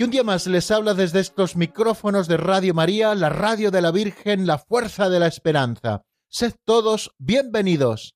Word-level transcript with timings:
que 0.00 0.04
un 0.04 0.10
día 0.10 0.24
más 0.24 0.46
les 0.46 0.70
habla 0.70 0.94
desde 0.94 1.20
estos 1.20 1.56
micrófonos 1.56 2.26
de 2.26 2.38
Radio 2.38 2.72
María, 2.72 3.14
la 3.14 3.28
radio 3.28 3.70
de 3.70 3.82
la 3.82 3.90
Virgen, 3.90 4.46
la 4.46 4.56
fuerza 4.56 5.10
de 5.10 5.20
la 5.20 5.26
esperanza. 5.26 6.06
Sed 6.30 6.54
todos 6.64 7.14
bienvenidos. 7.18 8.14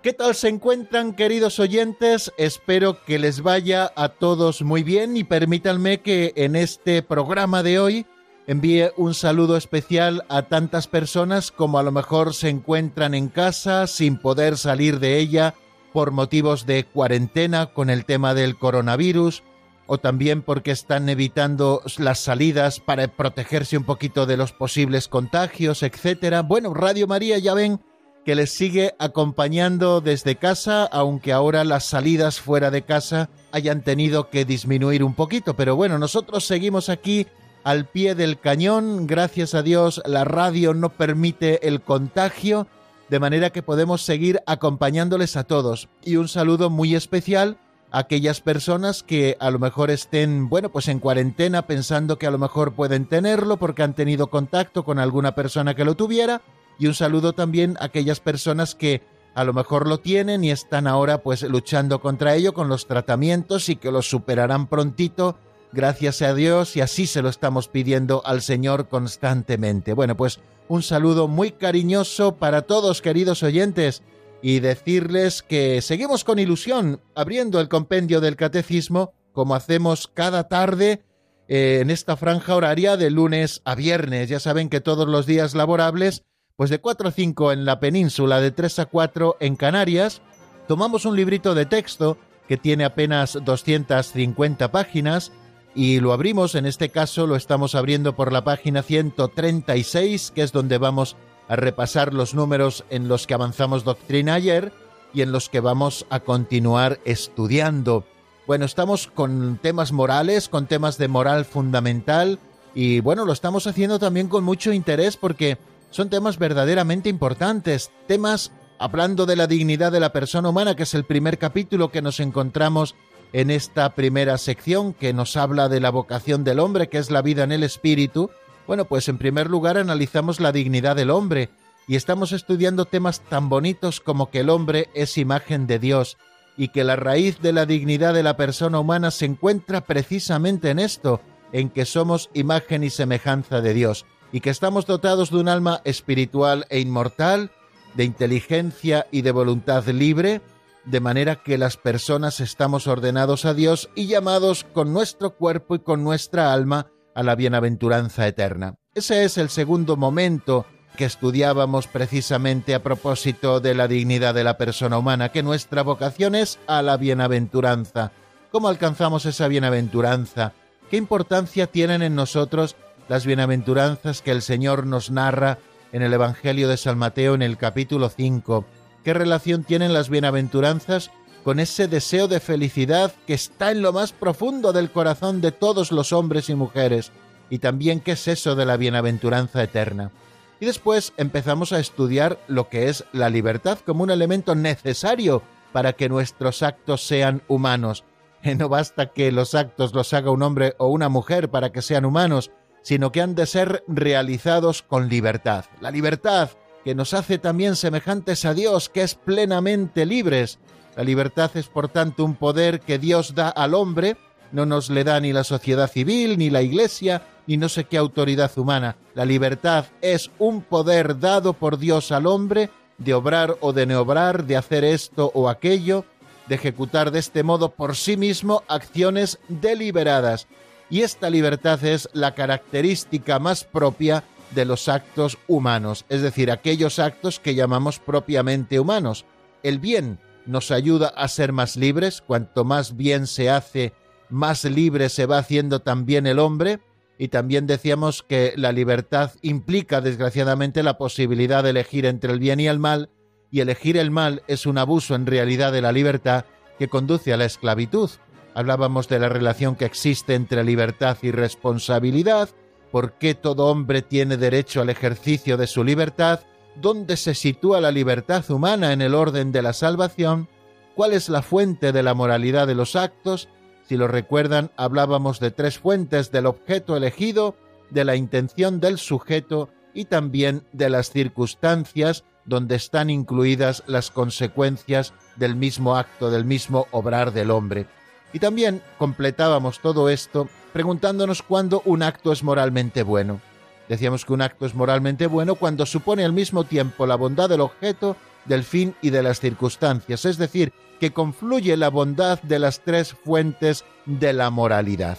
¿Qué 0.00 0.14
tal 0.14 0.34
se 0.34 0.48
encuentran, 0.48 1.12
queridos 1.12 1.58
oyentes? 1.58 2.32
Espero 2.38 3.04
que 3.04 3.18
les 3.18 3.42
vaya 3.42 3.92
a 3.96 4.08
todos 4.08 4.62
muy 4.62 4.82
bien 4.82 5.18
y 5.18 5.24
permítanme 5.24 6.00
que 6.00 6.32
en 6.36 6.56
este 6.56 7.02
programa 7.02 7.62
de 7.62 7.78
hoy 7.78 8.06
envíe 8.46 8.90
un 8.96 9.14
saludo 9.14 9.56
especial 9.56 10.24
a 10.28 10.42
tantas 10.42 10.86
personas 10.86 11.50
como 11.50 11.78
a 11.78 11.82
lo 11.82 11.92
mejor 11.92 12.34
se 12.34 12.48
encuentran 12.48 13.14
en 13.14 13.28
casa 13.28 13.86
sin 13.86 14.18
poder 14.18 14.58
salir 14.58 15.00
de 15.00 15.18
ella 15.18 15.54
por 15.92 16.10
motivos 16.10 16.66
de 16.66 16.84
cuarentena 16.84 17.66
con 17.66 17.88
el 17.88 18.04
tema 18.04 18.34
del 18.34 18.58
coronavirus 18.58 19.42
o 19.86 19.98
también 19.98 20.42
porque 20.42 20.70
están 20.70 21.08
evitando 21.08 21.82
las 21.98 22.18
salidas 22.18 22.80
para 22.80 23.06
protegerse 23.08 23.76
un 23.76 23.84
poquito 23.84 24.26
de 24.26 24.36
los 24.36 24.52
posibles 24.52 25.08
contagios, 25.08 25.82
etcétera. 25.82 26.42
Bueno, 26.42 26.72
Radio 26.74 27.06
María 27.06 27.38
ya 27.38 27.54
ven 27.54 27.80
que 28.24 28.34
les 28.34 28.50
sigue 28.50 28.94
acompañando 28.98 30.00
desde 30.00 30.36
casa, 30.36 30.84
aunque 30.84 31.32
ahora 31.32 31.62
las 31.64 31.84
salidas 31.84 32.40
fuera 32.40 32.70
de 32.70 32.82
casa 32.82 33.28
hayan 33.52 33.82
tenido 33.82 34.30
que 34.30 34.46
disminuir 34.46 35.04
un 35.04 35.14
poquito. 35.14 35.54
Pero 35.54 35.76
bueno, 35.76 35.98
nosotros 35.98 36.46
seguimos 36.46 36.88
aquí 36.88 37.26
al 37.64 37.86
pie 37.86 38.14
del 38.14 38.38
cañón. 38.38 39.06
Gracias 39.06 39.54
a 39.54 39.62
Dios 39.62 40.02
la 40.06 40.24
radio 40.24 40.74
no 40.74 40.90
permite 40.90 41.66
el 41.66 41.80
contagio, 41.80 42.68
de 43.08 43.18
manera 43.18 43.50
que 43.50 43.62
podemos 43.62 44.02
seguir 44.02 44.40
acompañándoles 44.46 45.36
a 45.36 45.44
todos. 45.44 45.88
Y 46.04 46.16
un 46.16 46.28
saludo 46.28 46.70
muy 46.70 46.94
especial 46.94 47.58
a 47.90 48.00
aquellas 48.00 48.40
personas 48.40 49.02
que 49.02 49.36
a 49.40 49.50
lo 49.50 49.58
mejor 49.58 49.90
estén, 49.90 50.48
bueno, 50.48 50.70
pues 50.70 50.88
en 50.88 51.00
cuarentena 51.00 51.66
pensando 51.66 52.18
que 52.18 52.26
a 52.26 52.30
lo 52.30 52.38
mejor 52.38 52.74
pueden 52.74 53.06
tenerlo 53.06 53.56
porque 53.56 53.82
han 53.82 53.94
tenido 53.94 54.28
contacto 54.28 54.84
con 54.84 54.98
alguna 54.98 55.34
persona 55.34 55.74
que 55.74 55.84
lo 55.84 55.94
tuviera 55.94 56.42
y 56.78 56.86
un 56.86 56.94
saludo 56.94 57.32
también 57.32 57.76
a 57.80 57.86
aquellas 57.86 58.20
personas 58.20 58.74
que 58.74 59.02
a 59.34 59.44
lo 59.44 59.52
mejor 59.52 59.88
lo 59.88 59.98
tienen 59.98 60.44
y 60.44 60.50
están 60.50 60.86
ahora 60.86 61.18
pues 61.18 61.42
luchando 61.42 62.00
contra 62.00 62.34
ello 62.34 62.54
con 62.54 62.68
los 62.68 62.86
tratamientos 62.86 63.68
y 63.68 63.76
que 63.76 63.90
lo 63.90 64.02
superarán 64.02 64.68
prontito, 64.68 65.36
gracias 65.74 66.22
a 66.22 66.34
Dios 66.34 66.76
y 66.76 66.80
así 66.80 67.06
se 67.06 67.20
lo 67.20 67.28
estamos 67.28 67.68
pidiendo 67.68 68.22
al 68.24 68.40
Señor 68.40 68.88
constantemente. 68.88 69.92
Bueno, 69.92 70.16
pues 70.16 70.40
un 70.68 70.82
saludo 70.82 71.28
muy 71.28 71.50
cariñoso 71.50 72.36
para 72.36 72.62
todos 72.62 73.02
queridos 73.02 73.42
oyentes 73.42 74.02
y 74.40 74.60
decirles 74.60 75.42
que 75.42 75.82
seguimos 75.82 76.24
con 76.24 76.38
ilusión 76.38 77.00
abriendo 77.14 77.60
el 77.60 77.68
compendio 77.68 78.20
del 78.20 78.36
catecismo 78.36 79.12
como 79.32 79.54
hacemos 79.54 80.06
cada 80.06 80.48
tarde 80.48 81.02
eh, 81.48 81.80
en 81.82 81.90
esta 81.90 82.16
franja 82.16 82.54
horaria 82.54 82.96
de 82.96 83.10
lunes 83.10 83.60
a 83.64 83.74
viernes. 83.74 84.28
Ya 84.28 84.40
saben 84.40 84.68
que 84.68 84.80
todos 84.80 85.08
los 85.08 85.26
días 85.26 85.54
laborables 85.54 86.22
pues 86.56 86.70
de 86.70 86.78
4 86.78 87.08
a 87.08 87.12
5 87.12 87.52
en 87.52 87.64
la 87.64 87.80
península, 87.80 88.40
de 88.40 88.52
3 88.52 88.78
a 88.78 88.86
4 88.86 89.36
en 89.40 89.56
Canarias, 89.56 90.22
tomamos 90.68 91.04
un 91.04 91.16
librito 91.16 91.54
de 91.54 91.66
texto 91.66 92.16
que 92.48 92.56
tiene 92.56 92.84
apenas 92.84 93.38
250 93.44 94.70
páginas 94.70 95.32
y 95.74 96.00
lo 96.00 96.12
abrimos, 96.12 96.54
en 96.54 96.66
este 96.66 96.90
caso 96.90 97.26
lo 97.26 97.36
estamos 97.36 97.74
abriendo 97.74 98.14
por 98.14 98.32
la 98.32 98.44
página 98.44 98.82
136, 98.82 100.32
que 100.34 100.42
es 100.42 100.52
donde 100.52 100.78
vamos 100.78 101.16
a 101.48 101.56
repasar 101.56 102.14
los 102.14 102.34
números 102.34 102.84
en 102.90 103.08
los 103.08 103.26
que 103.26 103.34
avanzamos 103.34 103.84
doctrina 103.84 104.34
ayer 104.34 104.72
y 105.12 105.22
en 105.22 105.32
los 105.32 105.48
que 105.48 105.60
vamos 105.60 106.06
a 106.10 106.20
continuar 106.20 107.00
estudiando. 107.04 108.04
Bueno, 108.46 108.64
estamos 108.66 109.08
con 109.08 109.58
temas 109.60 109.92
morales, 109.92 110.48
con 110.48 110.66
temas 110.66 110.98
de 110.98 111.08
moral 111.08 111.44
fundamental 111.44 112.38
y 112.74 113.00
bueno, 113.00 113.24
lo 113.24 113.32
estamos 113.32 113.66
haciendo 113.66 113.98
también 113.98 114.28
con 114.28 114.44
mucho 114.44 114.72
interés 114.72 115.16
porque 115.16 115.58
son 115.90 116.10
temas 116.10 116.38
verdaderamente 116.38 117.08
importantes, 117.08 117.90
temas 118.06 118.52
hablando 118.78 119.26
de 119.26 119.36
la 119.36 119.46
dignidad 119.46 119.92
de 119.92 120.00
la 120.00 120.12
persona 120.12 120.48
humana, 120.48 120.74
que 120.74 120.82
es 120.82 120.94
el 120.94 121.04
primer 121.04 121.38
capítulo 121.38 121.90
que 121.90 122.02
nos 122.02 122.20
encontramos 122.20 122.94
en 123.34 123.50
esta 123.50 123.96
primera 123.96 124.38
sección, 124.38 124.94
que 124.94 125.12
nos 125.12 125.36
habla 125.36 125.68
de 125.68 125.80
la 125.80 125.90
vocación 125.90 126.44
del 126.44 126.60
hombre, 126.60 126.88
que 126.88 126.98
es 126.98 127.10
la 127.10 127.20
vida 127.20 127.42
en 127.42 127.50
el 127.50 127.64
espíritu. 127.64 128.30
Bueno, 128.68 128.84
pues 128.84 129.08
en 129.08 129.18
primer 129.18 129.50
lugar 129.50 129.76
analizamos 129.76 130.38
la 130.38 130.52
dignidad 130.52 130.94
del 130.94 131.10
hombre 131.10 131.48
y 131.88 131.96
estamos 131.96 132.30
estudiando 132.30 132.84
temas 132.84 133.22
tan 133.22 133.48
bonitos 133.48 133.98
como 133.98 134.30
que 134.30 134.40
el 134.40 134.50
hombre 134.50 134.88
es 134.94 135.18
imagen 135.18 135.66
de 135.66 135.80
Dios 135.80 136.16
y 136.56 136.68
que 136.68 136.84
la 136.84 136.94
raíz 136.94 137.40
de 137.40 137.52
la 137.52 137.66
dignidad 137.66 138.14
de 138.14 138.22
la 138.22 138.36
persona 138.36 138.78
humana 138.78 139.10
se 139.10 139.24
encuentra 139.24 139.80
precisamente 139.80 140.70
en 140.70 140.78
esto, 140.78 141.20
en 141.52 141.70
que 141.70 141.86
somos 141.86 142.30
imagen 142.34 142.84
y 142.84 142.90
semejanza 142.90 143.60
de 143.60 143.74
Dios 143.74 144.06
y 144.30 144.42
que 144.42 144.50
estamos 144.50 144.86
dotados 144.86 145.32
de 145.32 145.38
un 145.38 145.48
alma 145.48 145.80
espiritual 145.82 146.66
e 146.70 146.78
inmortal, 146.78 147.50
de 147.94 148.04
inteligencia 148.04 149.08
y 149.10 149.22
de 149.22 149.32
voluntad 149.32 149.84
libre, 149.88 150.40
de 150.84 151.00
manera 151.00 151.42
que 151.42 151.58
las 151.58 151.76
personas 151.76 152.40
estamos 152.40 152.86
ordenados 152.86 153.44
a 153.44 153.54
Dios 153.54 153.90
y 153.94 154.06
llamados 154.06 154.64
con 154.72 154.92
nuestro 154.92 155.36
cuerpo 155.36 155.74
y 155.74 155.78
con 155.80 156.04
nuestra 156.04 156.52
alma 156.52 156.88
a 157.14 157.22
la 157.22 157.34
bienaventuranza 157.34 158.26
eterna. 158.26 158.76
Ese 158.94 159.24
es 159.24 159.38
el 159.38 159.48
segundo 159.48 159.96
momento 159.96 160.66
que 160.96 161.04
estudiábamos 161.04 161.86
precisamente 161.86 162.74
a 162.74 162.82
propósito 162.82 163.60
de 163.60 163.74
la 163.74 163.88
dignidad 163.88 164.34
de 164.34 164.44
la 164.44 164.56
persona 164.56 164.98
humana, 164.98 165.30
que 165.30 165.42
nuestra 165.42 165.82
vocación 165.82 166.34
es 166.34 166.58
a 166.66 166.82
la 166.82 166.96
bienaventuranza. 166.96 168.12
¿Cómo 168.52 168.68
alcanzamos 168.68 169.26
esa 169.26 169.48
bienaventuranza? 169.48 170.52
¿Qué 170.90 170.96
importancia 170.96 171.66
tienen 171.66 172.02
en 172.02 172.14
nosotros 172.14 172.76
las 173.08 173.26
bienaventuranzas 173.26 174.22
que 174.22 174.30
el 174.30 174.42
Señor 174.42 174.86
nos 174.86 175.10
narra 175.10 175.58
en 175.92 176.02
el 176.02 176.12
Evangelio 176.12 176.68
de 176.68 176.76
San 176.76 176.98
Mateo 176.98 177.34
en 177.34 177.42
el 177.42 177.56
capítulo 177.56 178.08
5. 178.08 178.64
¿Qué 179.04 179.12
relación 179.12 179.64
tienen 179.64 179.92
las 179.92 180.08
bienaventuranzas 180.08 181.10
con 181.44 181.60
ese 181.60 181.88
deseo 181.88 182.26
de 182.26 182.40
felicidad 182.40 183.12
que 183.26 183.34
está 183.34 183.70
en 183.70 183.82
lo 183.82 183.92
más 183.92 184.12
profundo 184.12 184.72
del 184.72 184.90
corazón 184.90 185.42
de 185.42 185.52
todos 185.52 185.92
los 185.92 186.14
hombres 186.14 186.48
y 186.48 186.54
mujeres? 186.54 187.12
Y 187.50 187.58
también 187.58 188.00
qué 188.00 188.12
es 188.12 188.26
eso 188.28 188.56
de 188.56 188.64
la 188.64 188.78
bienaventuranza 188.78 189.62
eterna. 189.62 190.10
Y 190.58 190.64
después 190.64 191.12
empezamos 191.18 191.74
a 191.74 191.80
estudiar 191.80 192.38
lo 192.48 192.70
que 192.70 192.88
es 192.88 193.04
la 193.12 193.28
libertad 193.28 193.78
como 193.84 194.04
un 194.04 194.10
elemento 194.10 194.54
necesario 194.54 195.42
para 195.72 195.92
que 195.92 196.08
nuestros 196.08 196.62
actos 196.62 197.06
sean 197.06 197.42
humanos. 197.46 198.04
No 198.58 198.68
basta 198.68 199.12
que 199.12 199.32
los 199.32 199.54
actos 199.54 199.94
los 199.94 200.12
haga 200.14 200.30
un 200.30 200.42
hombre 200.42 200.74
o 200.78 200.88
una 200.88 201.10
mujer 201.10 201.50
para 201.50 201.72
que 201.72 201.82
sean 201.82 202.04
humanos, 202.04 202.50
sino 202.82 203.12
que 203.12 203.20
han 203.20 203.34
de 203.34 203.46
ser 203.46 203.84
realizados 203.86 204.82
con 204.82 205.08
libertad. 205.08 205.64
La 205.80 205.90
libertad 205.90 206.50
que 206.84 206.94
nos 206.94 207.14
hace 207.14 207.38
también 207.38 207.76
semejantes 207.76 208.44
a 208.44 208.54
Dios, 208.54 208.88
que 208.88 209.02
es 209.02 209.14
plenamente 209.14 210.04
libres. 210.04 210.58
La 210.96 211.02
libertad 211.02 211.50
es 211.54 211.66
por 211.66 211.88
tanto 211.88 212.24
un 212.24 212.34
poder 212.36 212.80
que 212.80 212.98
Dios 212.98 213.34
da 213.34 213.48
al 213.48 213.74
hombre, 213.74 214.16
no 214.52 214.66
nos 214.66 214.90
le 214.90 215.02
da 215.02 215.18
ni 215.18 215.32
la 215.32 215.42
sociedad 215.42 215.90
civil, 215.90 216.38
ni 216.38 216.50
la 216.50 216.62
iglesia, 216.62 217.22
ni 217.46 217.56
no 217.56 217.68
sé 217.68 217.84
qué 217.84 217.96
autoridad 217.96 218.50
humana. 218.56 218.96
La 219.14 219.24
libertad 219.24 219.86
es 220.02 220.30
un 220.38 220.62
poder 220.62 221.18
dado 221.18 221.54
por 221.54 221.78
Dios 221.78 222.12
al 222.12 222.26
hombre 222.26 222.70
de 222.98 223.14
obrar 223.14 223.56
o 223.60 223.72
de 223.72 223.86
no 223.86 224.00
obrar, 224.00 224.44
de 224.44 224.56
hacer 224.56 224.84
esto 224.84 225.32
o 225.34 225.48
aquello, 225.48 226.04
de 226.46 226.54
ejecutar 226.54 227.10
de 227.10 227.18
este 227.18 227.42
modo 227.42 227.70
por 227.70 227.96
sí 227.96 228.16
mismo 228.16 228.62
acciones 228.68 229.38
deliberadas 229.48 230.46
y 230.90 231.02
esta 231.02 231.30
libertad 231.30 231.82
es 231.84 232.08
la 232.12 232.34
característica 232.34 233.38
más 233.38 233.64
propia 233.64 234.22
de 234.54 234.64
los 234.64 234.88
actos 234.88 235.38
humanos, 235.48 236.04
es 236.08 236.22
decir, 236.22 236.50
aquellos 236.50 236.98
actos 236.98 237.40
que 237.40 237.54
llamamos 237.54 237.98
propiamente 237.98 238.80
humanos. 238.80 239.24
El 239.62 239.78
bien 239.78 240.18
nos 240.46 240.70
ayuda 240.70 241.08
a 241.08 241.28
ser 241.28 241.52
más 241.52 241.76
libres, 241.76 242.20
cuanto 242.20 242.64
más 242.64 242.96
bien 242.96 243.26
se 243.26 243.50
hace, 243.50 243.92
más 244.28 244.64
libre 244.64 245.08
se 245.08 245.26
va 245.26 245.38
haciendo 245.38 245.80
también 245.80 246.26
el 246.26 246.38
hombre, 246.38 246.80
y 247.18 247.28
también 247.28 247.66
decíamos 247.66 248.22
que 248.22 248.54
la 248.56 248.72
libertad 248.72 249.32
implica 249.42 250.00
desgraciadamente 250.00 250.82
la 250.82 250.98
posibilidad 250.98 251.62
de 251.62 251.70
elegir 251.70 252.06
entre 252.06 252.32
el 252.32 252.40
bien 252.40 252.60
y 252.60 252.66
el 252.66 252.78
mal, 252.78 253.10
y 253.50 253.60
elegir 253.60 253.96
el 253.96 254.10
mal 254.10 254.42
es 254.48 254.66
un 254.66 254.78
abuso 254.78 255.14
en 255.14 255.26
realidad 255.26 255.72
de 255.72 255.80
la 255.80 255.92
libertad 255.92 256.44
que 256.78 256.88
conduce 256.88 257.32
a 257.32 257.36
la 257.36 257.44
esclavitud. 257.44 258.10
Hablábamos 258.54 259.08
de 259.08 259.20
la 259.20 259.28
relación 259.28 259.76
que 259.76 259.84
existe 259.84 260.34
entre 260.34 260.64
libertad 260.64 261.16
y 261.22 261.30
responsabilidad, 261.30 262.48
por 262.94 263.14
qué 263.14 263.34
todo 263.34 263.66
hombre 263.66 264.02
tiene 264.02 264.36
derecho 264.36 264.80
al 264.80 264.88
ejercicio 264.88 265.56
de 265.56 265.66
su 265.66 265.82
libertad, 265.82 266.38
dónde 266.76 267.16
se 267.16 267.34
sitúa 267.34 267.80
la 267.80 267.90
libertad 267.90 268.48
humana 268.52 268.92
en 268.92 269.02
el 269.02 269.16
orden 269.16 269.50
de 269.50 269.62
la 269.62 269.72
salvación, 269.72 270.48
cuál 270.94 271.12
es 271.12 271.28
la 271.28 271.42
fuente 271.42 271.90
de 271.90 272.04
la 272.04 272.14
moralidad 272.14 272.68
de 272.68 272.76
los 272.76 272.94
actos. 272.94 273.48
Si 273.88 273.96
lo 273.96 274.06
recuerdan, 274.06 274.70
hablábamos 274.76 275.40
de 275.40 275.50
tres 275.50 275.76
fuentes 275.76 276.30
del 276.30 276.46
objeto 276.46 276.96
elegido, 276.96 277.56
de 277.90 278.04
la 278.04 278.14
intención 278.14 278.78
del 278.78 278.98
sujeto 278.98 279.70
y 279.92 280.04
también 280.04 280.62
de 280.72 280.88
las 280.88 281.10
circunstancias 281.10 282.22
donde 282.44 282.76
están 282.76 283.10
incluidas 283.10 283.82
las 283.88 284.12
consecuencias 284.12 285.14
del 285.34 285.56
mismo 285.56 285.96
acto, 285.96 286.30
del 286.30 286.44
mismo 286.44 286.86
obrar 286.92 287.32
del 287.32 287.50
hombre. 287.50 287.88
Y 288.34 288.40
también 288.40 288.82
completábamos 288.98 289.78
todo 289.78 290.10
esto 290.10 290.48
preguntándonos 290.72 291.42
cuándo 291.42 291.82
un 291.86 292.02
acto 292.02 292.32
es 292.32 292.42
moralmente 292.42 293.04
bueno. 293.04 293.40
Decíamos 293.88 294.24
que 294.24 294.32
un 294.32 294.42
acto 294.42 294.66
es 294.66 294.74
moralmente 294.74 295.28
bueno 295.28 295.54
cuando 295.54 295.86
supone 295.86 296.24
al 296.24 296.32
mismo 296.32 296.64
tiempo 296.64 297.06
la 297.06 297.14
bondad 297.14 297.48
del 297.48 297.60
objeto, 297.60 298.16
del 298.44 298.64
fin 298.64 298.96
y 299.00 299.10
de 299.10 299.22
las 299.22 299.38
circunstancias, 299.38 300.24
es 300.24 300.36
decir, 300.36 300.72
que 300.98 301.12
confluye 301.12 301.76
la 301.76 301.90
bondad 301.90 302.42
de 302.42 302.58
las 302.58 302.80
tres 302.80 303.14
fuentes 303.24 303.84
de 304.04 304.32
la 304.32 304.50
moralidad. 304.50 305.18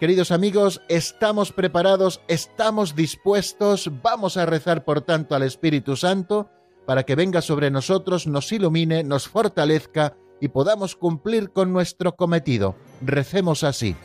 Queridos 0.00 0.32
amigos, 0.32 0.82
estamos 0.88 1.52
preparados, 1.52 2.20
estamos 2.26 2.96
dispuestos, 2.96 3.90
vamos 4.02 4.36
a 4.36 4.44
rezar 4.44 4.84
por 4.84 5.02
tanto 5.02 5.36
al 5.36 5.44
Espíritu 5.44 5.94
Santo 5.94 6.50
para 6.84 7.04
que 7.04 7.14
venga 7.14 7.42
sobre 7.42 7.70
nosotros, 7.70 8.26
nos 8.26 8.50
ilumine, 8.50 9.04
nos 9.04 9.28
fortalezca 9.28 10.16
y 10.40 10.48
podamos 10.48 10.96
cumplir 10.96 11.50
con 11.50 11.72
nuestro 11.72 12.16
cometido. 12.16 12.74
Recemos 13.00 13.64
así. 13.64 13.96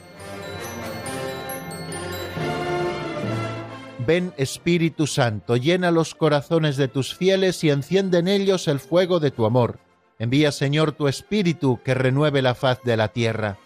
Ven 4.05 4.33
Espíritu 4.37 5.05
Santo, 5.05 5.57
llena 5.57 5.91
los 5.91 6.15
corazones 6.15 6.75
de 6.75 6.87
tus 6.87 7.13
fieles 7.13 7.63
y 7.63 7.69
enciende 7.69 8.17
en 8.17 8.27
ellos 8.27 8.67
el 8.67 8.79
fuego 8.79 9.19
de 9.19 9.29
tu 9.29 9.45
amor. 9.45 9.79
Envía 10.17 10.51
Señor 10.51 10.93
tu 10.93 11.07
Espíritu 11.07 11.79
que 11.83 11.93
renueve 11.93 12.41
la 12.41 12.55
faz 12.55 12.81
de 12.83 12.97
la 12.97 13.09
tierra. 13.09 13.57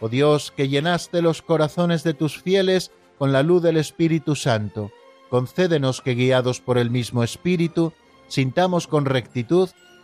Oh 0.00 0.08
Dios, 0.08 0.52
que 0.56 0.68
llenaste 0.68 1.22
los 1.22 1.42
corazones 1.42 2.02
de 2.02 2.14
tus 2.14 2.40
fieles 2.40 2.92
con 3.18 3.32
la 3.32 3.42
luz 3.42 3.62
del 3.62 3.76
Espíritu 3.76 4.36
Santo, 4.36 4.90
concédenos 5.30 6.00
que 6.00 6.14
guiados 6.14 6.60
por 6.60 6.78
el 6.78 6.90
mismo 6.90 7.22
Espíritu, 7.22 7.92
sintamos 8.28 8.86
con 8.86 9.04
rectitud 9.04 9.70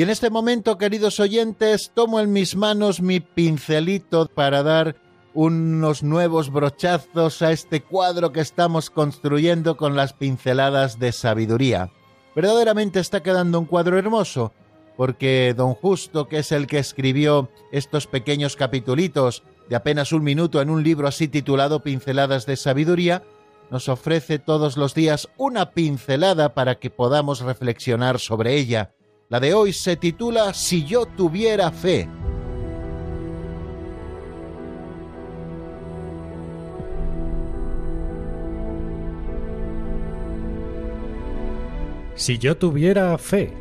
Y 0.00 0.02
en 0.02 0.08
este 0.08 0.30
momento, 0.30 0.78
queridos 0.78 1.20
oyentes, 1.20 1.90
tomo 1.92 2.20
en 2.20 2.32
mis 2.32 2.56
manos 2.56 3.02
mi 3.02 3.20
pincelito 3.20 4.30
para 4.34 4.62
dar 4.62 4.96
unos 5.34 6.02
nuevos 6.02 6.50
brochazos 6.50 7.42
a 7.42 7.52
este 7.52 7.82
cuadro 7.82 8.32
que 8.32 8.40
estamos 8.40 8.88
construyendo 8.88 9.76
con 9.76 9.96
las 9.96 10.14
pinceladas 10.14 10.98
de 10.98 11.12
sabiduría. 11.12 11.90
Verdaderamente 12.34 12.98
está 12.98 13.22
quedando 13.22 13.58
un 13.58 13.66
cuadro 13.66 13.98
hermoso, 13.98 14.54
porque 14.96 15.52
don 15.54 15.74
Justo, 15.74 16.28
que 16.28 16.38
es 16.38 16.50
el 16.50 16.66
que 16.66 16.78
escribió 16.78 17.50
estos 17.70 18.06
pequeños 18.06 18.56
capitulitos 18.56 19.42
de 19.68 19.76
apenas 19.76 20.12
un 20.12 20.24
minuto 20.24 20.62
en 20.62 20.70
un 20.70 20.82
libro 20.82 21.08
así 21.08 21.28
titulado 21.28 21.82
Pinceladas 21.82 22.46
de 22.46 22.56
Sabiduría, 22.56 23.22
nos 23.70 23.90
ofrece 23.90 24.38
todos 24.38 24.78
los 24.78 24.94
días 24.94 25.28
una 25.36 25.72
pincelada 25.72 26.54
para 26.54 26.76
que 26.76 26.88
podamos 26.88 27.42
reflexionar 27.42 28.18
sobre 28.18 28.56
ella 28.56 28.94
la 29.30 29.38
de 29.38 29.54
hoy 29.54 29.72
se 29.72 29.96
titula 29.96 30.52
Si 30.52 30.84
yo 30.84 31.06
tuviera 31.06 31.70
fe. 31.70 32.08
Si 42.16 42.38
yo 42.38 42.56
tuviera 42.56 43.16
fe. 43.18 43.52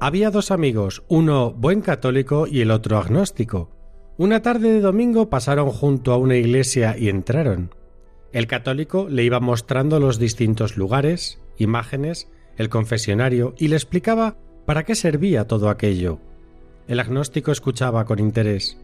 Había 0.00 0.30
dos 0.30 0.50
amigos, 0.50 1.04
uno 1.06 1.52
buen 1.52 1.80
católico 1.80 2.48
y 2.48 2.62
el 2.62 2.72
otro 2.72 2.98
agnóstico. 2.98 3.70
Una 4.18 4.42
tarde 4.42 4.72
de 4.72 4.80
domingo 4.80 5.30
pasaron 5.30 5.70
junto 5.70 6.12
a 6.12 6.16
una 6.16 6.34
iglesia 6.34 6.96
y 6.98 7.10
entraron. 7.10 7.70
El 8.32 8.46
católico 8.46 9.08
le 9.08 9.24
iba 9.24 9.40
mostrando 9.40 10.00
los 10.00 10.18
distintos 10.18 10.76
lugares, 10.76 11.40
imágenes, 11.58 12.28
el 12.56 12.68
confesionario 12.68 13.54
y 13.58 13.68
le 13.68 13.76
explicaba 13.76 14.36
para 14.64 14.84
qué 14.84 14.94
servía 14.94 15.46
todo 15.46 15.68
aquello. 15.68 16.18
El 16.88 17.00
agnóstico 17.00 17.52
escuchaba 17.52 18.04
con 18.04 18.18
interés. 18.18 18.78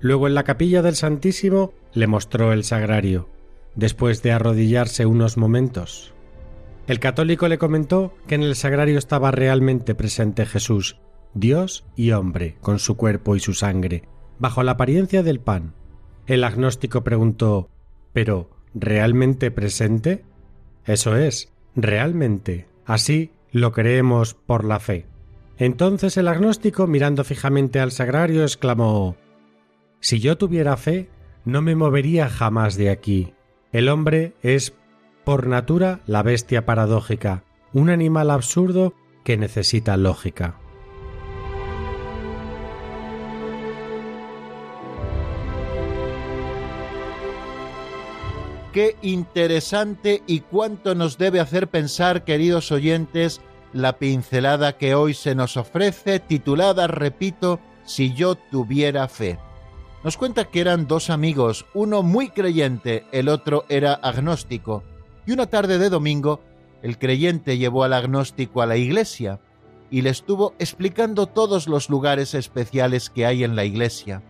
Luego 0.00 0.26
en 0.26 0.34
la 0.34 0.44
capilla 0.44 0.82
del 0.82 0.96
Santísimo 0.96 1.72
le 1.92 2.06
mostró 2.06 2.52
el 2.52 2.64
sagrario, 2.64 3.28
después 3.74 4.22
de 4.22 4.32
arrodillarse 4.32 5.06
unos 5.06 5.36
momentos. 5.36 6.12
El 6.86 6.98
católico 6.98 7.46
le 7.48 7.58
comentó 7.58 8.12
que 8.26 8.34
en 8.34 8.42
el 8.42 8.56
sagrario 8.56 8.98
estaba 8.98 9.30
realmente 9.30 9.94
presente 9.94 10.46
Jesús, 10.46 10.98
Dios 11.34 11.84
y 11.94 12.10
hombre, 12.10 12.56
con 12.60 12.78
su 12.78 12.96
cuerpo 12.96 13.36
y 13.36 13.40
su 13.40 13.54
sangre, 13.54 14.02
bajo 14.38 14.62
la 14.62 14.72
apariencia 14.72 15.22
del 15.22 15.40
pan. 15.40 15.74
El 16.26 16.44
agnóstico 16.44 17.04
preguntó 17.04 17.70
Pero, 18.12 18.50
realmente 18.74 19.50
presente? 19.50 20.24
Eso 20.84 21.16
es, 21.16 21.52
realmente. 21.74 22.66
Así 22.84 23.32
lo 23.50 23.72
creemos 23.72 24.34
por 24.34 24.64
la 24.64 24.80
fe. 24.80 25.06
Entonces 25.58 26.16
el 26.16 26.28
agnóstico, 26.28 26.86
mirando 26.86 27.24
fijamente 27.24 27.78
al 27.78 27.92
sagrario, 27.92 28.42
exclamó 28.42 29.16
Si 30.00 30.18
yo 30.18 30.36
tuviera 30.36 30.76
fe, 30.76 31.08
no 31.44 31.62
me 31.62 31.76
movería 31.76 32.28
jamás 32.28 32.76
de 32.76 32.90
aquí. 32.90 33.34
El 33.72 33.88
hombre 33.88 34.34
es, 34.42 34.74
por 35.24 35.46
natura, 35.46 36.00
la 36.06 36.22
bestia 36.22 36.66
paradójica, 36.66 37.44
un 37.72 37.90
animal 37.90 38.30
absurdo 38.30 38.94
que 39.24 39.36
necesita 39.36 39.96
lógica. 39.96 40.58
Qué 48.72 48.96
interesante 49.02 50.22
y 50.26 50.40
cuánto 50.40 50.94
nos 50.94 51.18
debe 51.18 51.40
hacer 51.40 51.68
pensar, 51.68 52.24
queridos 52.24 52.72
oyentes, 52.72 53.42
la 53.74 53.98
pincelada 53.98 54.78
que 54.78 54.94
hoy 54.94 55.12
se 55.12 55.34
nos 55.34 55.58
ofrece, 55.58 56.20
titulada, 56.20 56.86
repito, 56.86 57.60
Si 57.84 58.14
yo 58.14 58.36
tuviera 58.36 59.08
fe. 59.08 59.38
Nos 60.04 60.16
cuenta 60.16 60.46
que 60.46 60.60
eran 60.60 60.86
dos 60.86 61.10
amigos, 61.10 61.66
uno 61.74 62.02
muy 62.02 62.30
creyente, 62.30 63.04
el 63.12 63.28
otro 63.28 63.66
era 63.68 63.92
agnóstico, 63.92 64.84
y 65.26 65.32
una 65.32 65.46
tarde 65.46 65.78
de 65.78 65.90
domingo, 65.90 66.40
el 66.82 66.96
creyente 66.98 67.58
llevó 67.58 67.84
al 67.84 67.92
agnóstico 67.92 68.62
a 68.62 68.66
la 68.66 68.76
iglesia 68.76 69.40
y 69.90 70.00
le 70.00 70.10
estuvo 70.10 70.54
explicando 70.58 71.26
todos 71.26 71.68
los 71.68 71.90
lugares 71.90 72.34
especiales 72.34 73.10
que 73.10 73.26
hay 73.26 73.44
en 73.44 73.54
la 73.54 73.64
iglesia. 73.64 74.22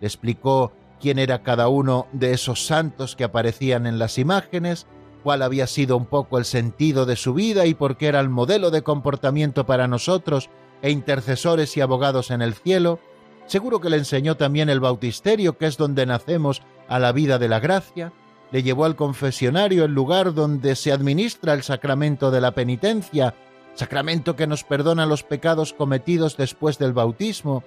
Le 0.00 0.06
explicó 0.06 0.72
quién 1.00 1.18
era 1.18 1.42
cada 1.42 1.68
uno 1.68 2.06
de 2.12 2.32
esos 2.32 2.66
santos 2.66 3.16
que 3.16 3.24
aparecían 3.24 3.86
en 3.86 3.98
las 3.98 4.18
imágenes, 4.18 4.86
cuál 5.22 5.42
había 5.42 5.66
sido 5.66 5.96
un 5.96 6.06
poco 6.06 6.38
el 6.38 6.44
sentido 6.44 7.06
de 7.06 7.16
su 7.16 7.34
vida 7.34 7.66
y 7.66 7.74
por 7.74 7.96
qué 7.96 8.06
era 8.08 8.20
el 8.20 8.28
modelo 8.28 8.70
de 8.70 8.82
comportamiento 8.82 9.66
para 9.66 9.88
nosotros 9.88 10.50
e 10.82 10.90
intercesores 10.90 11.76
y 11.76 11.80
abogados 11.80 12.30
en 12.30 12.42
el 12.42 12.54
cielo. 12.54 13.00
Seguro 13.46 13.80
que 13.80 13.90
le 13.90 13.96
enseñó 13.96 14.36
también 14.36 14.68
el 14.70 14.80
bautisterio, 14.80 15.58
que 15.58 15.66
es 15.66 15.76
donde 15.76 16.06
nacemos 16.06 16.62
a 16.88 16.98
la 16.98 17.12
vida 17.12 17.38
de 17.38 17.48
la 17.48 17.60
gracia. 17.60 18.12
Le 18.52 18.62
llevó 18.62 18.84
al 18.84 18.96
confesionario, 18.96 19.84
el 19.84 19.92
lugar 19.92 20.34
donde 20.34 20.76
se 20.76 20.92
administra 20.92 21.52
el 21.52 21.62
sacramento 21.62 22.30
de 22.30 22.40
la 22.40 22.52
penitencia, 22.52 23.34
sacramento 23.74 24.36
que 24.36 24.46
nos 24.46 24.64
perdona 24.64 25.06
los 25.06 25.22
pecados 25.22 25.72
cometidos 25.72 26.36
después 26.36 26.78
del 26.78 26.92
bautismo, 26.92 27.62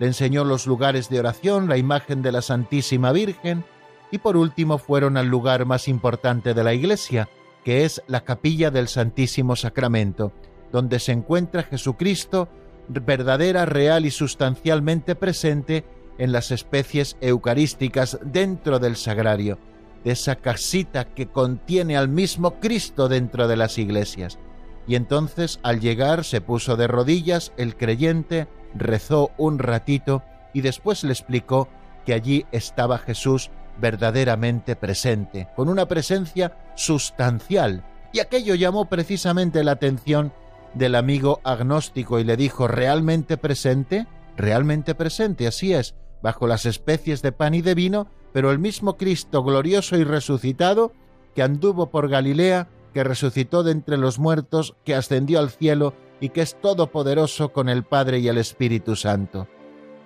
le 0.00 0.06
enseñó 0.06 0.44
los 0.44 0.66
lugares 0.66 1.08
de 1.10 1.20
oración, 1.20 1.68
la 1.68 1.76
imagen 1.76 2.22
de 2.22 2.32
la 2.32 2.42
Santísima 2.42 3.12
Virgen, 3.12 3.64
y 4.10 4.18
por 4.18 4.36
último 4.36 4.78
fueron 4.78 5.16
al 5.16 5.28
lugar 5.28 5.66
más 5.66 5.86
importante 5.86 6.54
de 6.54 6.64
la 6.64 6.74
iglesia, 6.74 7.28
que 7.64 7.84
es 7.84 8.02
la 8.08 8.22
capilla 8.22 8.70
del 8.70 8.88
Santísimo 8.88 9.54
Sacramento, 9.54 10.32
donde 10.72 10.98
se 10.98 11.12
encuentra 11.12 11.62
Jesucristo 11.62 12.48
verdadera, 12.88 13.66
real 13.66 14.06
y 14.06 14.10
sustancialmente 14.10 15.14
presente 15.14 15.84
en 16.18 16.32
las 16.32 16.50
especies 16.50 17.16
eucarísticas 17.20 18.18
dentro 18.24 18.78
del 18.78 18.96
sagrario, 18.96 19.58
de 20.02 20.12
esa 20.12 20.36
casita 20.36 21.04
que 21.04 21.28
contiene 21.28 21.96
al 21.96 22.08
mismo 22.08 22.58
Cristo 22.58 23.08
dentro 23.08 23.48
de 23.48 23.56
las 23.56 23.78
iglesias. 23.78 24.38
Y 24.86 24.96
entonces 24.96 25.60
al 25.62 25.80
llegar 25.80 26.24
se 26.24 26.40
puso 26.40 26.76
de 26.76 26.88
rodillas 26.88 27.52
el 27.58 27.76
creyente, 27.76 28.48
rezó 28.74 29.30
un 29.36 29.58
ratito 29.58 30.22
y 30.52 30.60
después 30.60 31.04
le 31.04 31.12
explicó 31.12 31.68
que 32.04 32.14
allí 32.14 32.46
estaba 32.52 32.98
Jesús 32.98 33.50
verdaderamente 33.80 34.76
presente, 34.76 35.48
con 35.56 35.68
una 35.68 35.86
presencia 35.86 36.56
sustancial. 36.74 37.84
Y 38.12 38.20
aquello 38.20 38.54
llamó 38.54 38.86
precisamente 38.86 39.64
la 39.64 39.72
atención 39.72 40.32
del 40.74 40.94
amigo 40.94 41.40
agnóstico 41.44 42.18
y 42.18 42.24
le 42.24 42.36
dijo, 42.36 42.68
¿realmente 42.68 43.36
presente? 43.36 44.06
Realmente 44.36 44.94
presente, 44.94 45.46
así 45.46 45.72
es, 45.72 45.94
bajo 46.22 46.46
las 46.46 46.66
especies 46.66 47.22
de 47.22 47.32
pan 47.32 47.54
y 47.54 47.62
de 47.62 47.74
vino, 47.74 48.08
pero 48.32 48.50
el 48.50 48.58
mismo 48.58 48.96
Cristo 48.96 49.42
glorioso 49.42 49.96
y 49.96 50.04
resucitado, 50.04 50.92
que 51.34 51.42
anduvo 51.42 51.90
por 51.90 52.08
Galilea, 52.08 52.68
que 52.94 53.04
resucitó 53.04 53.62
de 53.62 53.72
entre 53.72 53.96
los 53.96 54.18
muertos, 54.18 54.76
que 54.84 54.94
ascendió 54.94 55.38
al 55.38 55.50
cielo 55.50 55.94
y 56.20 56.28
que 56.28 56.42
es 56.42 56.60
todopoderoso 56.60 57.52
con 57.52 57.68
el 57.68 57.82
Padre 57.82 58.18
y 58.18 58.28
el 58.28 58.38
Espíritu 58.38 58.94
Santo. 58.96 59.48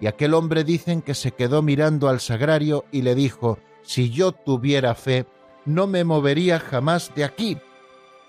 Y 0.00 0.06
aquel 0.06 0.34
hombre 0.34 0.64
dicen 0.64 1.02
que 1.02 1.14
se 1.14 1.32
quedó 1.32 1.62
mirando 1.62 2.08
al 2.08 2.20
sagrario 2.20 2.84
y 2.92 3.02
le 3.02 3.14
dijo, 3.14 3.58
si 3.82 4.10
yo 4.10 4.32
tuviera 4.32 4.94
fe, 4.94 5.26
no 5.64 5.86
me 5.86 6.04
movería 6.04 6.58
jamás 6.60 7.12
de 7.14 7.24
aquí. 7.24 7.58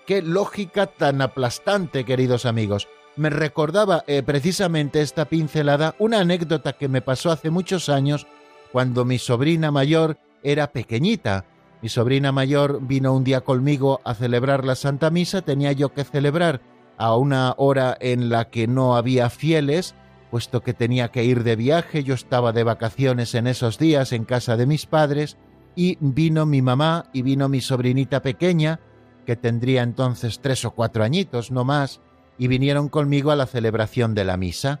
Qué 0.06 0.22
lógica 0.22 0.86
tan 0.86 1.20
aplastante, 1.20 2.04
queridos 2.04 2.46
amigos. 2.46 2.88
Me 3.16 3.30
recordaba 3.30 4.04
eh, 4.06 4.22
precisamente 4.22 5.00
esta 5.00 5.24
pincelada 5.24 5.94
una 5.98 6.20
anécdota 6.20 6.74
que 6.74 6.88
me 6.88 7.02
pasó 7.02 7.30
hace 7.30 7.50
muchos 7.50 7.88
años 7.88 8.26
cuando 8.72 9.04
mi 9.04 9.18
sobrina 9.18 9.70
mayor 9.70 10.18
era 10.42 10.70
pequeñita. 10.72 11.46
Mi 11.82 11.88
sobrina 11.88 12.30
mayor 12.30 12.80
vino 12.82 13.14
un 13.14 13.24
día 13.24 13.40
conmigo 13.40 14.00
a 14.04 14.14
celebrar 14.14 14.64
la 14.64 14.74
Santa 14.74 15.10
Misa, 15.10 15.42
tenía 15.42 15.72
yo 15.72 15.92
que 15.92 16.04
celebrar 16.04 16.60
a 16.98 17.16
una 17.16 17.54
hora 17.58 17.96
en 18.00 18.28
la 18.28 18.48
que 18.50 18.66
no 18.66 18.96
había 18.96 19.30
fieles, 19.30 19.94
puesto 20.30 20.62
que 20.62 20.74
tenía 20.74 21.08
que 21.08 21.24
ir 21.24 21.44
de 21.44 21.56
viaje, 21.56 22.04
yo 22.04 22.14
estaba 22.14 22.52
de 22.52 22.64
vacaciones 22.64 23.34
en 23.34 23.46
esos 23.46 23.78
días 23.78 24.12
en 24.12 24.24
casa 24.24 24.56
de 24.56 24.66
mis 24.66 24.86
padres, 24.86 25.36
y 25.74 25.98
vino 26.00 26.46
mi 26.46 26.62
mamá 26.62 27.06
y 27.12 27.22
vino 27.22 27.48
mi 27.48 27.60
sobrinita 27.60 28.22
pequeña, 28.22 28.80
que 29.26 29.36
tendría 29.36 29.82
entonces 29.82 30.40
tres 30.40 30.64
o 30.64 30.70
cuatro 30.70 31.04
añitos, 31.04 31.50
no 31.50 31.64
más, 31.64 32.00
y 32.38 32.48
vinieron 32.48 32.88
conmigo 32.88 33.30
a 33.30 33.36
la 33.36 33.46
celebración 33.46 34.14
de 34.14 34.24
la 34.24 34.36
misa. 34.36 34.80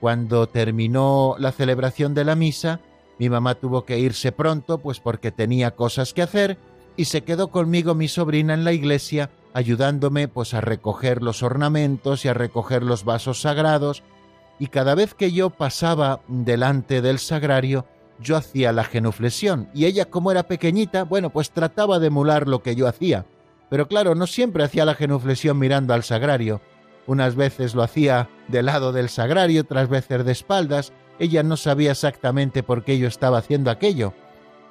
Cuando 0.00 0.48
terminó 0.48 1.36
la 1.38 1.52
celebración 1.52 2.14
de 2.14 2.24
la 2.24 2.36
misa, 2.36 2.80
mi 3.18 3.30
mamá 3.30 3.54
tuvo 3.54 3.84
que 3.84 3.98
irse 3.98 4.30
pronto, 4.32 4.78
pues 4.78 5.00
porque 5.00 5.30
tenía 5.30 5.70
cosas 5.70 6.12
que 6.12 6.22
hacer, 6.22 6.58
y 6.96 7.06
se 7.06 7.22
quedó 7.22 7.48
conmigo 7.48 7.94
mi 7.94 8.08
sobrina 8.08 8.54
en 8.54 8.64
la 8.64 8.72
iglesia, 8.72 9.30
ayudándome 9.56 10.28
pues 10.28 10.52
a 10.52 10.60
recoger 10.60 11.22
los 11.22 11.42
ornamentos 11.42 12.26
y 12.26 12.28
a 12.28 12.34
recoger 12.34 12.82
los 12.82 13.06
vasos 13.06 13.40
sagrados, 13.40 14.02
y 14.58 14.66
cada 14.66 14.94
vez 14.94 15.14
que 15.14 15.32
yo 15.32 15.48
pasaba 15.48 16.20
delante 16.28 17.00
del 17.00 17.18
sagrario, 17.18 17.86
yo 18.20 18.36
hacía 18.36 18.72
la 18.72 18.84
genuflexión 18.84 19.70
y 19.72 19.86
ella 19.86 20.04
como 20.10 20.30
era 20.30 20.42
pequeñita, 20.42 21.04
bueno, 21.04 21.30
pues 21.30 21.52
trataba 21.52 21.98
de 21.98 22.08
emular 22.08 22.46
lo 22.46 22.62
que 22.62 22.76
yo 22.76 22.86
hacía. 22.86 23.24
Pero 23.70 23.88
claro, 23.88 24.14
no 24.14 24.26
siempre 24.26 24.62
hacía 24.62 24.84
la 24.84 24.94
genuflexión 24.94 25.58
mirando 25.58 25.94
al 25.94 26.04
sagrario. 26.04 26.60
Unas 27.06 27.34
veces 27.34 27.74
lo 27.74 27.82
hacía 27.82 28.28
del 28.48 28.66
lado 28.66 28.92
del 28.92 29.08
sagrario, 29.08 29.62
otras 29.62 29.88
veces 29.88 30.26
de 30.26 30.32
espaldas. 30.32 30.92
Ella 31.18 31.42
no 31.42 31.56
sabía 31.56 31.92
exactamente 31.92 32.62
por 32.62 32.84
qué 32.84 32.98
yo 32.98 33.08
estaba 33.08 33.38
haciendo 33.38 33.70
aquello. 33.70 34.12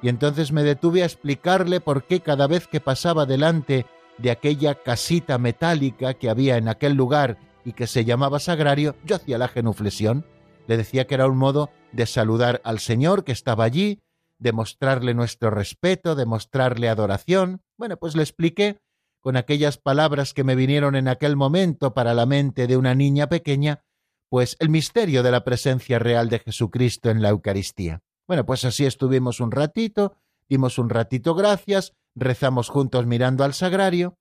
Y 0.00 0.10
entonces 0.10 0.52
me 0.52 0.62
detuve 0.62 1.02
a 1.02 1.06
explicarle 1.06 1.80
por 1.80 2.04
qué 2.04 2.20
cada 2.20 2.46
vez 2.46 2.68
que 2.68 2.80
pasaba 2.80 3.26
delante 3.26 3.84
de 4.18 4.30
aquella 4.30 4.74
casita 4.74 5.38
metálica 5.38 6.14
que 6.14 6.30
había 6.30 6.56
en 6.56 6.68
aquel 6.68 6.94
lugar 6.94 7.38
y 7.64 7.72
que 7.72 7.86
se 7.86 8.04
llamaba 8.04 8.38
sagrario, 8.38 8.96
yo 9.04 9.16
hacía 9.16 9.38
la 9.38 9.48
genuflexión. 9.48 10.24
Le 10.66 10.76
decía 10.76 11.06
que 11.06 11.14
era 11.14 11.26
un 11.26 11.36
modo 11.36 11.70
de 11.92 12.06
saludar 12.06 12.60
al 12.64 12.78
Señor 12.78 13.24
que 13.24 13.32
estaba 13.32 13.64
allí, 13.64 14.00
de 14.38 14.52
mostrarle 14.52 15.14
nuestro 15.14 15.50
respeto, 15.50 16.14
de 16.14 16.26
mostrarle 16.26 16.88
adoración. 16.88 17.62
Bueno, 17.76 17.96
pues 17.96 18.14
le 18.16 18.22
expliqué 18.22 18.78
con 19.20 19.36
aquellas 19.36 19.78
palabras 19.78 20.34
que 20.34 20.44
me 20.44 20.54
vinieron 20.54 20.94
en 20.94 21.08
aquel 21.08 21.36
momento 21.36 21.94
para 21.94 22.14
la 22.14 22.26
mente 22.26 22.66
de 22.66 22.76
una 22.76 22.94
niña 22.94 23.28
pequeña, 23.28 23.82
pues 24.28 24.56
el 24.60 24.68
misterio 24.68 25.22
de 25.22 25.30
la 25.30 25.42
presencia 25.42 25.98
real 25.98 26.28
de 26.28 26.38
Jesucristo 26.38 27.10
en 27.10 27.22
la 27.22 27.30
Eucaristía. 27.30 28.02
Bueno, 28.28 28.44
pues 28.46 28.64
así 28.64 28.84
estuvimos 28.84 29.40
un 29.40 29.50
ratito, 29.50 30.16
dimos 30.48 30.78
un 30.78 30.90
ratito 30.90 31.34
gracias, 31.34 31.92
rezamos 32.16 32.68
juntos 32.68 33.06
mirando 33.06 33.44
al 33.44 33.54
sagrario, 33.54 34.18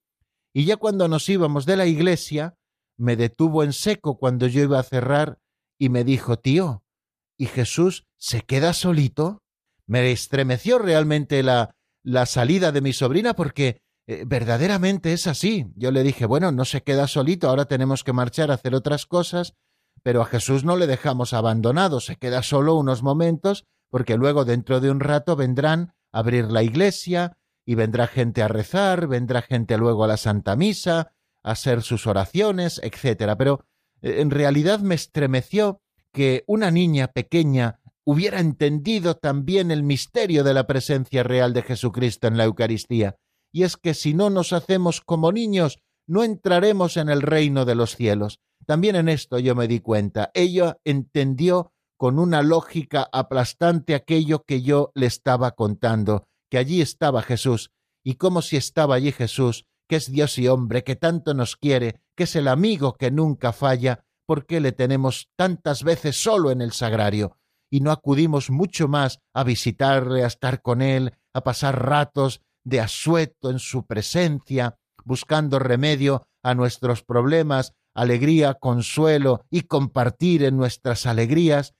y 0.53 0.65
ya 0.65 0.77
cuando 0.77 1.07
nos 1.07 1.27
íbamos 1.27 1.65
de 1.65 1.77
la 1.77 1.87
iglesia, 1.87 2.55
me 2.97 3.15
detuvo 3.15 3.63
en 3.63 3.73
seco 3.73 4.17
cuando 4.17 4.47
yo 4.47 4.61
iba 4.61 4.79
a 4.79 4.83
cerrar 4.83 5.39
y 5.79 5.89
me 5.89 6.03
dijo, 6.03 6.37
tío, 6.37 6.83
¿y 7.37 7.47
Jesús 7.47 8.05
se 8.17 8.41
queda 8.41 8.73
solito? 8.73 9.41
Me 9.87 10.11
estremeció 10.11 10.79
realmente 10.79 11.43
la, 11.43 11.75
la 12.03 12.25
salida 12.25 12.71
de 12.71 12.81
mi 12.81 12.93
sobrina 12.93 13.33
porque 13.33 13.81
eh, 14.07 14.23
verdaderamente 14.25 15.13
es 15.13 15.27
así. 15.27 15.67
Yo 15.75 15.91
le 15.91 16.03
dije, 16.03 16.25
bueno, 16.25 16.51
no 16.51 16.63
se 16.63 16.83
queda 16.83 17.07
solito, 17.07 17.49
ahora 17.49 17.65
tenemos 17.65 18.03
que 18.03 18.13
marchar 18.13 18.51
a 18.51 18.55
hacer 18.55 18.75
otras 18.75 19.05
cosas, 19.05 19.53
pero 20.03 20.21
a 20.21 20.25
Jesús 20.25 20.63
no 20.63 20.77
le 20.77 20.87
dejamos 20.87 21.33
abandonado, 21.33 21.99
se 21.99 22.15
queda 22.15 22.43
solo 22.43 22.75
unos 22.75 23.01
momentos, 23.01 23.65
porque 23.89 24.17
luego 24.17 24.45
dentro 24.45 24.79
de 24.79 24.91
un 24.91 24.99
rato 24.99 25.35
vendrán 25.35 25.93
a 26.11 26.19
abrir 26.19 26.45
la 26.45 26.63
iglesia, 26.63 27.37
y 27.65 27.75
vendrá 27.75 28.07
gente 28.07 28.43
a 28.43 28.47
rezar, 28.47 29.07
vendrá 29.07 29.41
gente 29.41 29.77
luego 29.77 30.03
a 30.03 30.07
la 30.07 30.17
Santa 30.17 30.55
Misa, 30.55 31.11
a 31.43 31.51
hacer 31.51 31.81
sus 31.81 32.07
oraciones, 32.07 32.79
etcétera. 32.83 33.37
Pero 33.37 33.65
eh, 34.01 34.21
en 34.21 34.31
realidad 34.31 34.79
me 34.79 34.95
estremeció 34.95 35.81
que 36.11 36.43
una 36.47 36.71
niña 36.71 37.07
pequeña 37.07 37.79
hubiera 38.05 38.39
entendido 38.39 39.15
también 39.15 39.71
el 39.71 39.83
misterio 39.83 40.43
de 40.43 40.53
la 40.53 40.67
presencia 40.67 41.23
real 41.23 41.53
de 41.53 41.63
Jesucristo 41.63 42.27
en 42.27 42.37
la 42.37 42.45
Eucaristía. 42.45 43.17
Y 43.51 43.63
es 43.63 43.77
que 43.77 43.93
si 43.93 44.13
no 44.13 44.29
nos 44.29 44.53
hacemos 44.53 45.01
como 45.01 45.31
niños, 45.31 45.79
no 46.07 46.23
entraremos 46.23 46.97
en 46.97 47.09
el 47.09 47.21
reino 47.21 47.65
de 47.65 47.75
los 47.75 47.95
cielos. 47.95 48.39
También 48.65 48.95
en 48.95 49.09
esto 49.09 49.39
yo 49.39 49.55
me 49.55 49.67
di 49.67 49.79
cuenta. 49.79 50.31
Ella 50.33 50.77
entendió 50.83 51.73
con 51.97 52.19
una 52.19 52.43
lógica 52.43 53.07
aplastante 53.11 53.95
aquello 53.95 54.43
que 54.43 54.61
yo 54.61 54.91
le 54.93 55.05
estaba 55.05 55.51
contando, 55.51 56.27
que 56.49 56.57
allí 56.57 56.81
estaba 56.81 57.21
Jesús, 57.21 57.71
y 58.03 58.15
como 58.15 58.41
si 58.41 58.57
estaba 58.57 58.95
allí 58.95 59.11
Jesús, 59.11 59.65
que 59.87 59.95
es 59.97 60.11
Dios 60.11 60.37
y 60.37 60.47
hombre, 60.47 60.83
que 60.83 60.95
tanto 60.95 61.33
nos 61.33 61.55
quiere, 61.55 62.01
que 62.15 62.23
es 62.23 62.35
el 62.35 62.47
amigo 62.47 62.93
que 62.93 63.11
nunca 63.11 63.53
falla, 63.53 64.05
¿por 64.25 64.45
qué 64.45 64.59
le 64.59 64.71
tenemos 64.71 65.29
tantas 65.35 65.83
veces 65.83 66.21
solo 66.21 66.51
en 66.51 66.61
el 66.61 66.71
sagrario? 66.71 67.37
y 67.69 67.81
no 67.81 67.91
acudimos 67.91 68.49
mucho 68.49 68.87
más 68.87 69.19
a 69.33 69.43
visitarle, 69.43 70.23
a 70.23 70.27
estar 70.27 70.61
con 70.61 70.81
él, 70.81 71.13
a 71.33 71.41
pasar 71.41 71.85
ratos 71.85 72.41
de 72.63 72.79
asueto 72.79 73.49
en 73.49 73.59
su 73.59 73.85
presencia, 73.85 74.77
buscando 75.03 75.59
remedio 75.59 76.25
a 76.41 76.55
nuestros 76.55 77.03
problemas, 77.03 77.73
alegría, 77.93 78.53
consuelo 78.53 79.41
y 79.49 79.63
compartir 79.63 80.43
en 80.43 80.57
nuestras 80.57 81.05
alegrías, 81.05 81.73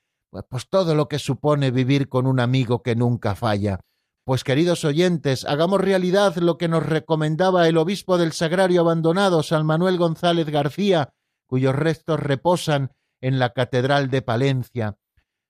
pues 0.50 0.68
todo 0.68 0.96
lo 0.96 1.08
que 1.08 1.18
supone 1.18 1.72
vivir 1.72 2.10
con 2.10 2.28
un 2.28 2.42
amigo 2.42 2.82
que 2.84 2.96
nunca 2.96 3.36
falla. 3.36 3.80
Pues 4.26 4.44
queridos 4.44 4.84
oyentes, 4.86 5.46
hagamos 5.46 5.82
realidad 5.82 6.36
lo 6.38 6.58
que 6.58 6.68
nos 6.68 6.84
recomendaba 6.84 7.68
el 7.68 7.78
obispo 7.78 8.18
del 8.18 8.32
Sagrario 8.32 8.82
abandonado, 8.82 9.44
San 9.44 9.68
Manuel 9.68 10.00
González 10.00 10.50
García, 10.50 11.14
cuyos 11.46 11.76
restos 11.76 12.20
reposan 12.20 12.92
en 13.22 13.38
la 13.38 13.52
Catedral 13.52 14.10
de 14.10 14.24
Palencia. 14.24 14.98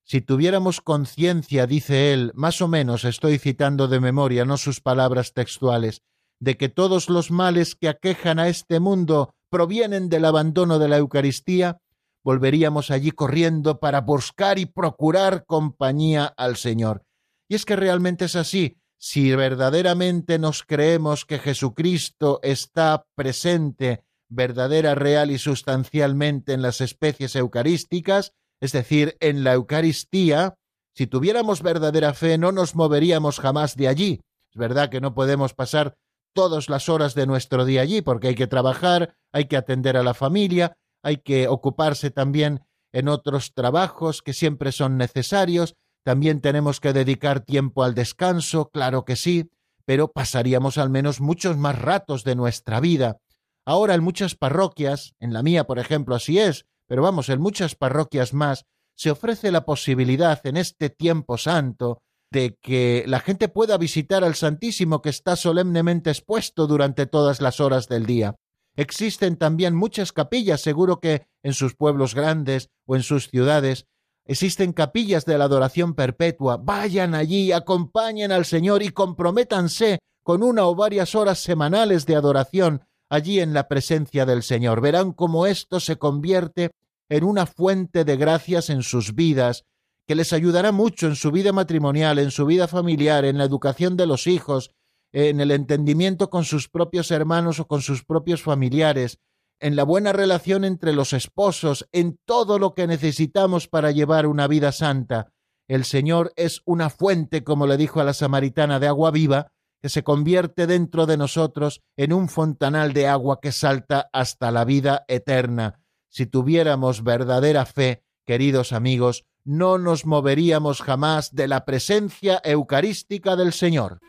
Si 0.03 0.19
tuviéramos 0.19 0.81
conciencia, 0.81 1.67
dice 1.67 2.11
él, 2.11 2.33
más 2.35 2.61
o 2.61 2.67
menos 2.67 3.05
estoy 3.05 3.37
citando 3.37 3.87
de 3.87 4.01
memoria, 4.01 4.43
no 4.43 4.57
sus 4.57 4.81
palabras 4.81 5.31
textuales, 5.31 6.01
de 6.41 6.57
que 6.57 6.67
todos 6.67 7.09
los 7.09 7.31
males 7.31 7.75
que 7.75 7.87
aquejan 7.87 8.39
a 8.39 8.49
este 8.49 8.81
mundo 8.81 9.35
provienen 9.49 10.09
del 10.09 10.25
abandono 10.25 10.79
de 10.79 10.89
la 10.89 10.97
Eucaristía, 10.97 11.77
volveríamos 12.25 12.91
allí 12.91 13.11
corriendo 13.11 13.79
para 13.79 14.01
buscar 14.01 14.59
y 14.59 14.65
procurar 14.65 15.45
compañía 15.45 16.25
al 16.25 16.57
Señor. 16.57 17.05
Y 17.47 17.55
es 17.55 17.65
que 17.65 17.75
realmente 17.75 18.25
es 18.25 18.35
así. 18.35 18.77
Si 18.97 19.35
verdaderamente 19.35 20.39
nos 20.39 20.63
creemos 20.63 21.25
que 21.25 21.39
Jesucristo 21.39 22.39
está 22.43 23.05
presente 23.15 24.03
verdadera, 24.29 24.95
real 24.95 25.31
y 25.31 25.37
sustancialmente 25.37 26.53
en 26.53 26.61
las 26.61 26.81
especies 26.81 27.35
eucarísticas, 27.35 28.33
es 28.59 28.71
decir, 28.71 29.17
en 29.19 29.43
la 29.43 29.53
Eucaristía, 29.53 30.55
si 30.95 31.07
tuviéramos 31.07 31.61
verdadera 31.61 32.13
fe 32.13 32.37
no 32.37 32.51
nos 32.51 32.73
moveríamos 32.75 33.39
jamás 33.39 33.75
de 33.75 33.87
allí. 33.87 34.21
Es 34.51 34.57
verdad 34.57 34.89
que 34.89 35.01
no 35.01 35.13
podemos 35.13 35.53
pasar 35.53 35.97
todas 36.33 36.69
las 36.69 36.89
horas 36.89 37.15
de 37.15 37.27
nuestro 37.27 37.65
día 37.65 37.81
allí, 37.81 38.01
porque 38.01 38.29
hay 38.29 38.35
que 38.35 38.47
trabajar, 38.47 39.15
hay 39.31 39.45
que 39.45 39.57
atender 39.57 39.97
a 39.97 40.03
la 40.03 40.13
familia, 40.13 40.77
hay 41.03 41.17
que 41.17 41.47
ocuparse 41.47 42.11
también 42.11 42.61
en 42.91 43.09
otros 43.09 43.53
trabajos 43.53 44.21
que 44.21 44.33
siempre 44.33 44.71
son 44.71 44.97
necesarios, 44.97 45.75
también 46.05 46.39
tenemos 46.39 46.79
que 46.79 46.93
dedicar 46.93 47.39
tiempo 47.39 47.83
al 47.83 47.95
descanso, 47.95 48.69
claro 48.69 49.05
que 49.05 49.15
sí, 49.15 49.49
pero 49.85 50.11
pasaríamos 50.11 50.77
al 50.77 50.91
menos 50.91 51.19
muchos 51.19 51.57
más 51.57 51.81
ratos 51.81 52.23
de 52.23 52.35
nuestra 52.35 52.79
vida. 52.79 53.17
Ahora 53.65 53.95
en 53.95 54.03
muchas 54.03 54.35
parroquias, 54.35 55.15
en 55.19 55.33
la 55.33 55.41
mía 55.41 55.65
por 55.65 55.79
ejemplo 55.79 56.13
así 56.13 56.37
es, 56.37 56.67
pero 56.85 57.01
vamos, 57.01 57.29
en 57.29 57.41
muchas 57.41 57.73
parroquias 57.73 58.35
más, 58.35 58.67
se 58.93 59.09
ofrece 59.09 59.51
la 59.51 59.65
posibilidad 59.65 60.39
en 60.45 60.57
este 60.57 60.91
tiempo 60.91 61.39
santo 61.39 62.03
de 62.29 62.55
que 62.61 63.03
la 63.07 63.19
gente 63.19 63.47
pueda 63.47 63.75
visitar 63.79 64.23
al 64.23 64.35
Santísimo 64.35 65.01
que 65.01 65.09
está 65.09 65.35
solemnemente 65.35 66.11
expuesto 66.11 66.67
durante 66.67 67.07
todas 67.07 67.41
las 67.41 67.59
horas 67.59 67.87
del 67.87 68.05
día. 68.05 68.35
Existen 68.75 69.37
también 69.37 69.73
muchas 69.73 70.11
capillas, 70.11 70.61
seguro 70.61 70.99
que 70.99 71.25
en 71.41 71.53
sus 71.53 71.73
pueblos 71.73 72.13
grandes 72.13 72.69
o 72.85 72.95
en 72.95 73.01
sus 73.01 73.27
ciudades, 73.27 73.87
existen 74.25 74.73
capillas 74.73 75.25
de 75.25 75.37
la 75.37 75.45
adoración 75.45 75.93
perpetua. 75.93 76.57
Vayan 76.57 77.15
allí, 77.15 77.51
acompañen 77.51 78.31
al 78.31 78.45
Señor 78.45 78.83
y 78.83 78.89
comprométanse 78.89 79.99
con 80.23 80.43
una 80.43 80.65
o 80.65 80.75
varias 80.75 81.15
horas 81.15 81.39
semanales 81.39 82.05
de 82.05 82.15
adoración 82.15 82.81
allí 83.09 83.39
en 83.39 83.53
la 83.53 83.67
presencia 83.67 84.25
del 84.25 84.43
Señor. 84.43 84.81
Verán 84.81 85.13
cómo 85.13 85.45
esto 85.45 85.79
se 85.79 85.97
convierte 85.97 86.71
en 87.09 87.23
una 87.23 87.45
fuente 87.45 88.03
de 88.03 88.17
gracias 88.17 88.69
en 88.69 88.81
sus 88.81 89.13
vidas, 89.13 89.65
que 90.07 90.15
les 90.15 90.33
ayudará 90.33 90.71
mucho 90.71 91.07
en 91.07 91.15
su 91.15 91.31
vida 91.31 91.51
matrimonial, 91.51 92.19
en 92.19 92.31
su 92.31 92.45
vida 92.45 92.67
familiar, 92.67 93.25
en 93.25 93.37
la 93.37 93.43
educación 93.43 93.97
de 93.97 94.07
los 94.07 94.27
hijos, 94.27 94.71
en 95.11 95.39
el 95.39 95.51
entendimiento 95.51 96.29
con 96.29 96.43
sus 96.43 96.67
propios 96.67 97.11
hermanos 97.11 97.59
o 97.59 97.67
con 97.67 97.81
sus 97.81 98.03
propios 98.03 98.41
familiares, 98.41 99.19
en 99.59 99.75
la 99.75 99.83
buena 99.83 100.13
relación 100.13 100.65
entre 100.65 100.93
los 100.93 101.13
esposos, 101.13 101.87
en 101.91 102.19
todo 102.25 102.59
lo 102.59 102.73
que 102.73 102.87
necesitamos 102.87 103.67
para 103.67 103.91
llevar 103.91 104.27
una 104.27 104.47
vida 104.47 104.71
santa. 104.71 105.31
El 105.67 105.85
Señor 105.85 106.31
es 106.35 106.61
una 106.65 106.89
fuente, 106.89 107.43
como 107.43 107.65
le 107.65 107.77
dijo 107.77 107.99
a 107.99 108.03
la 108.03 108.13
samaritana, 108.13 108.79
de 108.79 108.87
agua 108.87 109.11
viva, 109.11 109.51
que 109.81 109.89
se 109.89 110.03
convierte 110.03 110.67
dentro 110.67 111.05
de 111.05 111.17
nosotros 111.17 111.81
en 111.95 112.13
un 112.13 112.29
fontanal 112.29 112.93
de 112.93 113.07
agua 113.07 113.39
que 113.41 113.51
salta 113.51 114.09
hasta 114.13 114.51
la 114.51 114.65
vida 114.65 115.05
eterna. 115.07 115.81
Si 116.09 116.25
tuviéramos 116.25 117.03
verdadera 117.03 117.65
fe, 117.65 118.03
queridos 118.25 118.73
amigos, 118.73 119.25
no 119.43 119.77
nos 119.77 120.05
moveríamos 120.05 120.81
jamás 120.81 121.35
de 121.35 121.47
la 121.47 121.65
presencia 121.65 122.41
eucarística 122.43 123.35
del 123.35 123.53
Señor. 123.53 123.99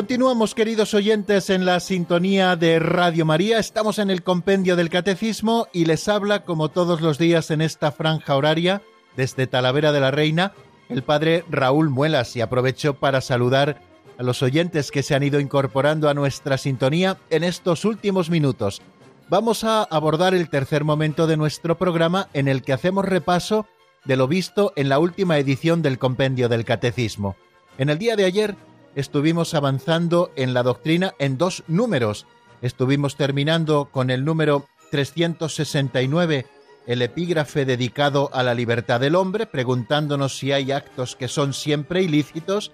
Continuamos, 0.00 0.54
queridos 0.54 0.94
oyentes, 0.94 1.50
en 1.50 1.66
la 1.66 1.78
sintonía 1.78 2.56
de 2.56 2.78
Radio 2.78 3.26
María. 3.26 3.58
Estamos 3.58 3.98
en 3.98 4.08
el 4.08 4.22
compendio 4.22 4.74
del 4.74 4.88
Catecismo 4.88 5.68
y 5.74 5.84
les 5.84 6.08
habla, 6.08 6.42
como 6.46 6.70
todos 6.70 7.02
los 7.02 7.18
días 7.18 7.50
en 7.50 7.60
esta 7.60 7.92
franja 7.92 8.34
horaria, 8.34 8.80
desde 9.14 9.46
Talavera 9.46 9.92
de 9.92 10.00
la 10.00 10.10
Reina, 10.10 10.54
el 10.88 11.02
padre 11.02 11.44
Raúl 11.50 11.90
Muelas. 11.90 12.34
Y 12.34 12.40
aprovecho 12.40 12.94
para 12.94 13.20
saludar 13.20 13.82
a 14.16 14.22
los 14.22 14.42
oyentes 14.42 14.90
que 14.90 15.02
se 15.02 15.14
han 15.14 15.22
ido 15.22 15.38
incorporando 15.38 16.08
a 16.08 16.14
nuestra 16.14 16.56
sintonía 16.56 17.18
en 17.28 17.44
estos 17.44 17.84
últimos 17.84 18.30
minutos. 18.30 18.80
Vamos 19.28 19.64
a 19.64 19.82
abordar 19.82 20.32
el 20.32 20.48
tercer 20.48 20.82
momento 20.82 21.26
de 21.26 21.36
nuestro 21.36 21.76
programa 21.76 22.30
en 22.32 22.48
el 22.48 22.62
que 22.62 22.72
hacemos 22.72 23.04
repaso 23.04 23.66
de 24.06 24.16
lo 24.16 24.28
visto 24.28 24.72
en 24.76 24.88
la 24.88 24.98
última 24.98 25.36
edición 25.36 25.82
del 25.82 25.98
compendio 25.98 26.48
del 26.48 26.64
Catecismo. 26.64 27.36
En 27.76 27.90
el 27.90 27.98
día 27.98 28.16
de 28.16 28.24
ayer 28.24 28.56
estuvimos 28.94 29.54
avanzando 29.54 30.32
en 30.36 30.54
la 30.54 30.62
doctrina 30.62 31.14
en 31.18 31.38
dos 31.38 31.64
números. 31.68 32.26
Estuvimos 32.62 33.16
terminando 33.16 33.88
con 33.90 34.10
el 34.10 34.24
número 34.24 34.66
369, 34.90 36.46
el 36.86 37.02
epígrafe 37.02 37.64
dedicado 37.64 38.30
a 38.32 38.42
la 38.42 38.54
libertad 38.54 39.00
del 39.00 39.14
hombre, 39.14 39.46
preguntándonos 39.46 40.36
si 40.36 40.52
hay 40.52 40.72
actos 40.72 41.16
que 41.16 41.28
son 41.28 41.54
siempre 41.54 42.02
ilícitos, 42.02 42.72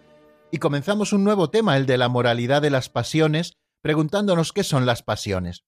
y 0.50 0.58
comenzamos 0.58 1.12
un 1.12 1.24
nuevo 1.24 1.50
tema, 1.50 1.76
el 1.76 1.86
de 1.86 1.98
la 1.98 2.08
moralidad 2.08 2.62
de 2.62 2.70
las 2.70 2.88
pasiones, 2.88 3.54
preguntándonos 3.82 4.52
qué 4.52 4.64
son 4.64 4.86
las 4.86 5.02
pasiones. 5.02 5.64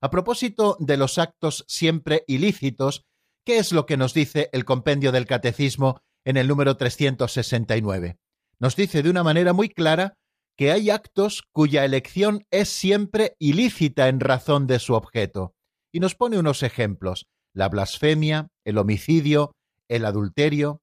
A 0.00 0.10
propósito 0.10 0.76
de 0.78 0.96
los 0.96 1.18
actos 1.18 1.64
siempre 1.68 2.24
ilícitos, 2.26 3.06
¿qué 3.44 3.58
es 3.58 3.72
lo 3.72 3.86
que 3.86 3.96
nos 3.96 4.12
dice 4.12 4.50
el 4.52 4.64
compendio 4.64 5.10
del 5.10 5.26
Catecismo 5.26 6.00
en 6.24 6.36
el 6.36 6.48
número 6.48 6.76
369? 6.76 8.18
Nos 8.60 8.76
dice 8.76 9.02
de 9.02 9.10
una 9.10 9.22
manera 9.22 9.52
muy 9.52 9.68
clara 9.68 10.14
que 10.56 10.72
hay 10.72 10.90
actos 10.90 11.42
cuya 11.52 11.84
elección 11.84 12.44
es 12.50 12.68
siempre 12.68 13.36
ilícita 13.38 14.08
en 14.08 14.20
razón 14.20 14.66
de 14.66 14.78
su 14.78 14.94
objeto, 14.94 15.54
y 15.92 16.00
nos 16.00 16.14
pone 16.14 16.38
unos 16.38 16.62
ejemplos, 16.62 17.26
la 17.52 17.68
blasfemia, 17.68 18.48
el 18.64 18.78
homicidio, 18.78 19.52
el 19.88 20.04
adulterio. 20.04 20.82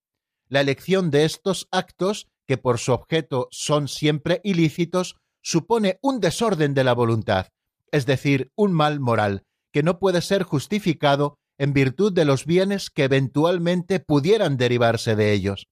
La 0.49 0.61
elección 0.61 1.09
de 1.11 1.25
estos 1.25 1.67
actos, 1.71 2.27
que 2.47 2.57
por 2.57 2.77
su 2.77 2.93
objeto 2.93 3.47
son 3.51 3.87
siempre 3.87 4.41
ilícitos, 4.43 5.15
supone 5.41 5.97
un 6.01 6.19
desorden 6.19 6.73
de 6.73 6.83
la 6.83 6.93
voluntad, 6.93 7.47
es 7.91 8.05
decir, 8.05 8.51
un 8.55 8.73
mal 8.73 8.99
moral, 8.99 9.43
que 9.71 9.83
no 9.83 9.99
puede 9.99 10.21
ser 10.21 10.43
justificado 10.43 11.37
en 11.57 11.73
virtud 11.73 12.13
de 12.13 12.25
los 12.25 12.45
bienes 12.45 12.89
que 12.89 13.03
eventualmente 13.03 13.99
pudieran 13.99 14.57
derivarse 14.57 15.15
de 15.15 15.31
ellos. 15.31 15.67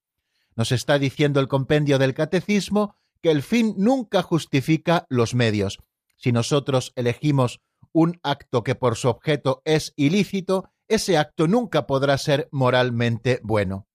Nos 0.56 0.72
está 0.72 1.00
diciendo 1.00 1.40
el 1.40 1.48
compendio 1.48 1.98
del 1.98 2.14
catecismo 2.14 2.96
que 3.22 3.32
el 3.32 3.44
fin 3.44 3.76
nunca 3.78 4.22
justifica 4.22 5.06
los 5.10 5.36
medios. 5.36 5.80
Si 6.18 6.32
nosotros 6.32 6.92
elegimos 6.96 7.62
un 7.94 8.20
acto 8.24 8.64
que 8.64 8.76
por 8.76 8.96
su 8.96 9.10
objeto 9.10 9.62
es 9.66 9.94
ilícito, 9.96 10.70
ese 10.88 11.18
acto 11.18 11.48
nunca 11.48 11.88
podrá 11.88 12.18
ser 12.18 12.50
moralmente 12.52 13.40
bueno. 13.44 13.88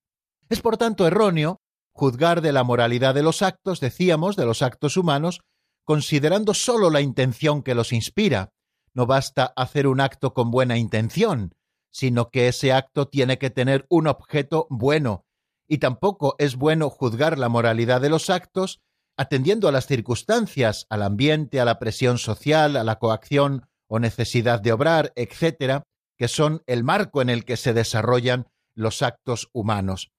Es 0.48 0.60
por 0.60 0.76
tanto 0.76 1.06
erróneo 1.06 1.60
juzgar 1.92 2.40
de 2.40 2.52
la 2.52 2.62
moralidad 2.62 3.14
de 3.14 3.22
los 3.22 3.42
actos, 3.42 3.80
decíamos, 3.80 4.36
de 4.36 4.44
los 4.44 4.62
actos 4.62 4.96
humanos, 4.96 5.40
considerando 5.84 6.52
sólo 6.54 6.90
la 6.90 7.00
intención 7.00 7.62
que 7.62 7.74
los 7.74 7.92
inspira. 7.92 8.50
No 8.92 9.06
basta 9.06 9.52
hacer 9.56 9.86
un 9.86 10.00
acto 10.00 10.34
con 10.34 10.50
buena 10.50 10.78
intención, 10.78 11.54
sino 11.90 12.30
que 12.30 12.48
ese 12.48 12.72
acto 12.72 13.08
tiene 13.08 13.38
que 13.38 13.50
tener 13.50 13.86
un 13.88 14.06
objeto 14.06 14.66
bueno, 14.68 15.25
y 15.68 15.78
tampoco 15.78 16.36
es 16.38 16.56
bueno 16.56 16.90
juzgar 16.90 17.38
la 17.38 17.48
moralidad 17.48 18.00
de 18.00 18.10
los 18.10 18.30
actos 18.30 18.80
atendiendo 19.16 19.68
a 19.68 19.72
las 19.72 19.86
circunstancias, 19.86 20.86
al 20.90 21.02
ambiente, 21.02 21.60
a 21.60 21.64
la 21.64 21.78
presión 21.78 22.18
social, 22.18 22.76
a 22.76 22.84
la 22.84 22.98
coacción 22.98 23.66
o 23.88 23.98
necesidad 23.98 24.60
de 24.60 24.72
obrar, 24.72 25.12
etcétera, 25.16 25.82
que 26.18 26.28
son 26.28 26.62
el 26.66 26.84
marco 26.84 27.22
en 27.22 27.30
el 27.30 27.44
que 27.44 27.56
se 27.56 27.72
desarrollan 27.72 28.46
los 28.74 29.02
actos 29.02 29.48
humanos. 29.52 30.12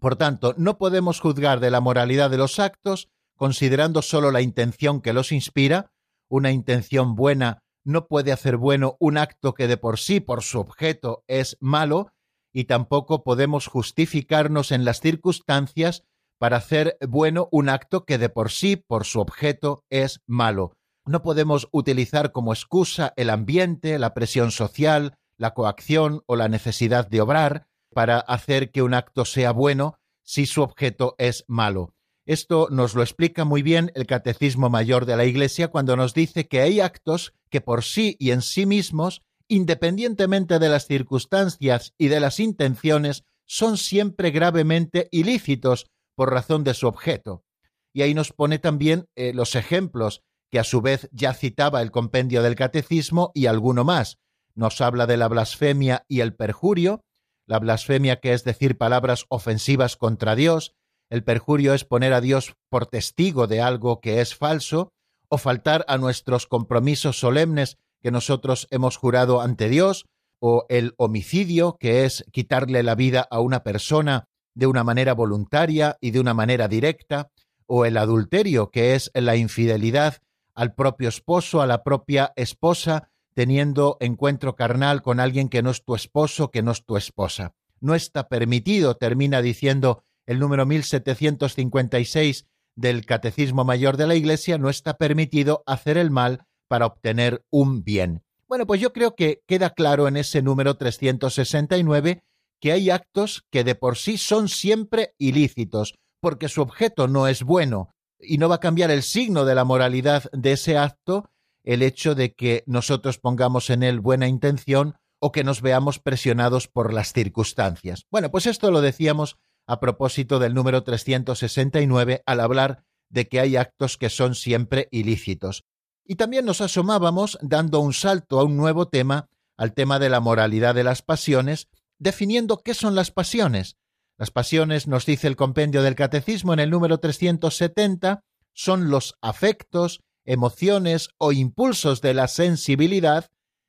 Por 0.00 0.16
tanto, 0.16 0.54
no 0.56 0.78
podemos 0.78 1.20
juzgar 1.20 1.60
de 1.60 1.70
la 1.70 1.80
moralidad 1.80 2.30
de 2.30 2.38
los 2.38 2.58
actos 2.58 3.08
considerando 3.36 4.02
sólo 4.02 4.30
la 4.30 4.42
intención 4.42 5.00
que 5.00 5.12
los 5.12 5.32
inspira, 5.32 5.92
una 6.28 6.50
intención 6.50 7.14
buena 7.14 7.62
no 7.84 8.06
puede 8.06 8.32
hacer 8.32 8.56
bueno 8.56 8.96
un 9.00 9.16
acto 9.16 9.54
que 9.54 9.66
de 9.66 9.76
por 9.76 9.98
sí, 9.98 10.20
por 10.20 10.42
su 10.42 10.60
objeto, 10.60 11.24
es 11.26 11.56
malo, 11.60 12.12
y 12.52 12.64
tampoco 12.64 13.22
podemos 13.22 13.66
justificarnos 13.66 14.72
en 14.72 14.84
las 14.84 15.00
circunstancias 15.00 16.04
para 16.38 16.56
hacer 16.56 16.96
bueno 17.06 17.48
un 17.52 17.68
acto 17.68 18.04
que 18.04 18.18
de 18.18 18.28
por 18.28 18.50
sí, 18.50 18.76
por 18.76 19.04
su 19.04 19.20
objeto, 19.20 19.84
es 19.90 20.20
malo. 20.26 20.72
No 21.04 21.22
podemos 21.22 21.68
utilizar 21.72 22.32
como 22.32 22.52
excusa 22.52 23.12
el 23.16 23.30
ambiente, 23.30 23.98
la 23.98 24.14
presión 24.14 24.50
social, 24.50 25.14
la 25.36 25.54
coacción 25.54 26.22
o 26.26 26.36
la 26.36 26.48
necesidad 26.48 27.08
de 27.08 27.20
obrar 27.20 27.66
para 27.92 28.18
hacer 28.18 28.70
que 28.70 28.82
un 28.82 28.94
acto 28.94 29.24
sea 29.24 29.52
bueno 29.52 29.96
si 30.22 30.46
su 30.46 30.62
objeto 30.62 31.14
es 31.18 31.44
malo. 31.48 31.94
Esto 32.26 32.68
nos 32.70 32.94
lo 32.94 33.02
explica 33.02 33.44
muy 33.44 33.62
bien 33.62 33.90
el 33.94 34.06
Catecismo 34.06 34.70
Mayor 34.70 35.04
de 35.04 35.16
la 35.16 35.24
Iglesia 35.24 35.68
cuando 35.68 35.96
nos 35.96 36.14
dice 36.14 36.46
que 36.46 36.60
hay 36.60 36.80
actos 36.80 37.34
que 37.50 37.60
por 37.60 37.82
sí 37.82 38.16
y 38.18 38.30
en 38.30 38.42
sí 38.42 38.66
mismos 38.66 39.22
independientemente 39.50 40.58
de 40.58 40.68
las 40.68 40.86
circunstancias 40.86 41.92
y 41.98 42.08
de 42.08 42.20
las 42.20 42.40
intenciones, 42.40 43.24
son 43.44 43.76
siempre 43.76 44.30
gravemente 44.30 45.08
ilícitos 45.10 45.90
por 46.14 46.30
razón 46.30 46.64
de 46.64 46.72
su 46.72 46.86
objeto. 46.86 47.44
Y 47.92 48.02
ahí 48.02 48.14
nos 48.14 48.32
pone 48.32 48.60
también 48.60 49.08
eh, 49.16 49.32
los 49.34 49.56
ejemplos 49.56 50.22
que 50.50 50.60
a 50.60 50.64
su 50.64 50.80
vez 50.80 51.08
ya 51.12 51.34
citaba 51.34 51.82
el 51.82 51.90
compendio 51.90 52.42
del 52.42 52.54
catecismo 52.54 53.32
y 53.34 53.46
alguno 53.46 53.84
más. 53.84 54.18
nos 54.54 54.80
habla 54.80 55.06
de 55.06 55.16
la 55.16 55.28
blasfemia 55.28 56.04
y 56.08 56.20
el 56.20 56.34
perjurio, 56.34 57.04
la 57.46 57.58
blasfemia 57.58 58.16
que 58.16 58.32
es 58.32 58.44
decir 58.44 58.76
palabras 58.76 59.24
ofensivas 59.28 59.96
contra 59.96 60.34
Dios, 60.34 60.74
el 61.08 61.24
perjurio 61.24 61.72
es 61.72 61.84
poner 61.84 62.12
a 62.12 62.20
Dios 62.20 62.54
por 62.68 62.86
testigo 62.86 63.46
de 63.46 63.60
algo 63.60 64.00
que 64.00 64.20
es 64.20 64.34
falso, 64.34 64.92
o 65.28 65.38
faltar 65.38 65.84
a 65.88 65.96
nuestros 65.96 66.46
compromisos 66.46 67.18
solemnes 67.18 67.78
que 68.02 68.10
nosotros 68.10 68.66
hemos 68.70 68.96
jurado 68.96 69.40
ante 69.40 69.68
Dios, 69.68 70.06
o 70.38 70.64
el 70.68 70.94
homicidio, 70.96 71.76
que 71.78 72.04
es 72.04 72.24
quitarle 72.32 72.82
la 72.82 72.94
vida 72.94 73.26
a 73.30 73.40
una 73.40 73.62
persona 73.62 74.28
de 74.54 74.66
una 74.66 74.84
manera 74.84 75.12
voluntaria 75.12 75.96
y 76.00 76.10
de 76.10 76.20
una 76.20 76.34
manera 76.34 76.66
directa, 76.66 77.30
o 77.66 77.84
el 77.84 77.96
adulterio, 77.96 78.70
que 78.70 78.94
es 78.94 79.10
la 79.14 79.36
infidelidad 79.36 80.16
al 80.54 80.74
propio 80.74 81.08
esposo, 81.08 81.62
a 81.62 81.66
la 81.66 81.82
propia 81.84 82.32
esposa, 82.36 83.10
teniendo 83.34 83.96
encuentro 84.00 84.56
carnal 84.56 85.02
con 85.02 85.20
alguien 85.20 85.48
que 85.48 85.62
no 85.62 85.70
es 85.70 85.84
tu 85.84 85.94
esposo, 85.94 86.50
que 86.50 86.62
no 86.62 86.72
es 86.72 86.84
tu 86.84 86.96
esposa. 86.96 87.54
No 87.80 87.94
está 87.94 88.28
permitido, 88.28 88.96
termina 88.96 89.40
diciendo 89.40 90.02
el 90.26 90.38
número 90.38 90.66
1756 90.66 92.46
del 92.76 93.06
Catecismo 93.06 93.64
Mayor 93.64 93.96
de 93.96 94.06
la 94.06 94.14
Iglesia, 94.14 94.58
no 94.58 94.68
está 94.68 94.96
permitido 94.96 95.62
hacer 95.66 95.96
el 95.96 96.10
mal 96.10 96.46
para 96.70 96.86
obtener 96.86 97.44
un 97.50 97.82
bien. 97.82 98.22
Bueno, 98.46 98.64
pues 98.64 98.80
yo 98.80 98.92
creo 98.92 99.16
que 99.16 99.42
queda 99.48 99.70
claro 99.70 100.06
en 100.06 100.16
ese 100.16 100.40
número 100.40 100.76
369 100.76 102.22
que 102.60 102.70
hay 102.70 102.90
actos 102.90 103.44
que 103.50 103.64
de 103.64 103.74
por 103.74 103.96
sí 103.96 104.18
son 104.18 104.48
siempre 104.48 105.14
ilícitos, 105.18 105.96
porque 106.20 106.48
su 106.48 106.62
objeto 106.62 107.08
no 107.08 107.26
es 107.26 107.42
bueno, 107.42 107.90
y 108.20 108.38
no 108.38 108.48
va 108.48 108.56
a 108.56 108.60
cambiar 108.60 108.92
el 108.92 109.02
signo 109.02 109.44
de 109.44 109.56
la 109.56 109.64
moralidad 109.64 110.30
de 110.32 110.52
ese 110.52 110.78
acto 110.78 111.28
el 111.64 111.82
hecho 111.82 112.14
de 112.14 112.34
que 112.34 112.62
nosotros 112.66 113.18
pongamos 113.18 113.68
en 113.70 113.82
él 113.82 113.98
buena 113.98 114.28
intención 114.28 114.94
o 115.18 115.32
que 115.32 115.42
nos 115.42 115.62
veamos 115.62 115.98
presionados 115.98 116.68
por 116.68 116.92
las 116.92 117.12
circunstancias. 117.12 118.06
Bueno, 118.12 118.30
pues 118.30 118.46
esto 118.46 118.70
lo 118.70 118.80
decíamos 118.80 119.38
a 119.66 119.80
propósito 119.80 120.38
del 120.38 120.54
número 120.54 120.84
369 120.84 122.22
al 122.26 122.40
hablar 122.40 122.84
de 123.08 123.26
que 123.26 123.40
hay 123.40 123.56
actos 123.56 123.98
que 123.98 124.08
son 124.08 124.36
siempre 124.36 124.86
ilícitos. 124.92 125.64
Y 126.10 126.16
también 126.16 126.44
nos 126.44 126.60
asomábamos 126.60 127.38
dando 127.40 127.78
un 127.78 127.92
salto 127.92 128.40
a 128.40 128.42
un 128.42 128.56
nuevo 128.56 128.88
tema, 128.88 129.28
al 129.56 129.74
tema 129.74 130.00
de 130.00 130.08
la 130.08 130.18
moralidad 130.18 130.74
de 130.74 130.82
las 130.82 131.02
pasiones, 131.02 131.68
definiendo 132.00 132.64
qué 132.64 132.74
son 132.74 132.96
las 132.96 133.12
pasiones. 133.12 133.76
Las 134.18 134.32
pasiones, 134.32 134.88
nos 134.88 135.06
dice 135.06 135.28
el 135.28 135.36
compendio 135.36 135.84
del 135.84 135.94
Catecismo 135.94 136.52
en 136.52 136.58
el 136.58 136.70
número 136.70 136.98
370, 136.98 138.24
son 138.52 138.90
los 138.90 139.18
afectos, 139.20 140.00
emociones 140.24 141.10
o 141.16 141.30
impulsos 141.30 142.00
de 142.00 142.12
la 142.12 142.26
sensibilidad 142.26 143.26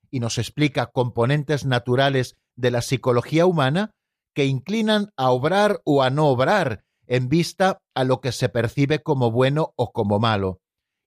y 0.10 0.20
nos 0.20 0.40
explica 0.40 0.88
componentes 0.88 1.64
naturales 1.64 2.38
de 2.56 2.72
la 2.72 2.82
psicología 2.82 3.46
humana 3.46 3.92
que 4.34 4.46
inclinan 4.46 5.12
a 5.16 5.30
obrar 5.30 5.80
o 5.86 6.02
a 6.02 6.10
no 6.10 6.26
obrar 6.26 6.86
en 7.06 7.30
vista 7.30 7.78
a 7.94 8.04
lo 8.04 8.20
que 8.20 8.32
se 8.32 8.50
percibe 8.50 9.04
como 9.04 9.30
bueno 9.30 9.74
o 9.76 9.92
como 9.92 10.18
malo. 10.18 10.61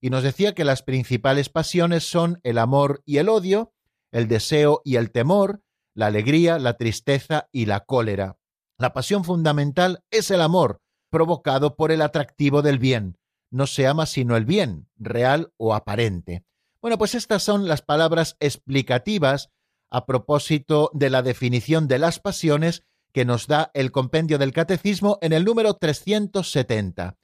Y 0.04 0.10
nos 0.10 0.22
decía 0.22 0.54
que 0.54 0.64
las 0.64 0.82
principales 0.82 1.48
pasiones 1.48 2.06
son 2.06 2.38
el 2.42 2.58
amor 2.58 3.02
y 3.06 3.16
el 3.16 3.30
odio, 3.30 3.72
el 4.12 4.28
deseo 4.28 4.82
y 4.84 4.96
el 4.96 5.10
temor, 5.10 5.62
la 5.94 6.08
alegría, 6.08 6.58
la 6.58 6.76
tristeza 6.76 7.48
y 7.52 7.64
la 7.64 7.86
cólera. 7.86 8.36
La 8.76 8.92
pasión 8.92 9.24
fundamental 9.24 10.04
es 10.10 10.30
el 10.30 10.42
amor, 10.42 10.82
provocado 11.08 11.74
por 11.74 11.90
el 11.90 12.02
atractivo 12.02 12.60
del 12.60 12.78
bien, 12.78 13.16
no 13.50 13.66
se 13.66 13.86
ama 13.86 14.04
sino 14.04 14.36
el 14.36 14.44
bien, 14.44 14.90
real 14.98 15.54
o 15.56 15.72
aparente. 15.74 16.44
Bueno, 16.82 16.98
pues 16.98 17.14
estas 17.14 17.42
son 17.42 17.66
las 17.66 17.80
palabras 17.80 18.36
explicativas 18.40 19.48
a 19.88 20.04
propósito 20.04 20.90
de 20.92 21.08
la 21.08 21.22
definición 21.22 21.88
de 21.88 21.98
las 21.98 22.20
pasiones 22.20 22.84
que 23.14 23.24
nos 23.24 23.46
da 23.46 23.70
el 23.72 23.90
compendio 23.90 24.36
del 24.36 24.52
catecismo 24.52 25.16
en 25.22 25.32
el 25.32 25.46
número 25.46 25.72
370. 25.72 27.16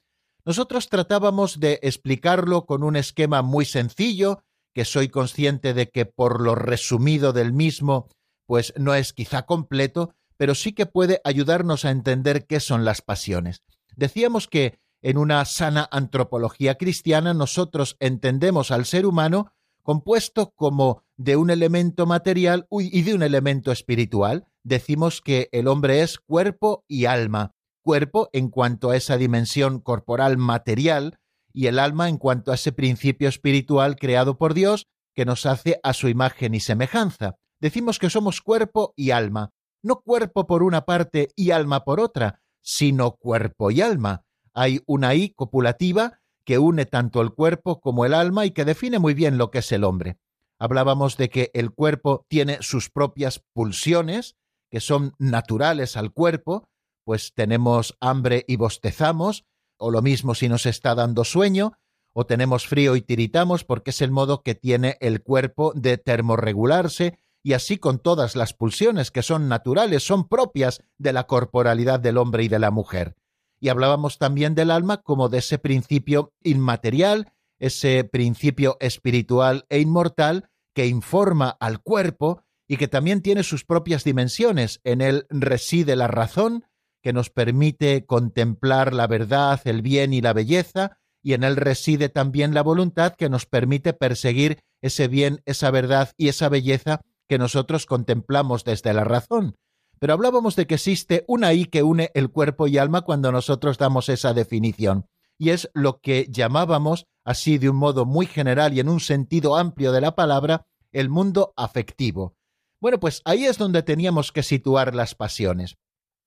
Nosotros 0.45 0.89
tratábamos 0.89 1.59
de 1.59 1.79
explicarlo 1.83 2.65
con 2.65 2.83
un 2.83 2.95
esquema 2.95 3.41
muy 3.41 3.65
sencillo, 3.65 4.43
que 4.73 4.85
soy 4.85 5.09
consciente 5.09 5.73
de 5.73 5.89
que 5.89 6.05
por 6.05 6.41
lo 6.41 6.55
resumido 6.55 7.33
del 7.33 7.53
mismo, 7.53 8.07
pues 8.45 8.73
no 8.77 8.95
es 8.95 9.13
quizá 9.13 9.43
completo, 9.43 10.13
pero 10.37 10.55
sí 10.55 10.73
que 10.73 10.85
puede 10.85 11.21
ayudarnos 11.23 11.85
a 11.85 11.91
entender 11.91 12.47
qué 12.47 12.59
son 12.59 12.85
las 12.85 13.01
pasiones. 13.01 13.63
Decíamos 13.95 14.47
que 14.47 14.79
en 15.01 15.17
una 15.17 15.43
sana 15.45 15.87
antropología 15.91 16.75
cristiana 16.75 17.33
nosotros 17.33 17.97
entendemos 17.99 18.71
al 18.71 18.85
ser 18.85 19.05
humano 19.05 19.51
compuesto 19.83 20.51
como 20.55 21.03
de 21.17 21.35
un 21.35 21.49
elemento 21.49 22.05
material 22.05 22.67
y 22.69 23.01
de 23.01 23.13
un 23.13 23.23
elemento 23.23 23.71
espiritual. 23.71 24.45
Decimos 24.63 25.21
que 25.21 25.49
el 25.51 25.67
hombre 25.67 26.01
es 26.01 26.19
cuerpo 26.19 26.85
y 26.87 27.05
alma. 27.05 27.53
Cuerpo 27.81 28.29
en 28.33 28.49
cuanto 28.49 28.91
a 28.91 28.97
esa 28.97 29.17
dimensión 29.17 29.79
corporal 29.79 30.37
material 30.37 31.19
y 31.53 31.67
el 31.67 31.79
alma 31.79 32.09
en 32.09 32.17
cuanto 32.17 32.51
a 32.51 32.55
ese 32.55 32.71
principio 32.71 33.27
espiritual 33.27 33.95
creado 33.95 34.37
por 34.37 34.53
Dios 34.53 34.87
que 35.13 35.25
nos 35.25 35.45
hace 35.45 35.79
a 35.83 35.93
su 35.93 36.07
imagen 36.07 36.53
y 36.53 36.59
semejanza. 36.59 37.35
Decimos 37.59 37.99
que 37.99 38.09
somos 38.09 38.41
cuerpo 38.41 38.93
y 38.95 39.11
alma, 39.11 39.51
no 39.83 40.01
cuerpo 40.01 40.47
por 40.47 40.63
una 40.63 40.85
parte 40.85 41.29
y 41.35 41.51
alma 41.51 41.83
por 41.83 41.99
otra, 41.99 42.41
sino 42.61 43.11
cuerpo 43.11 43.71
y 43.71 43.81
alma 43.81 44.23
hay 44.53 44.81
una 44.85 45.15
I 45.15 45.33
copulativa 45.33 46.19
que 46.43 46.57
une 46.57 46.85
tanto 46.85 47.21
el 47.21 47.33
cuerpo 47.33 47.79
como 47.79 48.05
el 48.05 48.13
alma 48.13 48.45
y 48.45 48.51
que 48.51 48.65
define 48.65 48.99
muy 48.99 49.13
bien 49.13 49.37
lo 49.37 49.51
que 49.51 49.59
es 49.59 49.71
el 49.71 49.83
hombre. 49.83 50.17
Hablábamos 50.57 51.17
de 51.17 51.29
que 51.29 51.51
el 51.53 51.71
cuerpo 51.71 52.25
tiene 52.27 52.57
sus 52.61 52.89
propias 52.89 53.43
pulsiones, 53.53 54.35
que 54.69 54.79
son 54.79 55.13
naturales 55.17 55.97
al 55.97 56.11
cuerpo, 56.11 56.69
pues 57.11 57.33
tenemos 57.33 57.97
hambre 57.99 58.45
y 58.47 58.55
bostezamos, 58.55 59.43
o 59.75 59.91
lo 59.91 60.01
mismo 60.01 60.33
si 60.33 60.47
nos 60.47 60.65
está 60.65 60.95
dando 60.95 61.25
sueño, 61.25 61.73
o 62.13 62.25
tenemos 62.25 62.67
frío 62.67 62.95
y 62.95 63.01
tiritamos, 63.01 63.65
porque 63.65 63.89
es 63.89 64.01
el 64.01 64.11
modo 64.11 64.43
que 64.43 64.55
tiene 64.55 64.95
el 65.01 65.21
cuerpo 65.21 65.73
de 65.75 65.97
termorregularse, 65.97 67.19
y 67.43 67.51
así 67.51 67.77
con 67.77 67.99
todas 67.99 68.37
las 68.37 68.53
pulsiones 68.53 69.11
que 69.11 69.23
son 69.23 69.49
naturales, 69.49 70.03
son 70.03 70.29
propias 70.29 70.81
de 70.97 71.11
la 71.11 71.27
corporalidad 71.27 71.99
del 71.99 72.17
hombre 72.17 72.45
y 72.45 72.47
de 72.47 72.59
la 72.59 72.71
mujer 72.71 73.17
y 73.59 73.67
hablábamos 73.67 74.17
también 74.17 74.55
del 74.55 74.71
alma 74.71 75.01
como 75.01 75.27
de 75.27 75.39
ese 75.39 75.59
principio 75.59 76.33
inmaterial, 76.43 77.33
ese 77.59 78.05
principio 78.05 78.77
espiritual 78.79 79.65
e 79.67 79.81
inmortal 79.81 80.49
que 80.73 80.87
informa 80.87 81.49
al 81.59 81.81
cuerpo 81.81 82.41
y 82.69 82.77
que 82.77 82.87
también 82.87 83.21
tiene 83.21 83.43
sus 83.43 83.65
propias 83.65 84.05
dimensiones. 84.05 84.79
En 84.85 85.01
él 85.01 85.27
reside 85.29 85.97
la 85.97 86.07
razón, 86.07 86.63
que 87.01 87.13
nos 87.13 87.29
permite 87.29 88.05
contemplar 88.05 88.93
la 88.93 89.07
verdad, 89.07 89.59
el 89.65 89.81
bien 89.81 90.13
y 90.13 90.21
la 90.21 90.33
belleza, 90.33 90.97
y 91.23 91.33
en 91.33 91.43
él 91.43 91.55
reside 91.55 92.09
también 92.09 92.53
la 92.53 92.63
voluntad 92.63 93.13
que 93.15 93.29
nos 93.29 93.45
permite 93.45 93.93
perseguir 93.93 94.59
ese 94.81 95.07
bien, 95.07 95.41
esa 95.45 95.71
verdad 95.71 96.11
y 96.17 96.29
esa 96.29 96.49
belleza 96.49 97.01
que 97.27 97.37
nosotros 97.37 97.85
contemplamos 97.85 98.63
desde 98.63 98.93
la 98.93 99.03
razón. 99.03 99.55
Pero 99.99 100.13
hablábamos 100.13 100.55
de 100.55 100.65
que 100.65 100.75
existe 100.75 101.23
una 101.27 101.53
I 101.53 101.65
que 101.65 101.83
une 101.83 102.09
el 102.15 102.31
cuerpo 102.31 102.67
y 102.67 102.77
alma 102.77 103.01
cuando 103.01 103.31
nosotros 103.31 103.77
damos 103.77 104.09
esa 104.09 104.33
definición, 104.33 105.05
y 105.37 105.51
es 105.51 105.69
lo 105.73 105.99
que 106.01 106.27
llamábamos, 106.29 107.05
así 107.23 107.57
de 107.57 107.69
un 107.69 107.75
modo 107.75 108.05
muy 108.05 108.25
general 108.25 108.73
y 108.73 108.79
en 108.79 108.89
un 108.89 108.99
sentido 108.99 109.55
amplio 109.55 109.91
de 109.91 110.01
la 110.01 110.15
palabra, 110.15 110.65
el 110.91 111.09
mundo 111.09 111.53
afectivo. 111.55 112.35
Bueno, 112.79 112.99
pues 112.99 113.21
ahí 113.25 113.45
es 113.45 113.59
donde 113.59 113.83
teníamos 113.83 114.31
que 114.31 114.41
situar 114.43 114.95
las 114.95 115.13
pasiones. 115.13 115.77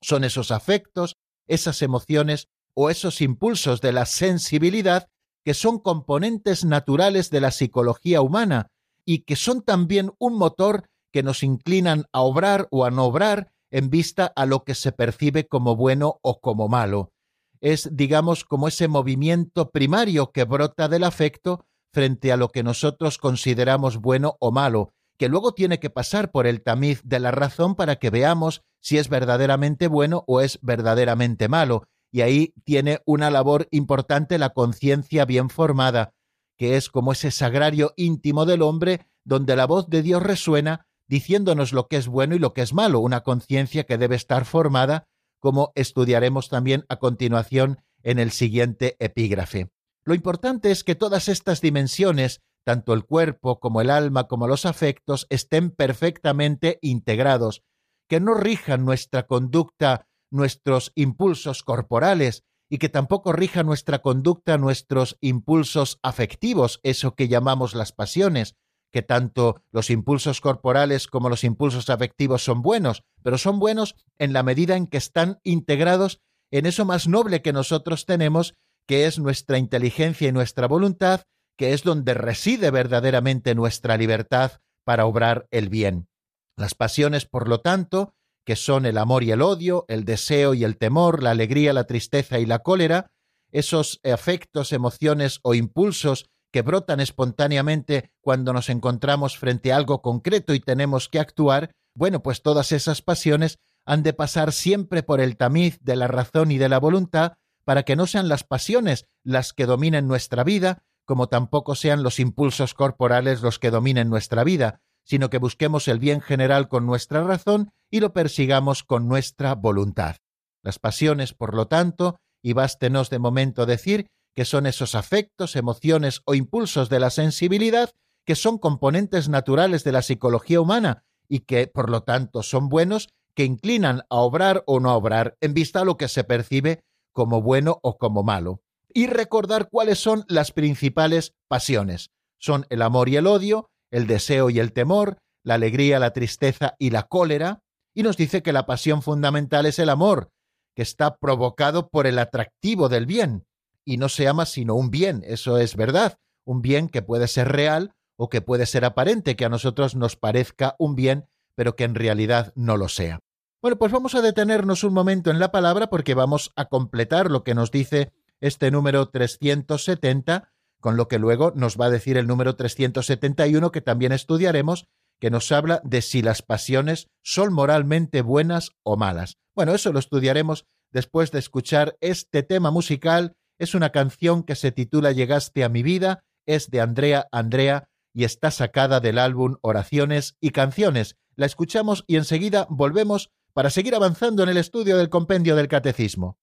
Son 0.02 0.24
esos 0.24 0.50
afectos, 0.50 1.16
esas 1.46 1.83
emociones 1.83 2.48
o 2.74 2.90
esos 2.90 3.20
impulsos 3.20 3.80
de 3.80 3.92
la 3.92 4.07
sensibilidad 4.07 5.09
que 5.44 5.54
son 5.54 5.78
componentes 5.78 6.64
naturales 6.64 7.30
de 7.30 7.40
la 7.40 7.50
psicología 7.50 8.22
humana 8.22 8.70
y 9.04 9.20
que 9.20 9.37
son 9.37 9.62
también 9.62 10.12
un 10.18 10.37
motor 10.37 10.88
que 11.12 11.22
nos 11.22 11.42
inclinan 11.42 12.07
a 12.12 12.22
obrar 12.22 12.66
o 12.70 12.85
a 12.85 12.90
no 12.90 13.04
obrar 13.04 13.52
en 13.70 13.90
vista 13.90 14.33
a 14.35 14.46
lo 14.46 14.64
que 14.64 14.74
se 14.74 14.92
percibe 14.92 15.46
como 15.46 15.76
bueno 15.76 16.18
o 16.22 16.40
como 16.40 16.68
malo. 16.68 17.12
Es, 17.61 17.88
digamos, 17.92 18.44
como 18.44 18.68
ese 18.68 18.88
movimiento 18.88 19.70
primario 19.70 20.33
que 20.33 20.44
brota 20.44 20.88
del 20.88 21.04
afecto 21.04 21.66
frente 21.92 22.33
a 22.33 22.37
lo 22.37 22.48
que 22.48 22.62
nosotros 22.62 23.18
consideramos 23.18 23.98
bueno 23.98 24.37
o 24.40 24.50
malo, 24.50 24.92
que 25.16 25.28
luego 25.28 25.54
tiene 25.54 25.78
que 25.78 25.90
pasar 25.90 26.30
por 26.30 26.46
el 26.46 26.62
tamiz 26.62 27.00
de 27.04 27.20
la 27.20 27.30
razón 27.30 27.74
para 27.74 27.96
que 27.96 28.11
veamos 28.11 28.62
si 28.85 28.99
es 28.99 29.09
verdaderamente 29.09 29.88
bueno 29.88 30.25
o 30.27 30.42
es 30.42 30.59
verdaderamente 30.61 31.49
malo. 31.49 31.88
Y 32.12 32.20
ahí 32.20 32.53
tiene 32.64 33.01
una 33.07 33.31
labor 33.31 33.66
importante 33.70 34.37
la 34.37 34.51
conciencia 34.51 35.25
bien 35.25 35.49
formada, 35.49 36.12
que 36.59 36.77
es 36.77 36.90
como 36.90 37.12
ese 37.12 37.31
sagrario 37.31 37.94
íntimo 37.97 38.44
del 38.44 38.61
hombre 38.61 39.09
donde 39.25 39.57
la 39.57 39.66
voz 39.66 39.88
de 39.88 40.03
Dios 40.03 40.23
resuena 40.23 40.87
diciéndonos 41.09 41.73
lo 41.73 41.88
que 41.88 41.97
es 41.97 42.09
bueno 42.09 42.35
y 42.35 42.38
lo 42.38 42.53
que 42.53 42.61
es 42.61 42.75
malo, 42.75 43.01
una 43.01 43.23
conciencia 43.23 43.85
que 43.85 43.99
debe 43.99 44.16
estar 44.16 44.44
formada, 44.44 45.09
como 45.40 45.73
estudiaremos 45.75 46.51
también 46.51 46.85
a 46.90 46.97
continuación 46.97 47.81
en 48.03 48.18
el 48.18 48.31
siguiente 48.33 48.97
epígrafe. 48.99 49.70
Lo 50.05 50.14
importante 50.14 50.70
es 50.70 50.85
que 50.85 50.94
todas 50.94 51.29
estas 51.29 51.62
dimensiones 51.62 52.42
tanto 52.64 52.94
el 52.94 53.05
cuerpo 53.05 53.61
como 53.61 53.81
el 53.81 53.90
alma 53.90 54.25
como 54.25 54.49
los 54.49 54.66
afectos 54.66 55.27
estén 55.31 55.70
perfectamente 55.70 56.79
integrados, 56.81 57.62
que 58.09 58.21
no 58.21 58.35
rijan 58.35 58.85
nuestra 58.85 59.27
conducta 59.27 60.07
nuestros 60.31 60.93
impulsos 60.95 61.62
corporales 61.62 62.45
y 62.69 62.79
que 62.79 62.88
tampoco 62.88 63.33
rija 63.33 63.62
nuestra 63.62 64.01
conducta 64.01 64.59
nuestros 64.59 65.17
impulsos 65.21 65.99
afectivos, 66.03 66.81
eso 66.83 67.14
que 67.14 67.29
llamamos 67.29 67.75
las 67.75 67.93
pasiones, 67.93 68.57
que 68.93 69.03
tanto 69.03 69.62
los 69.71 69.90
impulsos 69.90 70.40
corporales 70.40 71.07
como 71.07 71.29
los 71.29 71.45
impulsos 71.45 71.90
afectivos 71.90 72.45
son 72.45 72.62
buenos, 72.62 73.05
pero 73.23 73.38
son 73.38 73.59
buenos 73.59 73.97
en 74.19 74.33
la 74.33 74.43
medida 74.43 74.77
en 74.77 74.87
que 74.87 74.99
están 74.99 75.40
integrados 75.43 76.21
en 76.51 76.67
eso 76.67 76.85
más 76.85 77.09
noble 77.09 77.43
que 77.43 77.53
nosotros 77.53 78.07
tenemos, 78.07 78.55
que 78.87 79.07
es 79.07 79.19
nuestra 79.19 79.59
inteligencia 79.59 80.29
y 80.29 80.33
nuestra 80.33 80.69
voluntad, 80.69 81.23
que 81.57 81.73
es 81.73 81.83
donde 81.83 82.14
reside 82.14 82.71
verdaderamente 82.71 83.55
nuestra 83.55 83.97
libertad 83.97 84.61
para 84.85 85.07
obrar 85.07 85.49
el 85.51 85.69
bien. 85.69 86.09
Las 86.57 86.75
pasiones, 86.75 87.27
por 87.27 87.49
lo 87.49 87.61
tanto, 87.61 88.14
que 88.45 88.57
son 88.57 88.87
el 88.87 88.99
amor 88.99 89.25
y 89.25 89.31
el 89.31 89.43
odio, 89.43 89.85
el 89.88 90.05
deseo 90.05 90.55
y 90.55 90.64
el 90.64 90.77
temor, 90.77 91.23
la 91.23 91.31
alegría, 91.31 91.73
la 91.73 91.85
tristeza 91.85 92.38
y 92.38 92.47
la 92.47 92.61
cólera, 92.61 93.11
esos 93.51 94.01
afectos, 94.05 94.73
emociones 94.73 95.40
o 95.43 95.55
impulsos 95.55 96.27
que 96.53 96.62
brotan 96.62 97.01
espontáneamente 97.01 98.12
cuando 98.21 98.53
nos 98.53 98.69
encontramos 98.69 99.38
frente 99.38 99.73
a 99.73 99.77
algo 99.77 100.03
concreto 100.03 100.55
y 100.55 100.61
tenemos 100.61 101.09
que 101.09 101.19
actuar, 101.19 101.73
bueno, 101.97 102.23
pues 102.23 102.43
todas 102.43 102.71
esas 102.73 103.03
pasiones 103.03 103.59
han 103.87 104.03
de 104.03 104.12
pasar 104.12 104.53
siempre 104.53 105.03
por 105.03 105.21
el 105.21 105.37
tamiz 105.37 105.79
de 105.81 105.97
la 105.97 106.07
razón 106.07 106.53
y 106.53 106.59
de 106.59 106.69
la 106.69 106.79
voluntad 106.79 107.35
para 107.64 107.83
que 107.83 107.97
no 107.97 108.07
sean 108.07 108.29
las 108.29 108.45
pasiones 108.45 109.07
las 109.25 109.53
que 109.53 109.67
dominen 109.67 110.07
nuestra 110.07 110.45
vida, 110.45 110.85
como 111.05 111.29
tampoco 111.29 111.75
sean 111.75 112.03
los 112.03 112.21
impulsos 112.21 112.75
corporales 112.75 113.43
los 113.43 113.59
que 113.59 113.71
dominen 113.71 114.09
nuestra 114.09 114.45
vida, 114.45 114.81
sino 115.05 115.31
que 115.31 115.38
busquemos 115.38 115.87
el 115.88 115.99
bien 115.99 116.21
general 116.21 116.69
con 116.69 116.87
nuestra 116.87 117.23
razón 117.23 117.71
y 117.90 118.01
lo 118.01 118.12
persigamos 118.12 118.83
con 118.83 119.07
nuestra 119.07 119.55
voluntad. 119.55 120.17
Las 120.62 120.79
pasiones, 120.79 121.35
por 121.35 121.55
lo 121.55 121.69
tanto, 121.69 122.17
y 122.43 122.55
bástenos 122.55 123.11
de 123.11 123.19
momento 123.19 123.67
decir 123.67 124.07
que 124.35 124.45
son 124.45 124.67
esos 124.67 124.95
afectos, 124.95 125.57
emociones 125.57 126.23
o 126.25 126.35
impulsos 126.35 126.88
de 126.88 127.01
la 127.01 127.11
sensibilidad 127.11 127.90
que 128.25 128.35
son 128.35 128.59
componentes 128.59 129.29
naturales 129.29 129.85
de 129.85 129.93
la 129.93 130.03
psicología 130.03 130.61
humana 130.61 131.05
y 131.29 131.40
que, 131.40 131.67
por 131.67 131.90
lo 131.90 132.03
tanto, 132.03 132.43
son 132.43 132.69
buenos, 132.69 133.09
que 133.35 133.45
inclinan 133.45 134.03
a 134.11 134.17
obrar 134.17 134.62
o 134.67 134.81
no 134.81 134.90
a 134.90 134.97
obrar 134.97 135.37
en 135.40 135.55
vista 135.55 135.81
a 135.81 135.85
lo 135.85 135.97
que 135.97 136.09
se 136.09 136.25
percibe 136.25 136.85
como 137.12 137.43
bueno 137.43 137.79
o 137.83 137.99
como 137.99 138.23
malo. 138.23 138.62
Y 138.93 139.07
recordar 139.07 139.69
cuáles 139.71 139.99
son 139.99 140.25
las 140.29 140.53
principales 140.53 141.35
pasiones. 141.49 142.11
Son 142.38 142.67
el 142.71 142.83
amor 142.83 143.09
y 143.09 143.17
el 143.17 143.27
odio, 143.27 143.71
el 143.94 144.09
deseo 144.09 144.50
y 144.50 144.59
el 144.59 144.72
temor, 144.72 145.18
la 145.44 145.54
alegría, 145.54 146.00
la 146.00 146.12
tristeza 146.12 146.74
y 146.80 146.90
la 146.90 147.04
cólera, 147.04 147.61
y 147.94 148.02
nos 148.02 148.16
dice 148.16 148.42
que 148.42 148.52
la 148.52 148.66
pasión 148.66 149.02
fundamental 149.02 149.66
es 149.66 149.78
el 149.78 149.88
amor, 149.88 150.30
que 150.74 150.83
está 150.83 151.16
provocado 151.16 151.90
por 151.90 152.09
el 152.09 152.18
atractivo 152.18 152.88
del 152.88 153.07
bien, 153.07 153.46
y 153.85 153.96
no 153.98 154.09
se 154.09 154.26
ama 154.26 154.46
sino 154.46 154.74
un 154.74 154.90
bien, 154.90 155.22
eso 155.24 155.59
es 155.59 155.76
verdad, 155.76 156.18
un 156.44 156.61
bien 156.61 156.88
que 156.88 157.02
puede 157.02 157.28
ser 157.28 157.52
real 157.52 157.92
o 158.16 158.28
que 158.28 158.40
puede 158.40 158.66
ser 158.66 158.85
aparente, 158.85 159.37
que 159.37 159.44
a 159.44 159.48
nosotros 159.48 159.94
nos 159.94 160.16
parezca 160.16 160.74
un 160.80 160.96
bien, 160.96 161.26
pero 161.54 161.76
que 161.76 161.85
en 161.85 161.94
realidad 161.94 162.52
no 162.57 162.76
lo 162.76 162.88
sea. 162.88 163.20
Bueno, 163.62 163.78
pues 163.78 163.92
vamos 163.92 164.16
a 164.16 164.22
detenernos 164.22 164.83
un 164.83 164.92
momento 164.92 165.30
en 165.30 165.38
la 165.38 165.52
palabra 165.52 165.88
porque 165.88 166.14
vamos 166.14 166.50
a 166.57 166.64
completar 166.64 167.30
lo 167.30 167.44
que 167.44 167.54
nos 167.54 167.70
dice 167.70 168.12
este 168.40 168.72
número 168.72 169.09
370 169.09 170.52
con 170.85 170.99
lo 170.99 171.09
que 171.09 171.18
luego 171.18 171.51
nos 171.57 171.81
va 171.81 171.87
a 171.87 171.90
decir 171.90 172.18
el 172.18 172.27
número 172.27 172.57
371 172.57 173.73
que 173.73 173.81
también 173.81 174.12
estudiaremos, 174.12 174.87
que 175.18 175.31
nos 175.31 175.51
habla 175.51 175.81
de 175.83 176.03
si 176.03 176.20
las 176.20 176.42
pasiones 176.42 177.09
son 177.23 177.55
moralmente 177.55 178.20
buenas 178.20 178.73
o 178.83 178.99
malas. 178.99 179.38
Bueno, 179.57 179.75
eso 179.75 179.94
lo 179.94 179.99
estudiaremos 179.99 180.66
después 180.92 181.33
de 181.33 181.38
escuchar 181.38 181.97
este 182.03 182.42
tema 182.42 182.70
musical. 182.70 183.35
Es 183.59 183.75
una 183.75 183.92
canción 183.92 184.42
que 184.42 184.57
se 184.57 184.73
titula 184.73 185.12
Llegaste 185.12 185.64
a 185.64 185.70
mi 185.70 185.83
vida, 185.83 186.23
es 186.44 186.70
de 186.70 186.83
Andrea 186.83 187.29
Andrea 187.33 187.88
y 188.12 188.25
está 188.25 188.51
sacada 188.51 189.01
del 189.01 189.16
álbum 189.16 189.57
Oraciones 189.62 190.37
y 190.38 190.51
Canciones. 190.51 191.16
La 191.35 191.47
escuchamos 191.47 192.05
y 192.07 192.16
enseguida 192.16 192.66
volvemos 192.68 193.31
para 193.55 193.70
seguir 193.70 193.94
avanzando 193.94 194.42
en 194.42 194.51
el 194.51 194.59
estudio 194.59 194.99
del 194.99 195.09
compendio 195.09 195.57
del 195.57 195.68
catecismo. 195.68 196.37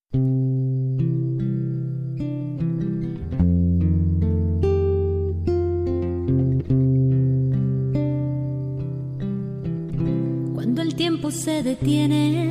Se 11.32 11.64
detiene 11.64 12.46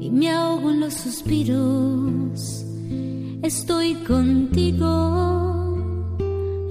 y 0.00 0.10
me 0.10 0.30
ahogo 0.30 0.70
en 0.70 0.80
los 0.80 0.94
suspiros. 0.94 2.64
Estoy 3.42 3.94
contigo, 4.06 5.76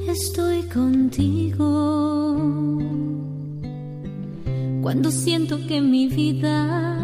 estoy 0.07 0.63
contigo. 0.63 1.97
Cuando 4.81 5.11
siento 5.11 5.59
que 5.67 5.81
mi 5.81 6.07
vida 6.07 6.97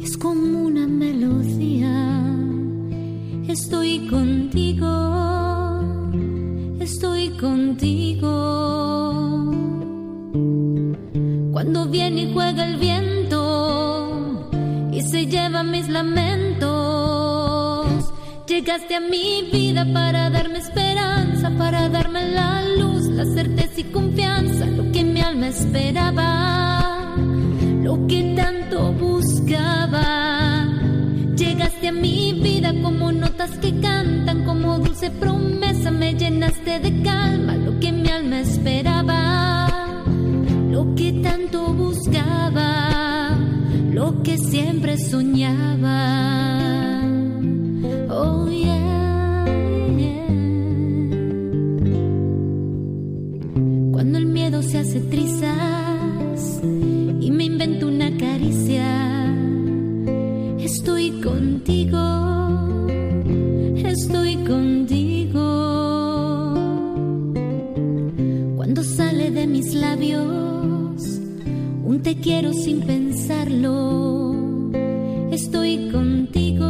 es 0.00 0.16
como 0.16 0.62
una 0.62 0.86
melodía, 0.86 2.36
estoy 3.48 4.06
contigo, 4.08 4.86
estoy 6.80 7.30
contigo 7.30 8.83
cuando 11.64 11.86
viene 11.86 12.24
y 12.24 12.32
juega 12.34 12.66
el 12.66 12.76
viento 12.76 14.42
y 14.92 15.00
se 15.00 15.24
lleva 15.26 15.62
mis 15.62 15.88
lamentos. 15.88 16.66
Llegaste 18.46 18.96
a 18.96 19.00
mi 19.00 19.48
vida 19.50 19.86
para 19.90 20.28
darme 20.28 20.58
esperanza, 20.58 21.50
para 21.56 21.88
darme 21.88 22.28
la 22.28 22.62
luz, 22.76 23.06
la 23.06 23.24
certeza 23.24 23.80
y 23.80 23.84
confianza, 23.84 24.66
lo 24.66 24.92
que 24.92 25.04
mi 25.04 25.22
alma 25.22 25.48
esperaba, 25.48 27.16
lo 27.82 28.06
que 28.08 28.34
tanto 28.36 28.92
buscaba. 28.92 30.68
Llegaste 31.34 31.88
a 31.88 31.92
mi 31.92 32.40
vida 32.42 32.74
como 32.82 33.10
notas 33.10 33.52
que 33.52 33.80
cantan, 33.80 34.44
como 34.44 34.78
dulce 34.80 35.10
promesa, 35.10 35.90
me 35.90 36.12
llenaste 36.12 36.78
de 36.80 37.02
calma, 37.02 37.54
lo 37.56 37.80
que 37.80 37.90
mi 37.90 38.10
alma 38.10 38.40
esperaba 38.40 39.33
lo 40.84 40.94
que 40.94 41.12
tanto 41.14 41.72
buscaba, 41.72 43.36
lo 43.92 44.22
que 44.22 44.36
siempre 44.36 44.98
soñaba. 44.98 47.00
Oh 48.10 48.48
yeah, 48.48 49.44
Cuando 53.92 54.18
el 54.18 54.26
miedo 54.26 54.62
se 54.62 54.78
hace 54.78 55.00
trizas 55.00 56.60
y 56.62 57.30
me 57.30 57.44
invento 57.44 57.88
una 57.88 58.14
caricia, 58.16 59.34
estoy 60.58 61.10
contigo, 61.22 61.98
estoy 63.76 64.36
contigo. 64.36 65.44
Cuando 68.56 68.82
sale 68.82 69.30
de 69.30 69.46
mis 69.46 69.74
labios 69.74 70.43
te 72.04 72.14
quiero 72.16 72.52
sin 72.52 72.82
pensarlo. 72.82 74.34
Estoy 75.30 75.88
contigo, 75.90 76.66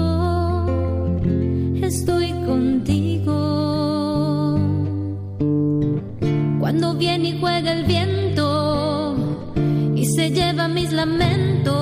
estoy 1.82 2.30
contigo. 2.46 3.34
Cuando 6.60 6.94
viene 6.94 7.30
y 7.30 7.40
juega 7.40 7.72
el 7.72 7.84
viento 7.84 9.16
y 9.96 10.06
se 10.06 10.30
lleva 10.30 10.68
mis 10.68 10.92
lamentos, 10.92 11.74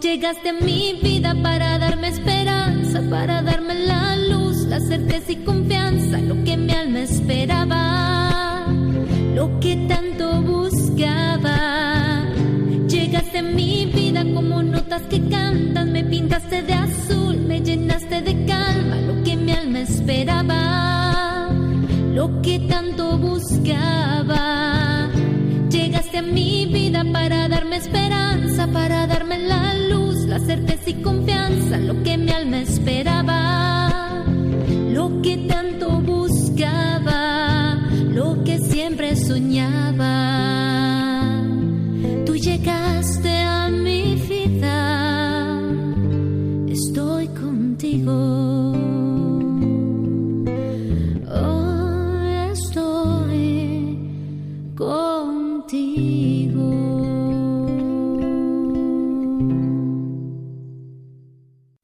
llegaste 0.00 0.50
a 0.50 0.52
mi 0.52 0.96
vida 1.02 1.34
para 1.42 1.76
darme 1.78 2.06
esperanza, 2.08 3.02
para 3.10 3.42
darme 3.42 3.74
la 3.74 4.14
luz, 4.16 4.58
la 4.68 4.78
certeza 4.78 5.32
y 5.32 5.36
confianza, 5.44 6.18
lo 6.18 6.44
que 6.44 6.56
mi 6.56 6.72
alma 6.72 7.00
esperaba, 7.00 8.68
lo 9.34 9.58
que 9.58 9.74
tanto 9.88 10.40
buscaba 10.40 10.59
en 13.40 13.54
mi 13.54 13.86
vida 13.86 14.24
como 14.34 14.62
notas 14.62 15.02
que 15.02 15.20
cantan, 15.28 15.92
me 15.92 16.04
pintaste 16.04 16.62
de 16.62 16.74
azul, 16.74 17.36
me 17.38 17.60
llenaste 17.60 18.20
de 18.20 18.44
calma, 18.44 18.96
lo 18.96 19.22
que 19.22 19.36
mi 19.36 19.52
alma 19.52 19.80
esperaba, 19.80 21.48
lo 22.12 22.42
que 22.42 22.58
tanto 22.60 23.16
buscaba. 23.18 25.08
Llegaste 25.70 26.18
a 26.18 26.22
mi 26.22 26.66
vida 26.66 27.02
para 27.12 27.48
darme 27.48 27.76
esperanza, 27.76 28.66
para 28.66 29.06
darme 29.06 29.38
la 29.38 29.74
luz, 29.88 30.26
la 30.26 30.38
certeza 30.38 30.90
y 30.90 30.94
confianza, 30.94 31.78
lo 31.78 32.02
que 32.02 32.18
mi 32.18 32.30
alma 32.30 32.60
esperaba, 32.60 33.09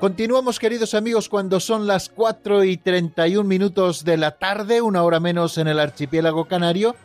Continuamos, 0.00 0.58
queridos 0.58 0.94
amigos, 0.94 1.28
cuando 1.28 1.60
son 1.60 1.86
las 1.86 2.08
4 2.08 2.64
y 2.64 2.78
31 2.78 3.46
minutos 3.46 4.02
de 4.02 4.16
la 4.16 4.38
tarde, 4.38 4.80
una 4.80 5.02
hora 5.02 5.20
menos 5.20 5.58
en 5.58 5.68
el 5.68 5.78
archipiélago 5.78 6.46
canario, 6.46 6.96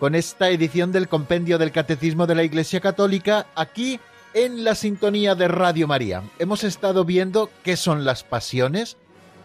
con 0.00 0.14
esta 0.14 0.48
edición 0.48 0.90
del 0.90 1.08
Compendio 1.08 1.58
del 1.58 1.72
Catecismo 1.72 2.26
de 2.26 2.34
la 2.34 2.44
Iglesia 2.44 2.80
Católica, 2.80 3.48
aquí 3.54 4.00
en 4.32 4.64
la 4.64 4.74
sintonía 4.74 5.34
de 5.34 5.46
Radio 5.46 5.86
María. 5.86 6.22
Hemos 6.38 6.64
estado 6.64 7.04
viendo 7.04 7.50
qué 7.64 7.76
son 7.76 8.06
las 8.06 8.24
pasiones 8.24 8.96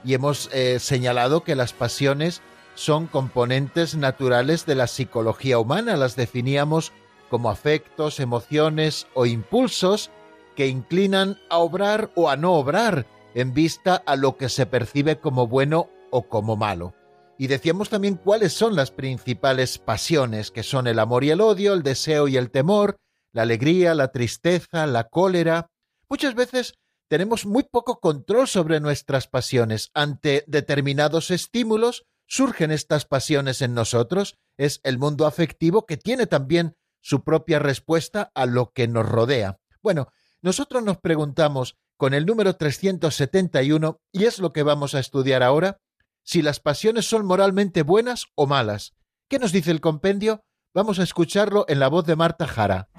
y 0.06 0.14
hemos 0.14 0.50
eh, 0.54 0.80
señalado 0.80 1.44
que 1.44 1.56
las 1.56 1.74
pasiones 1.74 2.42
son 2.74 3.08
componentes 3.08 3.96
naturales 3.96 4.66
de 4.66 4.76
la 4.76 4.88
psicología 4.88 5.60
humana, 5.60 5.98
las 5.98 6.16
definíamos 6.16 6.94
como 7.30 7.50
afectos, 7.50 8.22
emociones 8.22 9.08
o 9.14 9.26
impulsos, 9.26 10.10
que 10.56 10.68
inclinan 10.68 11.40
a 11.50 11.58
obrar 11.58 12.12
o 12.16 12.30
a 12.30 12.36
no 12.36 12.54
obrar 12.54 13.06
en 13.36 13.54
vista 13.54 13.96
a 13.96 14.16
lo 14.16 14.38
que 14.38 14.50
se 14.50 14.66
percibe 14.66 15.20
como 15.20 15.48
bueno 15.48 15.90
o 16.12 16.28
como 16.28 16.56
malo. 16.56 16.94
Y 17.38 17.48
decíamos 17.48 17.90
también 17.90 18.16
cuáles 18.16 18.54
son 18.54 18.76
las 18.76 18.92
principales 18.92 19.80
pasiones, 19.80 20.52
que 20.52 20.64
son 20.64 20.88
el 20.88 21.00
amor 21.00 21.24
y 21.24 21.32
el 21.32 21.42
odio, 21.42 21.74
el 21.74 21.84
deseo 21.84 22.28
y 22.28 22.38
el 22.38 22.52
temor, 22.52 22.98
la 23.32 23.42
alegría, 23.42 23.96
la 23.96 24.12
tristeza, 24.12 24.86
la 24.86 25.10
cólera. 25.10 25.68
Muchas 26.08 26.36
veces 26.36 26.76
tenemos 27.10 27.46
muy 27.46 27.64
poco 27.64 28.00
control 28.00 28.48
sobre 28.48 28.80
nuestras 28.80 29.28
pasiones. 29.28 29.90
Ante 29.94 30.44
determinados 30.48 31.32
estímulos 31.32 32.06
surgen 32.28 32.72
estas 32.72 33.06
pasiones 33.06 33.62
en 33.62 33.74
nosotros. 33.74 34.38
Es 34.58 34.80
el 34.84 35.00
mundo 35.00 35.26
afectivo 35.26 35.86
que 35.86 35.98
tiene 35.98 36.28
también 36.28 36.76
su 37.02 37.24
propia 37.24 37.60
respuesta 37.60 38.32
a 38.36 38.46
lo 38.46 38.72
que 38.72 38.88
nos 38.88 39.08
rodea. 39.08 39.60
Bueno, 39.82 40.08
nosotros 40.44 40.84
nos 40.84 40.98
preguntamos 40.98 41.78
con 41.98 42.14
el 42.14 42.26
número 42.26 42.58
371, 42.58 44.02
y 44.12 44.26
es 44.26 44.40
lo 44.40 44.52
que 44.52 44.62
vamos 44.62 44.94
a 44.94 45.00
estudiar 45.00 45.42
ahora, 45.42 45.80
si 46.22 46.42
las 46.42 46.60
pasiones 46.60 47.06
son 47.06 47.26
moralmente 47.26 47.82
buenas 47.82 48.28
o 48.36 48.46
malas. 48.46 48.94
¿Qué 49.30 49.40
nos 49.40 49.54
dice 49.54 49.72
el 49.72 49.80
compendio? 49.80 50.44
Vamos 50.74 51.00
a 51.00 51.04
escucharlo 51.04 51.66
en 51.70 51.80
la 51.80 51.88
voz 51.88 52.06
de 52.06 52.18
Marta 52.18 52.46
Jara. 52.46 52.90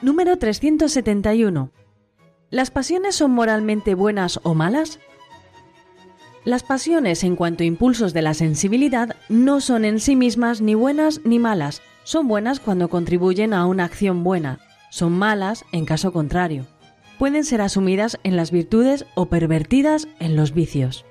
Número 0.00 0.36
371. 0.38 1.72
¿Las 2.50 2.70
pasiones 2.70 3.16
son 3.16 3.32
moralmente 3.32 3.96
buenas 3.96 4.38
o 4.44 4.54
malas? 4.54 5.00
Las 6.44 6.62
pasiones 6.62 7.24
en 7.24 7.36
cuanto 7.36 7.62
a 7.62 7.66
impulsos 7.66 8.12
de 8.12 8.20
la 8.20 8.34
sensibilidad 8.34 9.16
no 9.30 9.62
son 9.62 9.86
en 9.86 9.98
sí 9.98 10.14
mismas 10.14 10.60
ni 10.60 10.74
buenas 10.74 11.22
ni 11.24 11.38
malas, 11.38 11.80
son 12.02 12.28
buenas 12.28 12.60
cuando 12.60 12.88
contribuyen 12.88 13.54
a 13.54 13.64
una 13.64 13.84
acción 13.84 14.22
buena, 14.24 14.60
son 14.90 15.12
malas 15.12 15.64
en 15.72 15.86
caso 15.86 16.12
contrario. 16.12 16.66
Pueden 17.18 17.44
ser 17.44 17.62
asumidas 17.62 18.18
en 18.24 18.36
las 18.36 18.50
virtudes 18.50 19.06
o 19.14 19.26
pervertidas 19.26 20.06
en 20.18 20.36
los 20.36 20.52
vicios. 20.52 21.06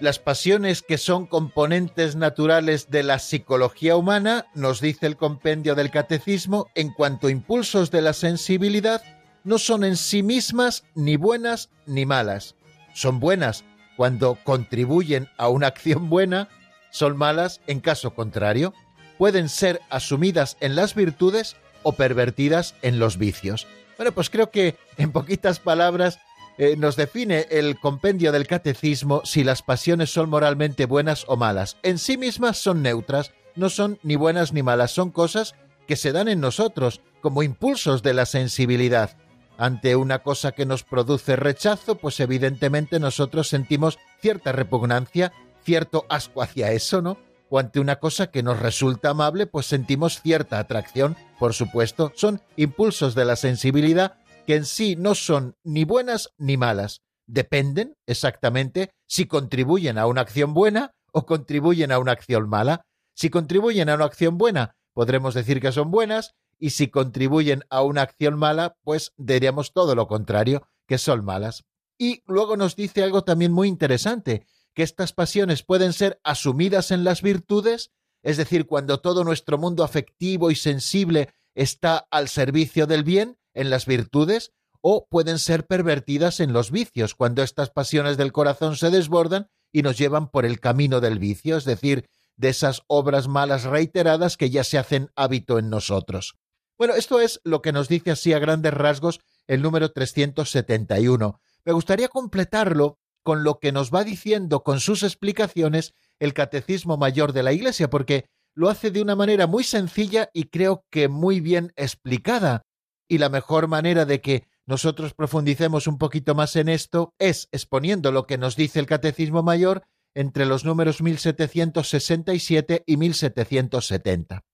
Las 0.00 0.18
pasiones 0.18 0.82
que 0.82 0.98
son 0.98 1.26
componentes 1.26 2.16
naturales 2.16 2.90
de 2.90 3.02
la 3.02 3.18
psicología 3.18 3.96
humana, 3.96 4.46
nos 4.54 4.80
dice 4.80 5.06
el 5.06 5.16
compendio 5.16 5.74
del 5.74 5.90
catecismo, 5.90 6.66
en 6.74 6.92
cuanto 6.92 7.26
a 7.26 7.30
impulsos 7.30 7.90
de 7.90 8.02
la 8.02 8.12
sensibilidad, 8.12 9.02
no 9.44 9.58
son 9.58 9.84
en 9.84 9.96
sí 9.96 10.22
mismas 10.22 10.84
ni 10.94 11.16
buenas 11.16 11.70
ni 11.86 12.06
malas. 12.06 12.56
Son 12.94 13.20
buenas 13.20 13.64
cuando 13.96 14.38
contribuyen 14.42 15.28
a 15.36 15.48
una 15.48 15.68
acción 15.68 16.08
buena, 16.08 16.48
son 16.90 17.16
malas 17.16 17.60
en 17.66 17.80
caso 17.80 18.14
contrario. 18.14 18.74
Pueden 19.18 19.48
ser 19.48 19.80
asumidas 19.90 20.56
en 20.60 20.74
las 20.74 20.94
virtudes 20.94 21.56
o 21.82 21.92
pervertidas 21.92 22.74
en 22.82 22.98
los 22.98 23.18
vicios. 23.18 23.66
Bueno, 23.96 24.12
pues 24.12 24.30
creo 24.30 24.50
que 24.50 24.76
en 24.96 25.12
poquitas 25.12 25.60
palabras 25.60 26.18
eh, 26.58 26.76
nos 26.76 26.96
define 26.96 27.46
el 27.50 27.78
compendio 27.78 28.32
del 28.32 28.46
catecismo 28.46 29.22
si 29.24 29.44
las 29.44 29.62
pasiones 29.62 30.10
son 30.10 30.30
moralmente 30.30 30.86
buenas 30.86 31.24
o 31.28 31.36
malas. 31.36 31.76
En 31.82 31.98
sí 31.98 32.16
mismas 32.16 32.58
son 32.58 32.82
neutras, 32.82 33.32
no 33.54 33.68
son 33.68 33.98
ni 34.02 34.16
buenas 34.16 34.52
ni 34.52 34.62
malas, 34.62 34.90
son 34.90 35.10
cosas 35.10 35.54
que 35.86 35.96
se 35.96 36.12
dan 36.12 36.28
en 36.28 36.40
nosotros 36.40 37.02
como 37.20 37.42
impulsos 37.42 38.02
de 38.02 38.14
la 38.14 38.26
sensibilidad 38.26 39.16
ante 39.58 39.96
una 39.96 40.20
cosa 40.20 40.52
que 40.52 40.66
nos 40.66 40.82
produce 40.82 41.36
rechazo, 41.36 41.96
pues 41.96 42.20
evidentemente 42.20 42.98
nosotros 42.98 43.48
sentimos 43.48 43.98
cierta 44.20 44.52
repugnancia, 44.52 45.32
cierto 45.64 46.06
asco 46.08 46.42
hacia 46.42 46.72
eso, 46.72 47.02
¿no? 47.02 47.18
O 47.50 47.58
ante 47.58 47.80
una 47.80 47.96
cosa 47.96 48.28
que 48.28 48.42
nos 48.42 48.58
resulta 48.58 49.10
amable, 49.10 49.46
pues 49.46 49.66
sentimos 49.66 50.20
cierta 50.20 50.58
atracción, 50.58 51.16
por 51.38 51.54
supuesto, 51.54 52.12
son 52.14 52.40
impulsos 52.56 53.14
de 53.14 53.24
la 53.24 53.36
sensibilidad 53.36 54.18
que 54.46 54.56
en 54.56 54.64
sí 54.64 54.96
no 54.96 55.14
son 55.14 55.54
ni 55.62 55.84
buenas 55.84 56.30
ni 56.36 56.56
malas, 56.56 57.00
dependen 57.26 57.96
exactamente 58.06 58.90
si 59.06 59.26
contribuyen 59.26 59.98
a 59.98 60.06
una 60.06 60.20
acción 60.20 60.54
buena 60.54 60.92
o 61.12 61.26
contribuyen 61.26 61.92
a 61.92 61.98
una 61.98 62.12
acción 62.12 62.48
mala. 62.48 62.82
Si 63.14 63.30
contribuyen 63.30 63.88
a 63.88 63.94
una 63.94 64.06
acción 64.06 64.38
buena, 64.38 64.74
podremos 64.92 65.34
decir 65.34 65.60
que 65.60 65.72
son 65.72 65.90
buenas, 65.90 66.32
y 66.58 66.70
si 66.70 66.88
contribuyen 66.88 67.64
a 67.70 67.82
una 67.82 68.02
acción 68.02 68.38
mala, 68.38 68.76
pues 68.82 69.12
diríamos 69.16 69.72
todo 69.72 69.94
lo 69.94 70.06
contrario, 70.06 70.66
que 70.86 70.98
son 70.98 71.24
malas. 71.24 71.64
Y 71.98 72.22
luego 72.26 72.56
nos 72.56 72.76
dice 72.76 73.02
algo 73.02 73.24
también 73.24 73.52
muy 73.52 73.68
interesante, 73.68 74.46
que 74.74 74.82
estas 74.82 75.12
pasiones 75.12 75.62
pueden 75.62 75.92
ser 75.92 76.20
asumidas 76.24 76.90
en 76.90 77.04
las 77.04 77.22
virtudes, 77.22 77.92
es 78.22 78.36
decir, 78.36 78.66
cuando 78.66 79.00
todo 79.00 79.24
nuestro 79.24 79.58
mundo 79.58 79.84
afectivo 79.84 80.50
y 80.50 80.56
sensible 80.56 81.30
está 81.54 82.06
al 82.10 82.28
servicio 82.28 82.86
del 82.86 83.04
bien, 83.04 83.38
en 83.52 83.70
las 83.70 83.86
virtudes, 83.86 84.52
o 84.80 85.06
pueden 85.08 85.38
ser 85.38 85.66
pervertidas 85.66 86.40
en 86.40 86.52
los 86.52 86.70
vicios, 86.70 87.14
cuando 87.14 87.42
estas 87.42 87.70
pasiones 87.70 88.16
del 88.16 88.32
corazón 88.32 88.76
se 88.76 88.90
desbordan 88.90 89.48
y 89.72 89.82
nos 89.82 89.96
llevan 89.96 90.30
por 90.30 90.44
el 90.44 90.60
camino 90.60 91.00
del 91.00 91.18
vicio, 91.18 91.56
es 91.56 91.64
decir, 91.64 92.08
de 92.36 92.48
esas 92.48 92.82
obras 92.86 93.28
malas 93.28 93.64
reiteradas 93.64 94.36
que 94.36 94.50
ya 94.50 94.64
se 94.64 94.78
hacen 94.78 95.10
hábito 95.14 95.58
en 95.58 95.70
nosotros. 95.70 96.36
Bueno, 96.76 96.94
esto 96.94 97.20
es 97.20 97.40
lo 97.44 97.62
que 97.62 97.72
nos 97.72 97.88
dice 97.88 98.10
así 98.10 98.32
a 98.32 98.40
grandes 98.40 98.74
rasgos 98.74 99.20
el 99.46 99.62
número 99.62 99.92
371. 99.92 101.40
Me 101.64 101.72
gustaría 101.72 102.08
completarlo 102.08 102.98
con 103.22 103.44
lo 103.44 103.58
que 103.58 103.72
nos 103.72 103.92
va 103.92 104.04
diciendo 104.04 104.62
con 104.64 104.80
sus 104.80 105.02
explicaciones 105.02 105.94
el 106.18 106.34
Catecismo 106.34 106.96
Mayor 106.96 107.32
de 107.32 107.42
la 107.42 107.52
Iglesia, 107.52 107.88
porque 107.88 108.26
lo 108.54 108.68
hace 108.68 108.90
de 108.90 109.00
una 109.00 109.16
manera 109.16 109.46
muy 109.46 109.64
sencilla 109.64 110.30
y 110.32 110.44
creo 110.44 110.84
que 110.90 111.08
muy 111.08 111.40
bien 111.40 111.72
explicada. 111.76 112.66
Y 113.08 113.18
la 113.18 113.28
mejor 113.28 113.68
manera 113.68 114.04
de 114.04 114.20
que 114.20 114.46
nosotros 114.66 115.14
profundicemos 115.14 115.86
un 115.86 115.98
poquito 115.98 116.34
más 116.34 116.56
en 116.56 116.68
esto 116.68 117.14
es 117.18 117.48
exponiendo 117.52 118.12
lo 118.12 118.26
que 118.26 118.38
nos 118.38 118.56
dice 118.56 118.80
el 118.80 118.86
Catecismo 118.86 119.42
Mayor 119.42 119.84
entre 120.14 120.46
los 120.46 120.64
números 120.64 121.02
1767 121.02 122.82
y 122.86 122.96
1770. 122.96 124.44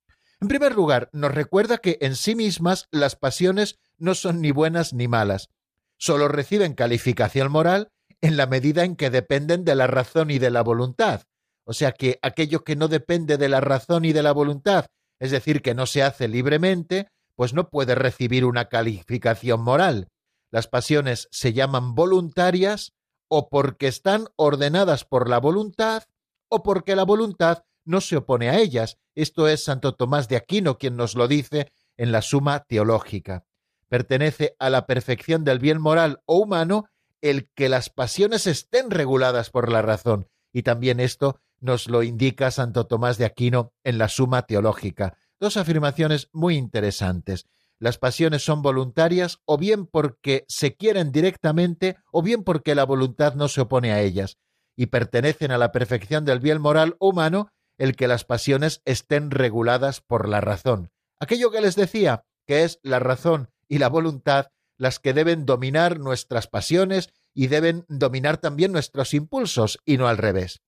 En 0.41 0.49
primer 0.49 0.75
lugar, 0.75 1.11
nos 1.13 1.35
recuerda 1.35 1.79
que 1.79 1.99
en 2.01 2.17
sí 2.17 2.35
mismas 2.35 2.89
las 2.91 3.15
pasiones 3.15 3.79
no 3.99 4.15
son 4.15 4.41
ni 4.41 4.53
buenas 4.53 4.95
ni 4.95 5.07
malas, 5.07 5.51
solo 5.99 6.29
reciben 6.29 6.73
calificación 6.73 7.53
moral 7.53 7.93
en 8.23 8.39
la 8.39 8.47
medida 8.47 8.85
en 8.85 8.97
que 8.97 9.11
dependen 9.11 9.65
de 9.65 9.75
la 9.75 9.87
razón 9.87 10.31
y 10.31 10.39
de 10.39 10.51
la 10.51 10.63
voluntad. 10.63 11.23
O 11.65 11.75
sea 11.75 11.93
que 11.93 12.19
aquello 12.23 12.65
que 12.65 12.75
no 12.75 12.89
depende 12.89 13.37
de 13.37 13.49
la 13.51 13.61
razón 13.61 14.07
y 14.07 14.13
de 14.13 14.23
la 14.23 14.33
voluntad, 14.33 14.87
es 15.19 15.31
decir, 15.31 15.61
que 15.61 15.75
no 15.75 15.85
se 15.85 16.03
hace 16.03 16.27
libremente, 16.27 17.09
pues 17.37 17.53
no 17.53 17.69
puede 17.69 17.95
recibir 17.95 18.47
una 18.47 18.71
calificación 18.71 19.61
moral. 19.61 20.09
Las 20.51 20.67
pasiones 20.67 21.29
se 21.31 21.53
llaman 21.53 21.95
voluntarias 21.95 22.93
o 23.29 23.51
porque 23.51 23.89
están 23.89 24.27
ordenadas 24.37 25.05
por 25.05 25.29
la 25.29 25.39
voluntad 25.39 26.05
o 26.49 26.63
porque 26.63 26.97
la 26.97 27.05
voluntad 27.05 27.65
no 27.91 28.01
se 28.01 28.17
opone 28.17 28.49
a 28.49 28.59
ellas. 28.59 28.99
Esto 29.15 29.49
es 29.49 29.65
Santo 29.65 29.95
Tomás 29.95 30.29
de 30.29 30.37
Aquino 30.37 30.79
quien 30.79 30.97
nos 30.97 31.15
lo 31.15 31.29
dice 31.29 31.73
en 31.97 32.13
la 32.13 32.23
Suma 32.23 32.61
Teológica. 32.61 33.45
Pertenece 33.89 34.55
a 34.59 34.71
la 34.71 34.87
perfección 34.87 35.45
del 35.45 35.59
bien 35.59 35.81
moral 35.81 36.23
o 36.25 36.39
humano 36.39 36.87
el 37.21 37.51
que 37.55 37.69
las 37.69 37.91
pasiones 37.91 38.47
estén 38.47 38.91
reguladas 38.91 39.51
por 39.51 39.71
la 39.71 39.83
razón. 39.83 40.29
Y 40.53 40.63
también 40.63 41.01
esto 41.01 41.41
nos 41.61 41.89
lo 41.89 42.03
indica 42.03 42.51
Santo 42.51 42.87
Tomás 42.87 43.19
de 43.19 43.27
Aquino 43.27 43.75
en 43.85 43.99
la 43.99 44.09
Suma 44.09 44.43
Teológica. 44.43 45.19
Dos 45.39 45.57
afirmaciones 45.57 46.29
muy 46.33 46.57
interesantes. 46.57 47.47
Las 47.79 47.99
pasiones 47.99 48.43
son 48.43 48.63
voluntarias 48.63 49.39
o 49.47 49.57
bien 49.57 49.87
porque 49.87 50.45
se 50.49 50.77
quieren 50.77 51.13
directamente 51.13 51.97
o 52.13 52.23
bien 52.23 52.45
porque 52.45 52.75
la 52.75 52.85
voluntad 52.85 53.35
no 53.35 53.49
se 53.49 53.63
opone 53.63 53.93
a 53.93 54.03
ellas, 54.03 54.37
y 54.77 54.87
pertenecen 54.87 55.51
a 55.51 55.59
la 55.59 55.73
perfección 55.73 56.25
del 56.25 56.41
bien 56.41 56.61
moral 56.61 56.97
humano 57.01 57.51
el 57.81 57.97
que 57.97 58.09
las 58.09 58.25
pasiones 58.25 58.83
estén 58.85 59.31
reguladas 59.31 60.03
por 60.03 60.29
la 60.29 60.43
razón. 60.43 60.91
Aquello 61.19 61.51
que 61.51 61.63
les 61.63 61.77
decía, 61.77 62.27
que 62.47 62.63
es 62.65 62.79
la 62.83 62.99
razón 62.99 63.49
y 63.69 63.79
la 63.79 63.89
voluntad 63.89 64.49
las 64.77 64.99
que 64.99 65.15
deben 65.15 65.47
dominar 65.47 65.99
nuestras 65.99 66.47
pasiones 66.47 67.09
y 67.33 67.47
deben 67.47 67.87
dominar 67.89 68.37
también 68.37 68.73
nuestros 68.73 69.15
impulsos 69.15 69.79
y 69.87 69.97
no 69.97 70.09
al 70.09 70.19
revés. 70.19 70.61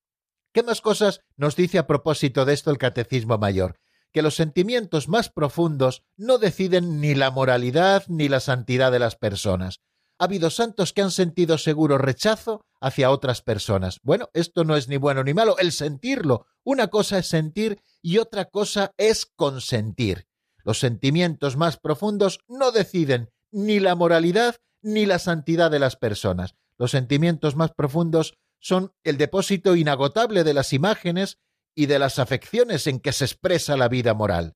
¿Qué 0.54 0.62
más 0.62 0.80
cosas 0.80 1.20
nos 1.36 1.54
dice 1.54 1.78
a 1.78 1.86
propósito 1.86 2.46
de 2.46 2.54
esto 2.54 2.70
el 2.70 2.78
Catecismo 2.78 3.36
Mayor? 3.36 3.78
Que 4.10 4.22
los 4.22 4.34
sentimientos 4.34 5.08
más 5.08 5.28
profundos 5.28 6.04
no 6.16 6.38
deciden 6.38 7.00
ni 7.02 7.14
la 7.14 7.30
moralidad 7.30 8.04
ni 8.08 8.30
la 8.30 8.40
santidad 8.40 8.90
de 8.90 9.00
las 9.00 9.16
personas. 9.16 9.80
Ha 10.18 10.24
habido 10.24 10.50
santos 10.50 10.92
que 10.92 11.02
han 11.02 11.10
sentido 11.10 11.58
seguro 11.58 11.98
rechazo 11.98 12.64
hacia 12.80 13.10
otras 13.10 13.42
personas. 13.42 13.98
Bueno, 14.02 14.28
esto 14.34 14.64
no 14.64 14.76
es 14.76 14.88
ni 14.88 14.96
bueno 14.96 15.24
ni 15.24 15.34
malo, 15.34 15.58
el 15.58 15.72
sentirlo. 15.72 16.46
Una 16.64 16.88
cosa 16.88 17.18
es 17.18 17.26
sentir 17.26 17.82
y 18.02 18.18
otra 18.18 18.46
cosa 18.46 18.92
es 18.96 19.26
consentir. 19.26 20.26
Los 20.64 20.78
sentimientos 20.78 21.56
más 21.56 21.76
profundos 21.76 22.40
no 22.48 22.70
deciden 22.70 23.30
ni 23.50 23.80
la 23.80 23.94
moralidad 23.94 24.56
ni 24.80 25.06
la 25.06 25.18
santidad 25.18 25.70
de 25.70 25.78
las 25.78 25.96
personas. 25.96 26.54
Los 26.78 26.90
sentimientos 26.90 27.56
más 27.56 27.72
profundos 27.72 28.34
son 28.58 28.92
el 29.04 29.16
depósito 29.18 29.76
inagotable 29.76 30.44
de 30.44 30.54
las 30.54 30.72
imágenes 30.72 31.38
y 31.74 31.86
de 31.86 31.98
las 31.98 32.18
afecciones 32.18 32.86
en 32.86 33.00
que 33.00 33.12
se 33.12 33.24
expresa 33.24 33.76
la 33.76 33.88
vida 33.88 34.14
moral. 34.14 34.54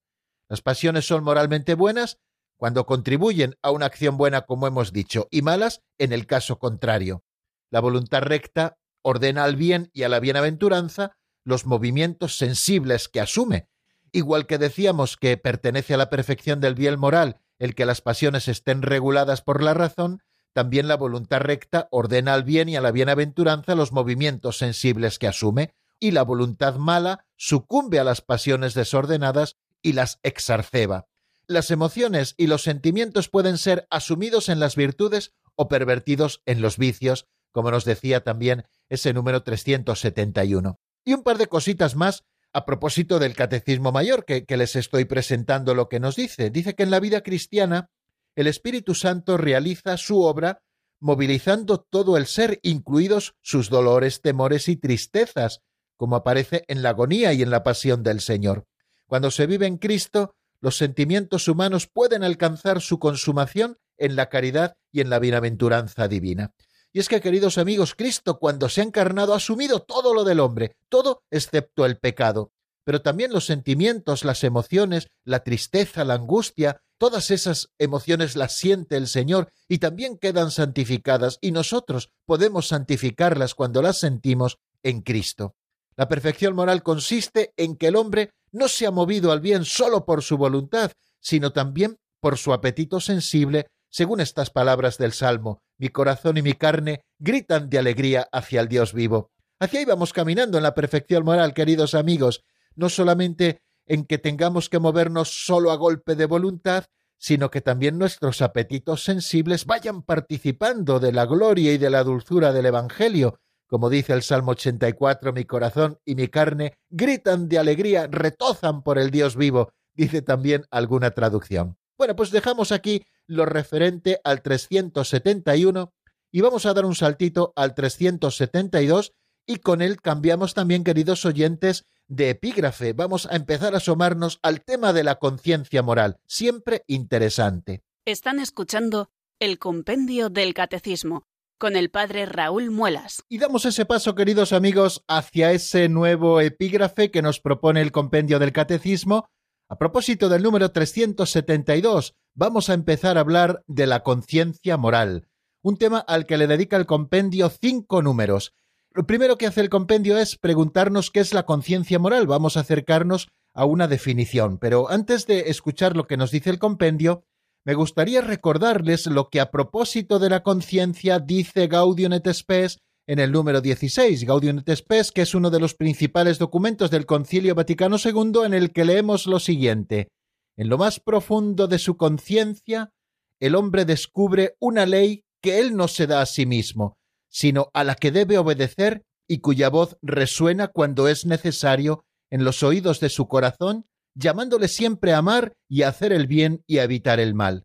Las 0.49 0.63
pasiones 0.63 1.07
son 1.07 1.25
moralmente 1.25 1.75
buenas 1.75 2.19
cuando 2.57 2.87
contribuyen 2.87 3.57
a 3.63 3.71
una 3.71 3.87
acción 3.87 4.17
buena, 4.17 4.43
como 4.43 4.67
hemos 4.67 4.93
dicho, 4.93 5.29
y 5.31 5.43
malas 5.43 5.83
en 5.99 6.13
el 6.13 6.27
caso 6.27 6.59
contrario. 6.59 7.23
La 7.71 7.81
voluntad 7.81 8.23
recta 8.23 8.79
ordena 9.03 9.45
al 9.45 9.57
bien 9.57 9.91
y 9.93 10.03
a 10.03 10.09
la 10.09 10.21
bienaventuranza 10.21 11.17
los 11.45 11.67
movimientos 11.67 12.37
sensibles 12.37 13.09
que 13.09 13.21
asume, 13.21 13.69
igual 14.13 14.47
que 14.47 14.59
decíamos 14.59 15.17
que 15.17 15.37
pertenece 15.37 15.95
a 15.95 15.99
la 15.99 16.11
perfección 16.11 16.61
del 16.61 16.75
bien 16.75 16.99
moral 16.99 17.41
el 17.59 17.75
que 17.75 17.87
las 17.87 18.01
pasiones 18.01 18.49
estén 18.49 18.83
reguladas 18.83 19.43
por 19.43 19.63
la 19.63 19.75
razón, 19.75 20.23
también 20.53 20.89
la 20.89 20.97
voluntad 20.97 21.41
recta 21.41 21.89
ordena 21.91 22.35
al 22.35 22.45
bien 22.45 22.69
y 22.69 22.77
a 22.77 22.81
la 22.81 22.91
bienaventuranza 22.91 23.75
los 23.75 23.93
movimientos 23.93 24.59
sensibles 24.59 25.19
que 25.19 25.29
asume, 25.29 25.75
y 25.99 26.11
la 26.11 26.23
voluntad 26.23 26.77
mala 26.77 27.27
sucumbe 27.37 27.99
a 27.99 28.05
las 28.05 28.21
pasiones 28.21 28.75
desordenadas 28.75 29.57
y 29.83 29.93
las 29.93 30.19
exarceba. 30.23 31.07
Las 31.49 31.71
emociones 31.71 32.35
y 32.37 32.49
los 32.49 32.63
sentimientos 32.63 33.29
pueden 33.29 33.57
ser 33.57 33.87
asumidos 33.91 34.49
en 34.49 34.59
las 34.59 34.75
virtudes 34.75 35.33
o 35.55 35.69
pervertidos 35.69 36.43
en 36.45 36.61
los 36.61 36.77
vicios, 36.77 37.29
como 37.53 37.71
nos 37.71 37.85
decía 37.85 38.25
también 38.25 38.65
ese 38.89 39.13
número 39.13 39.43
371. 39.43 40.81
Y 41.05 41.15
un 41.15 41.23
par 41.23 41.39
de 41.39 41.47
cositas 41.47 41.95
más 41.95 42.25
a 42.53 42.65
propósito 42.65 43.19
del 43.19 43.35
Catecismo 43.35 43.93
Mayor, 43.93 44.25
que, 44.25 44.45
que, 44.45 44.57
les 44.57 44.77
estoy 44.77 45.05
presentando 45.05 45.75
lo 45.75 45.89
que 45.89 46.01
nos 46.01 46.17
dice. 46.17 46.51
Dice 46.51 46.75
que 46.75 46.83
en 46.83 46.91
la 46.91 47.01
vida 47.01 47.23
cristiana 47.23 47.91
el 48.35 48.47
Espíritu 48.47 48.95
Santo 48.95 49.37
realiza 49.37 49.97
su 49.97 50.23
obra 50.23 50.63
movilizando 51.01 51.79
todo 51.79 52.17
el 52.17 52.27
ser, 52.27 52.59
incluidos 52.63 53.35
sus 53.43 53.71
dolores, 53.71 54.23
temores 54.23 54.69
y 54.69 54.77
tristezas, 54.77 55.63
como 55.97 56.17
aparece 56.17 56.65
en 56.69 56.83
la 56.83 56.91
agonía 56.91 57.33
y 57.33 57.43
en 57.43 57.51
la 57.51 57.63
pasión 57.63 58.03
del 58.03 58.21
Señor. 58.21 58.67
Cuando 59.07 59.31
se 59.31 59.47
vive 59.47 59.67
en 59.67 59.79
Cristo, 59.79 60.35
los 60.61 60.77
sentimientos 60.77 61.49
humanos 61.49 61.87
pueden 61.87 62.25
alcanzar 62.25 62.81
su 62.81 62.99
consumación 62.99 63.79
en 63.99 64.17
la 64.17 64.29
caridad 64.29 64.77
y 64.93 65.01
en 65.01 65.11
la 65.11 65.19
bienaventuranza 65.19 66.09
divina. 66.09 66.53
Y 66.93 67.01
es 67.01 67.09
que, 67.09 67.21
queridos 67.21 67.59
amigos, 67.59 67.95
Cristo 67.95 68.39
cuando 68.39 68.69
se 68.69 68.81
ha 68.81 68.85
encarnado 68.85 69.35
ha 69.35 69.37
asumido 69.37 69.81
todo 69.81 70.15
lo 70.15 70.25
del 70.25 70.41
hombre, 70.41 70.77
todo 70.89 71.23
excepto 71.31 71.85
el 71.85 71.99
pecado. 71.99 72.53
Pero 72.85 73.03
también 73.03 73.33
los 73.33 73.45
sentimientos, 73.45 74.25
las 74.25 74.45
emociones, 74.45 75.09
la 75.25 75.41
tristeza, 75.41 76.05
la 76.05 76.15
angustia, 76.15 76.81
Todas 76.99 77.31
esas 77.31 77.69
emociones 77.79 78.37
las 78.37 78.57
siente 78.57 78.97
el 78.97 79.07
Señor 79.07 79.53
y 79.69 79.79
también 79.79 80.17
quedan 80.17 80.51
santificadas 80.51 81.39
y 81.43 81.53
nosotros 81.53 82.11
podemos 82.25 82.69
santificarlas 82.69 83.55
cuando 83.55 83.83
las 83.83 83.99
sentimos 83.99 84.59
en 84.83 85.03
Cristo. 85.03 85.57
La 85.97 86.09
perfección 86.09 86.55
moral 86.55 86.83
consiste 86.83 87.53
en 87.57 87.77
que 87.77 87.89
el 87.89 87.97
hombre 87.97 88.31
no 88.53 88.69
se 88.69 88.87
ha 88.87 88.91
movido 88.91 89.33
al 89.33 89.41
bien 89.41 89.65
solo 89.65 90.05
por 90.05 90.23
su 90.23 90.37
voluntad, 90.37 90.93
sino 91.21 91.53
también 91.53 91.97
por 92.21 92.39
su 92.39 92.53
apetito 92.53 93.01
sensible, 93.01 93.67
según 93.89 94.21
estas 94.21 94.51
palabras 94.51 94.99
del 94.99 95.13
Salmo, 95.13 95.63
mi 95.79 95.89
corazón 95.89 96.37
y 96.37 96.43
mi 96.43 96.53
carne 96.53 97.03
gritan 97.19 97.71
de 97.71 97.79
alegría 97.79 98.29
hacia 98.33 98.61
el 98.61 98.69
Dios 98.69 98.93
vivo. 98.93 99.31
Hacia 99.59 99.81
ahí 99.81 99.87
vamos 99.87 100.13
caminando 100.13 100.59
en 100.59 100.65
la 100.65 100.75
perfección 100.75 101.25
moral, 101.25 101.55
queridos 101.55 101.95
amigos, 101.95 102.45
no 102.75 102.89
solamente 102.89 103.63
en 103.87 104.05
que 104.05 104.19
tengamos 104.19 104.69
que 104.69 104.79
movernos 104.79 105.45
solo 105.47 105.71
a 105.71 105.77
golpe 105.77 106.15
de 106.15 106.27
voluntad, 106.27 106.85
sino 107.19 107.51
que 107.51 107.63
también 107.63 107.99
nuestros 107.99 108.43
apetitos 108.43 109.05
sensibles 109.05 109.65
vayan 109.65 110.03
participando 110.03 111.01
de 111.01 111.13
la 111.13 111.25
gloria 111.25 111.73
y 111.73 111.79
de 111.79 111.89
la 111.89 112.05
dulzura 112.05 112.53
del 112.53 112.67
Evangelio. 112.67 113.41
Como 113.69 113.91
dice 113.91 114.13
el 114.13 114.23
Salmo 114.23 114.53
84, 114.53 115.33
mi 115.33 115.45
corazón 115.45 115.99
y 116.05 116.15
mi 116.15 116.29
carne 116.29 116.79
gritan 116.89 117.49
de 117.49 117.59
alegría, 117.59 118.07
retozan 118.07 118.83
por 118.83 118.99
el 118.99 119.11
Dios 119.11 119.37
vivo, 119.37 119.73
dice 119.95 120.23
también 120.23 120.65
alguna 120.71 121.11
traducción. 121.11 121.77
Bueno, 121.99 122.15
pues 122.15 122.31
dejamos 122.31 122.71
aquí 122.73 123.05
lo 123.27 123.45
referente 123.45 124.21
al 124.23 124.43
371 124.43 125.93
y 126.31 126.41
vamos 126.43 126.67
a 126.67 126.75
dar 126.75 126.85
un 126.85 126.95
saltito 126.95 127.53
al 127.57 127.75
372 127.75 129.13
y 129.47 129.57
con 129.57 129.81
él 129.81 130.01
cambiamos 130.01 130.55
también, 130.55 130.85
queridos 130.85 131.25
oyentes, 131.25 131.85
de 132.09 132.31
epígrafe. 132.31 132.93
Vamos 132.93 133.27
a 133.27 133.37
empezar 133.37 133.75
a 133.75 133.79
asomarnos 133.79 134.39
al 134.43 134.63
tema 134.63 134.93
de 134.93 135.05
la 135.05 135.17
conciencia 135.17 135.83
moral, 135.83 136.19
siempre 136.27 136.85
interesante. 136.87 137.83
Están 138.05 138.39
escuchando 138.39 139.11
el 139.41 139.59
Compendio 139.59 140.31
del 140.31 140.55
Catecismo 140.55 141.27
con 141.59 141.77
el 141.77 141.91
padre 141.91 142.27
Raúl 142.27 142.71
Muelas. 142.71 143.23
Y 143.29 143.39
damos 143.39 143.65
ese 143.65 143.85
paso, 143.85 144.15
queridos 144.15 144.53
amigos, 144.53 145.05
hacia 145.09 145.53
ese 145.53 145.89
nuevo 145.89 146.41
epígrafe 146.41 147.11
que 147.11 147.23
nos 147.23 147.41
propone 147.41 147.81
el 147.81 147.93
Compendio 147.93 148.39
del 148.39 148.53
Catecismo. 148.53 149.29
A 149.69 149.79
propósito 149.79 150.29
del 150.29 150.43
número 150.43 150.71
372, 150.71 152.15
vamos 152.35 152.71
a 152.71 152.75
empezar 152.75 153.17
a 153.17 153.21
hablar 153.21 153.65
de 153.67 153.87
la 153.87 154.03
conciencia 154.03 154.77
moral, 154.77 155.29
un 155.63 155.77
tema 155.77 155.99
al 155.99 156.27
que 156.27 156.37
le 156.37 156.47
dedica 156.47 156.77
el 156.77 156.87
compendio 156.87 157.49
cinco 157.49 158.03
números. 158.03 158.55
Lo 158.93 159.07
primero 159.07 159.37
que 159.37 159.47
hace 159.47 159.61
el 159.61 159.69
compendio 159.69 160.17
es 160.19 160.37
preguntarnos 160.37 161.11
qué 161.11 161.21
es 161.21 161.35
la 161.35 161.45
conciencia 161.45 161.99
moral. 161.99 162.27
Vamos 162.27 162.57
a 162.57 162.61
acercarnos 162.61 163.29
a 163.53 163.65
una 163.65 163.89
definición. 163.89 164.59
Pero 164.59 164.89
antes 164.89 165.27
de 165.27 165.51
escuchar 165.51 165.97
lo 165.97 166.07
que 166.07 166.17
nos 166.17 166.31
dice 166.31 166.51
el 166.51 166.59
compendio, 166.59 167.25
me 167.67 167.75
gustaría 167.75 168.21
recordarles 168.21 169.09
lo 169.09 169.29
que 169.29 169.41
a 169.41 169.51
propósito 169.51 170.21
de 170.21 170.31
la 170.31 170.45
conciencia 170.45 171.19
dice 171.19 171.67
Gaudium 171.67 172.13
et 172.13 172.33
Spes 172.33 172.79
en 173.09 173.19
el 173.19 173.33
número 173.33 173.61
16, 173.61 174.25
Gaudium 174.25 174.59
et 174.59 174.77
Spes, 174.77 175.11
que 175.11 175.23
es 175.23 175.35
uno 175.35 175.51
de 175.51 175.59
los 175.59 175.75
principales 175.75 176.39
documentos 176.39 176.93
del 176.93 177.07
Concilio 177.07 177.57
Vaticano 177.57 177.97
II, 178.03 178.45
en 178.45 178.55
el 178.55 178.73
que 178.73 178.85
leemos 178.85 179.27
lo 179.27 179.41
siguiente. 179.41 180.13
En 180.57 180.69
lo 180.69 180.79
más 180.79 181.01
profundo 181.01 181.67
de 181.67 181.81
su 181.81 181.97
conciencia, 181.97 182.93
el 183.41 183.57
hombre 183.57 183.85
descubre 183.85 184.55
una 184.61 184.87
ley 184.87 185.25
que 185.43 185.59
él 185.59 185.77
no 185.77 185.89
se 185.89 186.07
da 186.07 186.21
a 186.21 186.27
sí 186.27 186.47
mismo, 186.47 186.97
sino 187.29 187.71
a 187.75 187.83
la 187.83 187.97
que 187.97 188.13
debe 188.13 188.39
obedecer 188.39 189.03
y 189.29 189.41
cuya 189.41 189.71
voz 189.71 189.99
resuena 190.03 190.69
cuando 190.69 191.09
es 191.09 191.27
necesario 191.27 192.05
en 192.31 192.45
los 192.45 192.63
oídos 192.63 193.01
de 193.01 193.09
su 193.09 193.27
corazón, 193.27 193.87
llamándole 194.17 194.67
siempre 194.67 195.13
a 195.13 195.19
amar 195.19 195.53
y 195.69 195.83
a 195.83 195.89
hacer 195.89 196.13
el 196.13 196.27
bien 196.27 196.65
y 196.67 196.79
a 196.79 196.85
evitar 196.85 197.21
el 197.21 197.35
mal. 197.35 197.65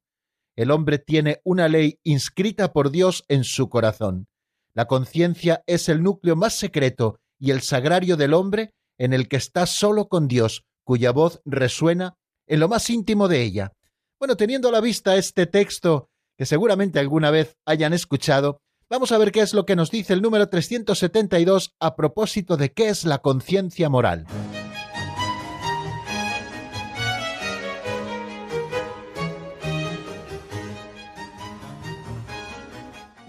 El 0.56 0.70
hombre 0.70 1.00
tiene 1.00 1.40
una 1.44 1.68
ley 1.70 2.00
inscrita 2.04 2.74
por 2.74 2.92
Dios 2.92 3.24
en 3.30 3.44
su 3.44 3.70
corazón. 3.70 4.28
La 4.74 4.86
conciencia 4.86 5.64
es 5.66 5.90
el 5.90 6.04
núcleo 6.04 6.36
más 6.36 6.54
secreto 6.54 7.18
y 7.40 7.52
el 7.52 7.62
sagrario 7.62 8.18
del 8.18 8.34
hombre 8.34 8.74
en 8.98 9.14
el 9.14 9.28
que 9.28 9.38
está 9.38 9.66
solo 9.66 10.08
con 10.08 10.28
Dios, 10.28 10.64
cuya 10.84 11.12
voz 11.12 11.42
resuena 11.46 12.16
en 12.48 12.60
lo 12.60 12.68
más 12.68 12.90
íntimo 12.90 13.28
de 13.28 13.42
ella. 13.42 13.72
Bueno, 14.20 14.36
teniendo 14.36 14.70
a 14.70 14.72
la 14.72 14.82
vista 14.82 15.16
este 15.16 15.48
texto 15.48 16.10
que 16.38 16.46
seguramente 16.46 17.00
alguna 17.00 17.32
vez 17.32 17.56
hayan 17.66 17.94
escuchado, 17.94 18.62
Vamos 18.92 19.14
a 19.14 19.18
ver 19.18 19.32
qué 19.32 19.40
es 19.40 19.54
lo 19.54 19.66
que 19.66 19.78
nos 19.78 19.90
dice 19.90 20.12
el 20.12 20.22
número 20.22 20.50
372 20.50 21.76
a 21.80 21.96
propósito 21.96 22.58
de 22.58 22.74
qué 22.74 22.90
es 22.90 23.06
la 23.06 23.20
conciencia 23.20 23.88
moral. 23.88 24.26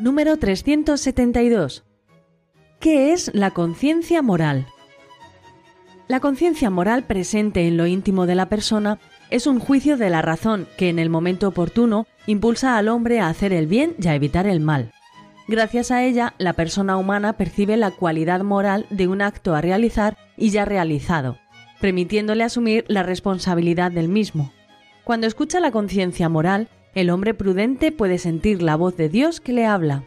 Número 0.02 0.36
372. 0.36 1.84
¿Qué 2.80 3.12
es 3.12 3.30
la 3.34 3.52
conciencia 3.52 4.20
moral? 4.20 4.66
La 6.08 6.18
conciencia 6.18 6.70
moral 6.70 7.04
presente 7.04 7.68
en 7.68 7.76
lo 7.76 7.86
íntimo 7.86 8.26
de 8.26 8.34
la 8.34 8.48
persona 8.48 8.98
es 9.30 9.46
un 9.46 9.60
juicio 9.60 9.96
de 9.96 10.10
la 10.10 10.20
razón 10.20 10.66
que 10.76 10.88
en 10.88 10.98
el 10.98 11.08
momento 11.08 11.46
oportuno 11.46 12.08
impulsa 12.26 12.76
al 12.76 12.88
hombre 12.88 13.20
a 13.20 13.28
hacer 13.28 13.52
el 13.52 13.68
bien 13.68 13.94
y 13.96 14.08
a 14.08 14.16
evitar 14.16 14.48
el 14.48 14.58
mal. 14.58 14.90
Gracias 15.46 15.92
a 15.92 16.02
ella, 16.02 16.34
la 16.38 16.54
persona 16.54 16.96
humana 16.96 17.34
percibe 17.34 17.76
la 17.76 17.92
cualidad 17.92 18.40
moral 18.42 18.86
de 18.90 19.06
un 19.06 19.22
acto 19.22 19.54
a 19.54 19.60
realizar 19.60 20.16
y 20.36 20.50
ya 20.50 20.64
realizado, 20.64 21.38
permitiéndole 21.80 22.42
asumir 22.42 22.84
la 22.88 23.04
responsabilidad 23.04 23.92
del 23.92 24.08
mismo. 24.08 24.50
Cuando 25.04 25.28
escucha 25.28 25.60
la 25.60 25.70
conciencia 25.70 26.28
moral, 26.28 26.68
el 26.94 27.10
hombre 27.10 27.34
prudente 27.34 27.92
puede 27.92 28.18
sentir 28.18 28.62
la 28.62 28.76
voz 28.76 28.96
de 28.96 29.08
Dios 29.08 29.40
que 29.40 29.52
le 29.52 29.66
habla. 29.66 30.02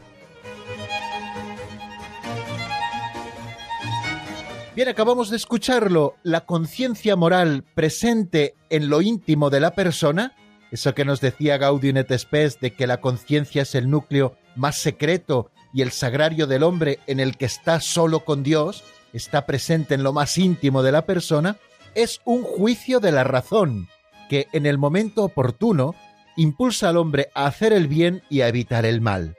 Bien, 4.76 4.90
acabamos 4.90 5.30
de 5.30 5.38
escucharlo. 5.38 6.16
La 6.24 6.46
conciencia 6.46 7.16
moral 7.16 7.64
presente 7.76 8.56
en 8.70 8.90
lo 8.90 9.02
íntimo 9.02 9.50
de 9.50 9.62
la 9.62 9.72
persona, 9.72 10.36
eso 10.70 10.94
que 10.94 11.06
nos 11.06 11.22
decía 11.22 11.58
Gaudium 11.58 11.96
et 11.96 12.10
de 12.10 12.74
que 12.74 12.86
la 12.86 13.00
conciencia 13.00 13.62
es 13.62 13.74
el 13.74 13.90
núcleo 13.90 14.36
más 14.58 14.78
secreto 14.78 15.50
y 15.74 15.82
el 15.82 15.92
sagrario 15.92 16.46
del 16.46 16.64
hombre 16.64 17.00
en 17.08 17.22
el 17.22 17.38
que 17.38 17.46
está 17.46 17.80
solo 17.80 18.26
con 18.26 18.44
Dios, 18.44 18.84
está 19.14 19.46
presente 19.46 19.94
en 19.94 20.04
lo 20.04 20.12
más 20.12 20.38
íntimo 20.38 20.84
de 20.84 20.92
la 20.92 21.06
persona, 21.06 21.56
es 21.96 22.20
un 22.26 22.44
juicio 22.44 23.00
de 23.00 23.14
la 23.14 23.24
razón 23.24 23.88
que 24.30 24.48
en 24.52 24.66
el 24.66 24.78
momento 24.78 25.24
oportuno 25.24 25.96
impulsa 26.36 26.90
al 26.90 26.98
hombre 26.98 27.30
a 27.34 27.46
hacer 27.46 27.74
el 27.74 27.88
bien 27.88 28.24
y 28.30 28.42
a 28.42 28.48
evitar 28.48 28.86
el 28.86 29.02
mal. 29.02 29.36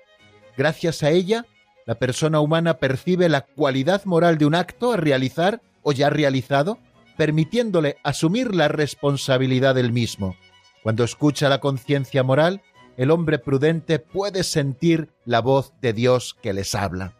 Gracias 0.56 1.02
a 1.02 1.10
ella, 1.10 1.46
la 1.86 1.96
persona 1.96 2.40
humana 2.40 2.78
percibe 2.78 3.28
la 3.28 3.42
cualidad 3.42 4.04
moral 4.04 4.38
de 4.38 4.46
un 4.46 4.54
acto 4.54 4.92
a 4.92 4.96
realizar 4.96 5.60
o 5.82 5.92
ya 5.92 6.10
realizado, 6.10 6.78
permitiéndole 7.16 7.96
asumir 8.02 8.54
la 8.54 8.68
responsabilidad 8.68 9.74
del 9.74 9.92
mismo. 9.92 10.36
Cuando 10.82 11.04
escucha 11.04 11.48
la 11.48 11.60
conciencia 11.60 12.22
moral, 12.22 12.62
el 12.96 13.10
hombre 13.10 13.38
prudente 13.38 13.98
puede 13.98 14.42
sentir 14.42 15.10
la 15.24 15.40
voz 15.40 15.72
de 15.80 15.92
Dios 15.92 16.36
que 16.42 16.52
les 16.52 16.74
habla. 16.74 17.12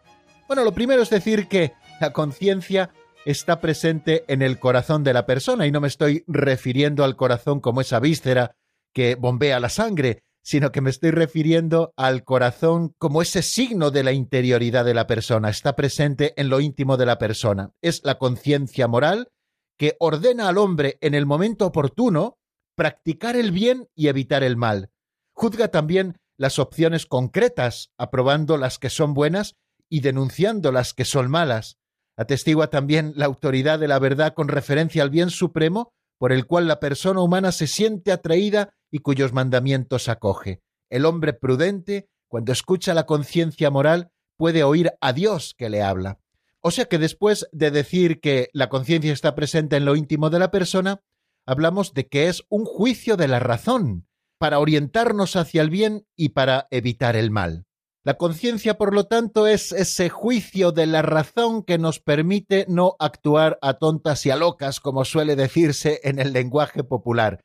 Bueno, 0.49 0.64
lo 0.64 0.72
primero 0.72 1.03
es 1.03 1.11
decir 1.11 1.49
que 1.49 1.72
la 2.01 2.12
conciencia 2.12 2.91
está 3.24 3.61
presente 3.61 4.24
en 4.29 4.43
el 4.43 4.59
corazón 4.59 5.05
de 5.05 5.12
la 5.12 5.27
persona 5.27 5.66
y 5.66 5.72
no 5.72 5.81
me 5.81 5.89
estoy 5.89 6.24
refiriendo 6.27 7.05
al 7.05 7.16
corazón 7.16 7.61
como 7.61 7.81
esa 7.81 7.99
víscera 7.99 8.57
que 8.97 9.14
bombea 9.14 9.61
la 9.61 9.68
sangre, 9.68 10.22
sino 10.42 10.72
que 10.72 10.80
me 10.80 10.88
estoy 10.88 11.11
refiriendo 11.11 11.92
al 11.99 12.24
corazón 12.24 12.94
como 12.97 13.20
ese 13.20 13.42
signo 13.42 13.90
de 13.90 14.03
la 14.03 14.12
interioridad 14.12 14.86
de 14.86 14.94
la 14.94 15.07
persona, 15.07 15.51
está 15.51 15.76
presente 15.76 16.32
en 16.40 16.49
lo 16.49 16.61
íntimo 16.61 16.97
de 16.97 17.05
la 17.05 17.18
persona. 17.18 17.74
Es 17.82 18.01
la 18.05 18.16
conciencia 18.16 18.88
moral 18.88 19.28
que 19.76 19.97
ordena 20.01 20.49
al 20.49 20.57
hombre 20.57 20.97
en 21.03 21.12
el 21.12 21.26
momento 21.26 21.66
oportuno 21.66 22.38
practicar 22.74 23.36
el 23.36 23.51
bien 23.51 23.86
y 23.94 24.09
evitar 24.09 24.42
el 24.42 24.57
mal. 24.57 24.88
Juzga 25.34 25.68
también 25.68 26.16
las 26.38 26.59
opciones 26.59 27.05
concretas, 27.05 27.90
aprobando 27.99 28.57
las 28.57 28.78
que 28.78 28.88
son 28.88 29.12
buenas 29.12 29.57
y 29.90 30.01
denunciando 30.01 30.72
las 30.72 30.94
que 30.94 31.05
son 31.05 31.30
malas. 31.30 31.76
Atestigua 32.16 32.70
también 32.70 33.12
la 33.14 33.26
autoridad 33.26 33.78
de 33.78 33.88
la 33.88 33.99
verdad 33.99 34.32
con 34.32 34.49
referencia 34.49 35.03
al 35.03 35.11
bien 35.11 35.28
supremo 35.28 35.92
por 36.18 36.32
el 36.32 36.46
cual 36.46 36.66
la 36.66 36.80
persona 36.80 37.20
humana 37.20 37.52
se 37.52 37.66
siente 37.66 38.12
atraída 38.12 38.74
y 38.90 39.00
cuyos 39.00 39.32
mandamientos 39.32 40.08
acoge. 40.08 40.62
El 40.90 41.04
hombre 41.04 41.32
prudente, 41.32 42.08
cuando 42.28 42.52
escucha 42.52 42.94
la 42.94 43.06
conciencia 43.06 43.70
moral, 43.70 44.10
puede 44.36 44.64
oír 44.64 44.92
a 45.00 45.12
Dios 45.12 45.54
que 45.56 45.70
le 45.70 45.82
habla. 45.82 46.20
O 46.60 46.70
sea 46.70 46.86
que 46.86 46.98
después 46.98 47.46
de 47.52 47.70
decir 47.70 48.20
que 48.20 48.48
la 48.52 48.68
conciencia 48.68 49.12
está 49.12 49.34
presente 49.34 49.76
en 49.76 49.84
lo 49.84 49.96
íntimo 49.96 50.30
de 50.30 50.38
la 50.38 50.50
persona, 50.50 51.02
hablamos 51.46 51.94
de 51.94 52.08
que 52.08 52.28
es 52.28 52.42
un 52.48 52.64
juicio 52.64 53.16
de 53.16 53.28
la 53.28 53.38
razón, 53.38 54.08
para 54.38 54.58
orientarnos 54.58 55.36
hacia 55.36 55.62
el 55.62 55.70
bien 55.70 56.06
y 56.16 56.30
para 56.30 56.66
evitar 56.70 57.16
el 57.16 57.30
mal. 57.30 57.65
La 58.07 58.14
conciencia, 58.14 58.78
por 58.78 58.94
lo 58.94 59.09
tanto, 59.09 59.48
es 59.48 59.72
ese 59.72 60.11
juicio 60.11 60.70
de 60.70 60.86
la 60.86 61.02
razón 61.02 61.64
que 61.64 61.76
nos 61.76 61.98
permite 61.98 62.64
no 62.68 62.94
actuar 63.00 63.59
a 63.62 63.78
tontas 63.78 64.24
y 64.26 64.30
a 64.30 64.36
locas, 64.36 64.78
como 64.78 65.04
suele 65.04 65.34
decirse 65.34 65.98
en 66.04 66.20
el 66.20 66.32
lenguaje 66.32 66.84
popular, 66.84 67.40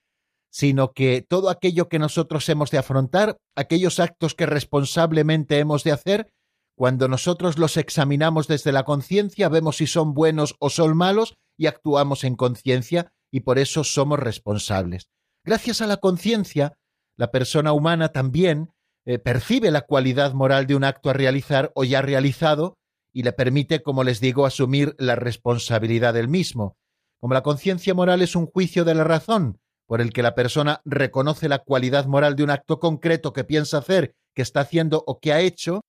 sino 0.51 0.91
que 0.91 1.25
todo 1.27 1.49
aquello 1.49 1.89
que 1.89 1.97
nosotros 1.97 2.47
hemos 2.47 2.69
de 2.69 2.77
afrontar, 2.77 3.37
aquellos 3.55 3.99
actos 3.99 4.35
que 4.35 4.45
responsablemente 4.45 5.57
hemos 5.57 5.83
de 5.83 5.93
hacer, 5.93 6.31
cuando 6.77 7.07
nosotros 7.07 7.57
los 7.57 7.75
examinamos 7.75 8.47
desde 8.47 8.71
la 8.71 8.83
conciencia, 8.83 9.49
vemos 9.49 9.77
si 9.77 9.87
son 9.87 10.13
buenos 10.13 10.55
o 10.59 10.69
son 10.69 10.95
malos 10.95 11.33
y 11.57 11.65
actuamos 11.65 12.23
en 12.23 12.35
conciencia 12.35 13.11
y 13.31 13.39
por 13.39 13.57
eso 13.57 13.83
somos 13.83 14.19
responsables. 14.19 15.09
Gracias 15.43 15.81
a 15.81 15.87
la 15.87 15.97
conciencia, 15.97 16.77
la 17.17 17.31
persona 17.31 17.73
humana 17.73 18.09
también 18.09 18.69
eh, 19.05 19.17
percibe 19.17 19.71
la 19.71 19.81
cualidad 19.81 20.33
moral 20.33 20.67
de 20.67 20.75
un 20.75 20.83
acto 20.83 21.09
a 21.09 21.13
realizar 21.13 21.71
o 21.73 21.83
ya 21.83 22.01
realizado 22.01 22.77
y 23.13 23.23
le 23.23 23.33
permite, 23.33 23.81
como 23.81 24.03
les 24.03 24.19
digo, 24.19 24.45
asumir 24.45 24.95
la 24.99 25.15
responsabilidad 25.15 26.13
del 26.13 26.27
mismo. 26.27 26.77
Como 27.19 27.33
la 27.33 27.43
conciencia 27.43 27.93
moral 27.93 28.21
es 28.21 28.35
un 28.35 28.45
juicio 28.45 28.85
de 28.85 28.95
la 28.95 29.03
razón, 29.03 29.59
por 29.87 30.01
el 30.01 30.13
que 30.13 30.21
la 30.21 30.35
persona 30.35 30.81
reconoce 30.85 31.49
la 31.49 31.59
cualidad 31.59 32.05
moral 32.05 32.35
de 32.35 32.43
un 32.43 32.51
acto 32.51 32.79
concreto 32.79 33.33
que 33.33 33.43
piensa 33.43 33.79
hacer, 33.79 34.13
que 34.35 34.43
está 34.43 34.61
haciendo 34.61 35.03
o 35.07 35.19
que 35.19 35.33
ha 35.33 35.41
hecho, 35.41 35.81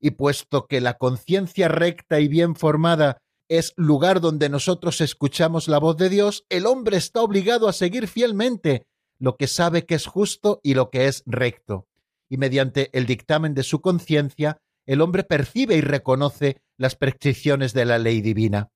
y 0.00 0.12
puesto 0.12 0.66
que 0.66 0.80
la 0.80 0.94
conciencia 0.94 1.68
recta 1.68 2.20
y 2.20 2.28
bien 2.28 2.54
formada 2.54 3.18
es 3.48 3.74
lugar 3.76 4.20
donde 4.20 4.48
nosotros 4.48 5.00
escuchamos 5.00 5.66
la 5.66 5.78
voz 5.78 5.96
de 5.96 6.08
Dios, 6.08 6.46
el 6.48 6.66
hombre 6.66 6.96
está 6.96 7.20
obligado 7.20 7.68
a 7.68 7.72
seguir 7.72 8.06
fielmente 8.06 8.86
lo 9.18 9.36
que 9.36 9.48
sabe 9.48 9.84
que 9.84 9.96
es 9.96 10.06
justo 10.06 10.60
y 10.62 10.74
lo 10.74 10.88
que 10.88 11.08
es 11.08 11.24
recto 11.26 11.89
y 12.30 12.38
mediante 12.38 12.88
el 12.96 13.04
dictamen 13.04 13.52
de 13.52 13.64
su 13.64 13.82
conciencia, 13.82 14.62
el 14.86 15.02
hombre 15.02 15.24
percibe 15.24 15.76
y 15.76 15.82
reconoce 15.82 16.62
las 16.78 16.96
prescripciones 16.96 17.74
de 17.74 17.84
la 17.84 17.98
ley 17.98 18.22
divina. 18.22 18.70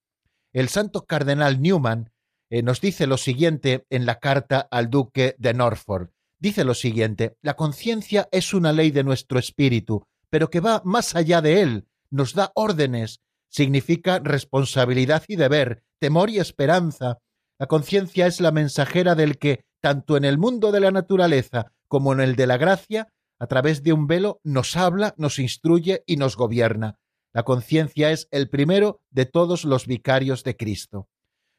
El 0.53 0.69
santo 0.69 1.07
cardenal 1.07 1.63
Newman 1.63 2.11
eh, 2.51 2.63
nos 2.63 2.81
dice 2.81 3.07
lo 3.07 3.17
siguiente 3.17 3.87
en 3.89 4.05
la 4.05 4.19
carta 4.19 4.69
al 4.71 4.91
duque 4.91 5.35
de 5.39 5.55
Norfolk. 5.55 6.11
Dice 6.39 6.65
lo 6.65 6.75
siguiente, 6.75 7.37
la 7.41 7.55
conciencia 7.55 8.29
es 8.31 8.53
una 8.53 8.73
ley 8.73 8.91
de 8.91 9.05
nuestro 9.05 9.39
espíritu, 9.39 10.07
pero 10.29 10.51
que 10.51 10.61
va 10.61 10.83
más 10.85 11.15
allá 11.15 11.41
de 11.41 11.63
él, 11.63 11.87
nos 12.11 12.35
da 12.35 12.53
órdenes, 12.55 13.21
significa 13.49 14.19
responsabilidad 14.19 15.23
y 15.29 15.37
deber, 15.37 15.85
temor 15.99 16.29
y 16.29 16.39
esperanza. 16.39 17.19
La 17.59 17.67
conciencia 17.67 18.27
es 18.27 18.41
la 18.41 18.51
mensajera 18.51 19.15
del 19.15 19.39
que, 19.39 19.65
tanto 19.81 20.17
en 20.17 20.25
el 20.25 20.39
mundo 20.39 20.73
de 20.73 20.81
la 20.81 20.91
naturaleza 20.91 21.73
como 21.89 22.13
en 22.13 22.21
el 22.21 22.37
de 22.37 22.47
la 22.47 22.57
gracia, 22.57 23.09
a 23.39 23.47
través 23.47 23.83
de 23.83 23.93
un 23.93 24.07
velo 24.07 24.41
nos 24.45 24.77
habla, 24.77 25.15
nos 25.19 25.39
instruye 25.39 26.03
y 26.07 26.17
nos 26.17 26.37
gobierna. 26.37 26.99
La 27.33 27.43
conciencia 27.43 28.11
es 28.11 28.29
el 28.31 28.49
primero 28.49 29.01
de 29.11 29.27
todos 29.27 29.65
los 29.65 29.87
vicarios 29.87 30.45
de 30.45 30.57
Cristo. 30.57 31.09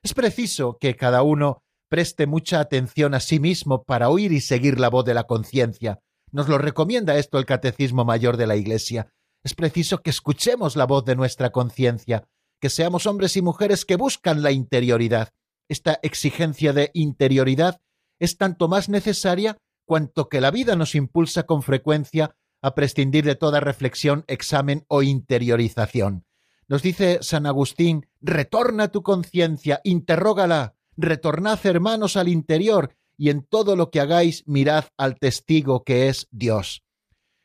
Es 0.01 0.13
preciso 0.13 0.77
que 0.79 0.95
cada 0.95 1.21
uno 1.21 1.63
preste 1.89 2.27
mucha 2.27 2.59
atención 2.59 3.13
a 3.13 3.19
sí 3.19 3.39
mismo 3.39 3.83
para 3.83 4.09
oír 4.09 4.31
y 4.31 4.41
seguir 4.41 4.79
la 4.79 4.89
voz 4.89 5.05
de 5.05 5.13
la 5.13 5.25
conciencia. 5.25 5.99
Nos 6.31 6.47
lo 6.47 6.57
recomienda 6.57 7.17
esto 7.17 7.39
el 7.39 7.45
Catecismo 7.45 8.05
Mayor 8.05 8.37
de 8.37 8.47
la 8.47 8.55
Iglesia. 8.55 9.13
Es 9.43 9.53
preciso 9.53 10.01
que 10.01 10.09
escuchemos 10.09 10.75
la 10.75 10.85
voz 10.85 11.05
de 11.05 11.15
nuestra 11.15 11.51
conciencia, 11.51 12.27
que 12.59 12.69
seamos 12.69 13.05
hombres 13.05 13.37
y 13.37 13.41
mujeres 13.41 13.85
que 13.85 13.95
buscan 13.95 14.41
la 14.41 14.51
interioridad. 14.51 15.33
Esta 15.69 15.99
exigencia 16.03 16.73
de 16.73 16.91
interioridad 16.93 17.81
es 18.19 18.37
tanto 18.37 18.67
más 18.67 18.89
necesaria 18.89 19.57
cuanto 19.85 20.29
que 20.29 20.41
la 20.41 20.51
vida 20.51 20.75
nos 20.75 20.95
impulsa 20.95 21.43
con 21.43 21.61
frecuencia 21.61 22.35
a 22.61 22.75
prescindir 22.75 23.25
de 23.25 23.35
toda 23.35 23.59
reflexión, 23.59 24.25
examen 24.27 24.85
o 24.87 25.03
interiorización. 25.03 26.25
Nos 26.67 26.81
dice 26.81 27.19
San 27.21 27.45
Agustín, 27.45 28.07
retorna 28.21 28.87
tu 28.87 29.03
conciencia, 29.03 29.81
interrógala, 29.83 30.75
retornad 30.97 31.63
hermanos 31.63 32.17
al 32.17 32.27
interior, 32.27 32.95
y 33.17 33.29
en 33.29 33.43
todo 33.43 33.75
lo 33.75 33.91
que 33.91 34.01
hagáis 34.01 34.43
mirad 34.47 34.85
al 34.97 35.19
testigo 35.19 35.83
que 35.83 36.09
es 36.09 36.27
Dios. 36.31 36.83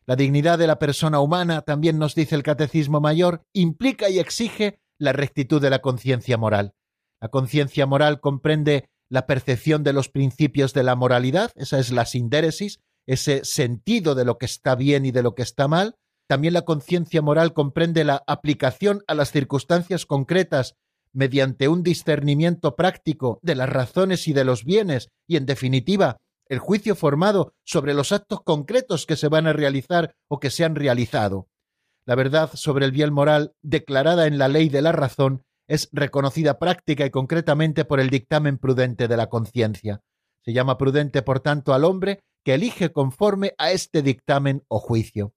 La 0.07 0.17
dignidad 0.17 0.59
de 0.59 0.67
la 0.67 0.79
persona 0.79 1.21
humana, 1.21 1.63
también 1.63 1.99
nos 1.99 2.15
dice 2.15 2.35
el 2.35 2.43
Catecismo 2.43 3.01
Mayor, 3.01 3.45
implica 3.53 4.09
y 4.09 4.19
exige 4.19 4.81
la 4.99 5.13
rectitud 5.13 5.61
de 5.61 5.71
la 5.71 5.81
conciencia 5.81 6.37
moral. 6.37 6.75
La 7.21 7.29
conciencia 7.29 7.87
moral 7.87 8.21
comprende 8.21 8.89
la 9.11 9.27
percepción 9.27 9.83
de 9.83 9.93
los 9.93 10.09
principios 10.09 10.73
de 10.73 10.85
la 10.85 10.95
moralidad, 10.95 11.51
esa 11.57 11.79
es 11.79 11.91
la 11.91 12.07
sindéresis, 12.07 12.79
ese 13.07 13.45
sentido 13.45 14.15
de 14.15 14.25
lo 14.25 14.39
que 14.39 14.47
está 14.47 14.77
bien 14.77 15.05
y 15.05 15.11
de 15.11 15.23
lo 15.23 15.35
que 15.35 15.43
está 15.43 15.69
mal. 15.69 15.97
También 16.29 16.55
la 16.55 16.63
conciencia 16.63 17.21
moral 17.21 17.53
comprende 17.53 18.05
la 18.05 18.23
aplicación 18.29 19.03
a 19.09 19.15
las 19.15 19.33
circunstancias 19.33 20.07
concretas 20.07 20.77
mediante 21.13 21.67
un 21.67 21.83
discernimiento 21.83 22.77
práctico 22.77 23.41
de 23.43 23.57
las 23.57 23.69
razones 23.69 24.29
y 24.29 24.33
de 24.33 24.45
los 24.45 24.65
bienes 24.65 25.09
y, 25.27 25.37
en 25.37 25.45
definitiva, 25.45 26.19
el 26.47 26.61
juicio 26.61 26.95
formado 26.95 27.53
sobre 27.65 27.95
los 27.95 28.13
actos 28.13 28.43
concretos 28.43 29.07
que 29.07 29.17
se 29.17 29.29
van 29.29 29.49
a 29.49 29.53
realizar 29.53 30.15
o 30.29 30.39
que 30.39 30.51
se 30.51 30.65
han 30.65 30.77
realizado. 30.77 31.49
la 32.07 32.15
verdad 32.17 32.51
sobre 32.55 32.87
el 32.87 32.93
bien 32.93 33.13
moral, 33.13 33.55
declarada 33.63 34.27
en 34.27 34.39
la 34.39 34.49
ley 34.49 34.69
de 34.69 34.83
la 34.83 34.91
razón, 34.91 35.45
es 35.71 35.89
reconocida 35.93 36.59
práctica 36.59 37.07
y 37.07 37.11
concretamente 37.11 37.85
por 37.85 38.01
el 38.01 38.11
dictamen 38.11 38.59
prudente 38.59 39.07
de 39.07 39.17
la 39.17 39.29
conciencia. 39.29 40.03
Se 40.45 40.53
llama 40.53 40.77
prudente, 40.77 41.23
por 41.23 41.39
tanto, 41.39 41.73
al 41.73 41.85
hombre 41.85 42.25
que 42.45 42.55
elige 42.55 42.91
conforme 42.91 43.55
a 43.57 43.71
este 43.71 44.03
dictamen 44.03 44.65
o 44.67 44.81
juicio. 44.81 45.33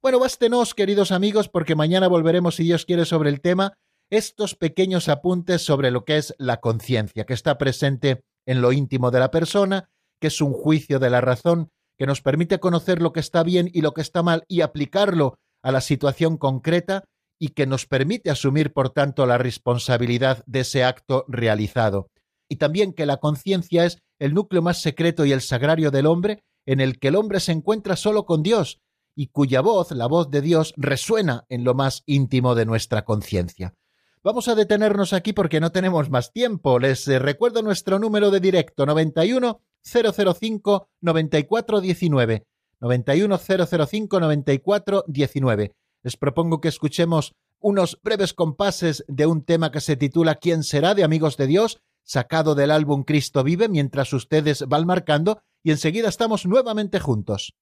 Bueno, 0.00 0.20
bástenos, 0.20 0.74
queridos 0.74 1.10
amigos, 1.10 1.48
porque 1.48 1.74
mañana 1.74 2.06
volveremos, 2.06 2.54
si 2.54 2.62
Dios 2.62 2.84
quiere, 2.84 3.04
sobre 3.04 3.28
el 3.28 3.40
tema, 3.40 3.72
estos 4.08 4.54
pequeños 4.54 5.08
apuntes 5.08 5.64
sobre 5.64 5.90
lo 5.90 6.04
que 6.04 6.16
es 6.16 6.32
la 6.38 6.60
conciencia, 6.60 7.24
que 7.24 7.34
está 7.34 7.58
presente 7.58 8.22
en 8.46 8.60
lo 8.60 8.70
íntimo 8.70 9.10
de 9.10 9.18
la 9.18 9.32
persona, 9.32 9.90
que 10.20 10.28
es 10.28 10.40
un 10.40 10.52
juicio 10.52 11.00
de 11.00 11.10
la 11.10 11.20
razón, 11.20 11.70
que 11.98 12.06
nos 12.06 12.22
permite 12.22 12.60
conocer 12.60 13.02
lo 13.02 13.12
que 13.12 13.20
está 13.20 13.42
bien 13.42 13.68
y 13.72 13.80
lo 13.80 13.94
que 13.94 14.02
está 14.02 14.22
mal 14.22 14.44
y 14.46 14.60
aplicarlo 14.60 15.38
a 15.60 15.72
la 15.72 15.80
situación 15.80 16.36
concreta 16.36 17.02
y 17.42 17.48
que 17.48 17.66
nos 17.66 17.86
permite 17.86 18.30
asumir, 18.30 18.72
por 18.72 18.90
tanto, 18.90 19.26
la 19.26 19.36
responsabilidad 19.36 20.44
de 20.46 20.60
ese 20.60 20.84
acto 20.84 21.24
realizado. 21.26 22.08
Y 22.48 22.54
también 22.54 22.92
que 22.92 23.04
la 23.04 23.16
conciencia 23.16 23.84
es 23.84 23.98
el 24.20 24.32
núcleo 24.32 24.62
más 24.62 24.80
secreto 24.80 25.24
y 25.24 25.32
el 25.32 25.40
sagrario 25.40 25.90
del 25.90 26.06
hombre, 26.06 26.44
en 26.66 26.80
el 26.80 27.00
que 27.00 27.08
el 27.08 27.16
hombre 27.16 27.40
se 27.40 27.50
encuentra 27.50 27.96
solo 27.96 28.26
con 28.26 28.44
Dios, 28.44 28.78
y 29.16 29.26
cuya 29.26 29.60
voz, 29.60 29.90
la 29.90 30.06
voz 30.06 30.30
de 30.30 30.40
Dios, 30.40 30.72
resuena 30.76 31.44
en 31.48 31.64
lo 31.64 31.74
más 31.74 32.04
íntimo 32.06 32.54
de 32.54 32.64
nuestra 32.64 33.04
conciencia. 33.04 33.74
Vamos 34.22 34.46
a 34.46 34.54
detenernos 34.54 35.12
aquí 35.12 35.32
porque 35.32 35.58
no 35.58 35.72
tenemos 35.72 36.10
más 36.10 36.32
tiempo. 36.32 36.78
Les 36.78 37.08
eh, 37.08 37.18
recuerdo 37.18 37.60
nuestro 37.62 37.98
número 37.98 38.30
de 38.30 38.38
directo 38.38 38.86
91 38.86 39.60
005 39.82 40.90
9419. 41.00 42.46
91 42.78 43.38
005 43.38 44.20
9419. 44.20 45.72
Les 46.02 46.16
propongo 46.16 46.60
que 46.60 46.68
escuchemos 46.68 47.34
unos 47.60 48.00
breves 48.02 48.34
compases 48.34 49.04
de 49.06 49.26
un 49.26 49.44
tema 49.44 49.70
que 49.70 49.80
se 49.80 49.96
titula 49.96 50.34
¿Quién 50.34 50.64
será? 50.64 50.94
de 50.94 51.04
Amigos 51.04 51.36
de 51.36 51.46
Dios, 51.46 51.80
sacado 52.02 52.54
del 52.54 52.72
álbum 52.72 53.04
Cristo 53.04 53.44
vive, 53.44 53.68
mientras 53.68 54.12
ustedes 54.12 54.66
van 54.66 54.86
marcando, 54.86 55.42
y 55.62 55.70
enseguida 55.70 56.08
estamos 56.08 56.44
nuevamente 56.44 56.98
juntos. 56.98 57.54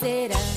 será. 0.00 0.49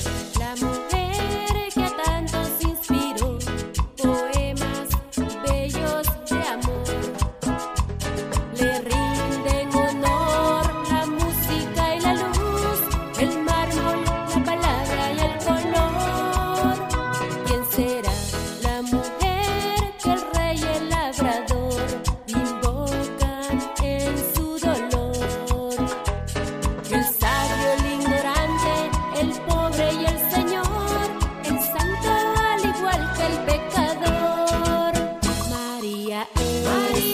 Body. 36.44 37.13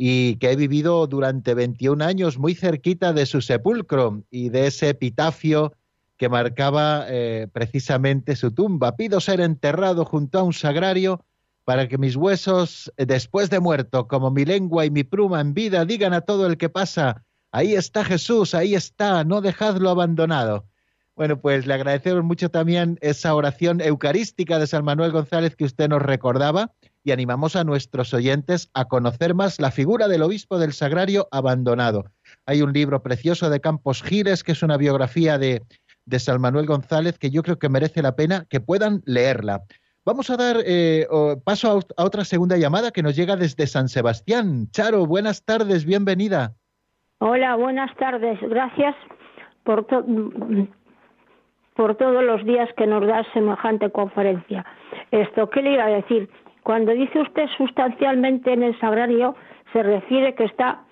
y 0.00 0.36
que 0.36 0.52
he 0.52 0.56
vivido 0.56 1.08
durante 1.08 1.54
21 1.54 2.04
años 2.04 2.38
muy 2.38 2.54
cerquita 2.54 3.12
de 3.12 3.26
su 3.26 3.42
sepulcro 3.42 4.22
y 4.30 4.48
de 4.48 4.68
ese 4.68 4.90
epitafio 4.90 5.72
que 6.16 6.28
marcaba 6.28 7.06
eh, 7.08 7.48
precisamente 7.52 8.36
su 8.36 8.52
tumba. 8.52 8.94
Pido 8.94 9.18
ser 9.18 9.40
enterrado 9.40 10.04
junto 10.04 10.38
a 10.38 10.44
un 10.44 10.52
sagrario 10.52 11.24
para 11.64 11.88
que 11.88 11.98
mis 11.98 12.14
huesos, 12.14 12.92
eh, 12.96 13.06
después 13.06 13.50
de 13.50 13.58
muerto, 13.58 14.06
como 14.06 14.30
mi 14.30 14.44
lengua 14.44 14.86
y 14.86 14.90
mi 14.90 15.02
pluma 15.02 15.40
en 15.40 15.52
vida, 15.52 15.84
digan 15.84 16.12
a 16.12 16.20
todo 16.20 16.46
el 16.46 16.58
que 16.58 16.68
pasa, 16.68 17.24
ahí 17.50 17.74
está 17.74 18.04
Jesús, 18.04 18.54
ahí 18.54 18.76
está, 18.76 19.24
no 19.24 19.40
dejadlo 19.40 19.90
abandonado. 19.90 20.64
Bueno, 21.16 21.40
pues 21.40 21.66
le 21.66 21.74
agradecemos 21.74 22.22
mucho 22.22 22.52
también 22.52 22.98
esa 23.00 23.34
oración 23.34 23.80
eucarística 23.80 24.60
de 24.60 24.68
San 24.68 24.84
Manuel 24.84 25.10
González 25.10 25.56
que 25.56 25.64
usted 25.64 25.88
nos 25.88 26.02
recordaba 26.02 26.72
y 27.04 27.12
animamos 27.12 27.56
a 27.56 27.64
nuestros 27.64 28.12
oyentes 28.14 28.70
a 28.74 28.86
conocer 28.86 29.34
más 29.34 29.60
la 29.60 29.70
figura 29.70 30.08
del 30.08 30.22
obispo 30.22 30.58
del 30.58 30.72
sagrario 30.72 31.28
abandonado. 31.30 32.04
Hay 32.46 32.62
un 32.62 32.72
libro 32.72 33.02
precioso 33.02 33.50
de 33.50 33.60
Campos 33.60 34.02
Gires, 34.02 34.44
que 34.44 34.52
es 34.52 34.62
una 34.62 34.76
biografía 34.76 35.38
de, 35.38 35.62
de 36.06 36.18
San 36.18 36.40
Manuel 36.40 36.66
González, 36.66 37.18
que 37.18 37.30
yo 37.30 37.42
creo 37.42 37.58
que 37.58 37.68
merece 37.68 38.02
la 38.02 38.16
pena 38.16 38.46
que 38.48 38.60
puedan 38.60 39.02
leerla. 39.04 39.62
Vamos 40.04 40.30
a 40.30 40.38
dar 40.38 40.56
eh, 40.64 41.06
paso 41.44 41.80
a, 41.96 42.02
otra 42.02 42.24
segunda 42.24 42.56
llamada 42.56 42.90
que 42.92 43.02
nos 43.02 43.14
llega 43.14 43.36
desde 43.36 43.66
San 43.66 43.88
Sebastián. 43.88 44.68
Charo, 44.70 45.06
buenas 45.06 45.44
tardes, 45.44 45.84
bienvenida. 45.84 46.52
Hola, 47.18 47.56
buenas 47.56 47.94
tardes. 47.96 48.38
Gracias 48.40 48.94
por, 49.64 49.86
por 51.74 51.94
todos 51.96 52.24
los 52.24 52.42
días 52.46 52.70
que 52.78 52.86
nos 52.86 53.06
da 53.06 53.22
semejante 53.34 53.90
conferencia. 53.90 54.64
Esto, 55.10 55.50
¿qué 55.50 55.60
le 55.60 55.74
iba 55.74 55.84
a 55.84 55.90
decir? 55.90 56.30
Cuando 56.68 56.92
dice 56.92 57.18
usted 57.18 57.46
sustancialmente 57.56 58.52
en 58.52 58.62
el 58.62 58.78
sagrario, 58.78 59.34
se 59.72 59.82
refiere 59.82 60.34
que 60.34 60.44
está 60.44 60.82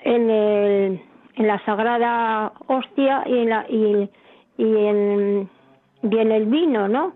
en, 0.00 0.28
el, 0.28 1.00
en 1.36 1.46
la 1.46 1.58
sagrada 1.64 2.52
hostia 2.66 3.22
y 3.24 3.38
en, 3.38 3.48
la, 3.48 3.64
y, 3.66 4.10
en, 4.58 5.48
en 6.02 6.32
el 6.32 6.44
vino, 6.44 6.86
¿no? 6.86 7.14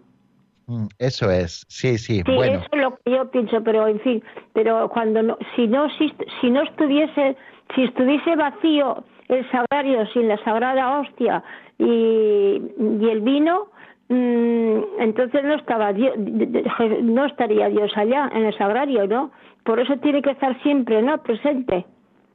Mm, 0.66 0.86
eso 0.98 1.30
es, 1.30 1.66
sí, 1.68 1.98
sí. 1.98 2.22
Sí, 2.24 2.32
eso 2.40 2.64
es 2.72 2.80
lo 2.80 2.96
que 2.96 3.10
yo 3.10 3.30
pienso, 3.30 3.62
pero 3.62 3.86
en 3.86 4.00
fin, 4.00 4.24
pero 4.54 4.88
cuando 4.88 5.22
no, 5.22 5.36
si 5.54 5.66
no 5.66 5.90
si, 5.98 6.10
si 6.40 6.50
no 6.50 6.62
estuviese, 6.62 7.36
si 7.74 7.82
estuviese 7.82 8.34
vacío 8.34 9.04
el 9.28 9.46
sagrario 9.50 10.06
sin 10.14 10.28
la 10.28 10.42
sagrada 10.42 11.00
hostia 11.00 11.44
y, 11.78 11.84
y 11.84 13.08
el 13.10 13.20
vino, 13.20 13.68
entonces 14.08 15.42
no 15.44 15.54
estaba 15.54 15.92
no 15.92 17.26
estaría 17.26 17.68
Dios 17.68 17.92
allá 17.96 18.30
en 18.34 18.44
el 18.44 18.56
sagrario, 18.56 19.06
¿no? 19.06 19.32
Por 19.64 19.80
eso 19.80 19.96
tiene 19.98 20.22
que 20.22 20.30
estar 20.30 20.60
siempre, 20.62 21.02
¿no? 21.02 21.22
Presente. 21.22 21.86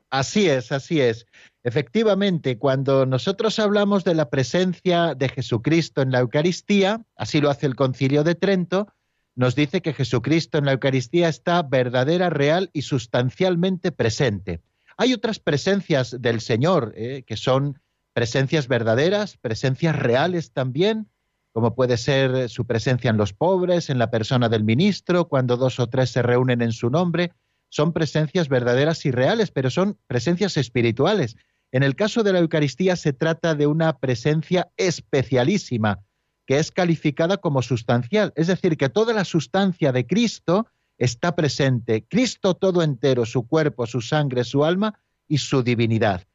Así 0.10 0.50
es, 0.50 0.72
así 0.72 1.00
es. 1.00 1.28
Efectivamente, 1.64 2.58
cuando 2.58 3.06
nosotros 3.06 3.60
hablamos 3.60 4.04
de 4.04 4.16
la 4.16 4.30
presencia 4.30 5.14
de 5.14 5.30
Jesucristo 5.30 6.02
en 6.02 6.12
la 6.12 6.20
Eucaristía, 6.20 7.02
así 7.16 7.42
lo 7.42 7.50
hace 7.50 7.68
el 7.68 7.76
Concilio 7.76 8.24
de 8.24 8.34
Trento, 8.34 8.88
nos 9.36 9.56
dice 9.56 9.82
que 9.82 9.94
Jesucristo 9.94 10.58
en 10.58 10.66
la 10.66 10.74
Eucaristía 10.74 11.30
está 11.30 11.62
verdadera, 11.62 12.30
real 12.30 12.70
y 12.74 12.82
sustancialmente 12.82 13.92
presente. 13.92 14.62
Hay 14.98 15.14
otras 15.14 15.40
presencias 15.40 16.20
del 16.20 16.42
Señor 16.42 16.94
eh, 16.96 17.24
que 17.26 17.38
son 17.38 17.80
presencias 18.14 18.68
verdaderas, 18.68 19.38
presencias 19.38 19.96
reales 19.96 20.52
también, 20.52 21.08
como 21.52 21.76
puede 21.76 21.98
ser 21.98 22.50
su 22.50 22.66
presencia 22.66 23.10
en 23.10 23.18
los 23.18 23.34
pobres, 23.34 23.90
en 23.90 23.98
la 23.98 24.12
persona 24.12 24.50
del 24.50 24.64
ministro, 24.64 25.28
cuando 25.28 25.58
dos 25.58 25.80
o 25.80 25.88
tres 25.88 26.12
se 26.12 26.22
reúnen 26.22 26.62
en 26.62 26.72
su 26.72 26.90
nombre, 26.90 27.32
son 27.70 27.94
presencias 27.94 28.50
verdaderas 28.50 29.06
y 29.06 29.12
reales, 29.12 29.52
pero 29.52 29.70
son 29.70 29.98
presencias 30.08 30.58
espirituales. 30.58 31.36
En 31.72 31.84
el 31.84 31.96
caso 31.96 32.24
de 32.24 32.34
la 32.34 32.40
Eucaristía 32.40 32.96
se 32.96 33.14
trata 33.14 33.56
de 33.56 33.68
una 33.68 33.98
presencia 33.98 34.70
especialísima, 34.78 36.00
que 36.46 36.58
es 36.58 36.72
calificada 36.72 37.38
como 37.38 37.62
sustancial, 37.62 38.34
es 38.36 38.48
decir, 38.48 38.76
que 38.76 38.90
toda 38.90 39.14
la 39.14 39.24
sustancia 39.24 39.92
de 39.92 40.08
Cristo 40.08 40.68
está 40.98 41.36
presente, 41.36 42.06
Cristo 42.10 42.56
todo 42.56 42.82
entero, 42.82 43.26
su 43.26 43.48
cuerpo, 43.48 43.86
su 43.86 44.02
sangre, 44.02 44.44
su 44.44 44.66
alma 44.66 45.00
y 45.28 45.38
su 45.38 45.62
divinidad. 45.62 46.29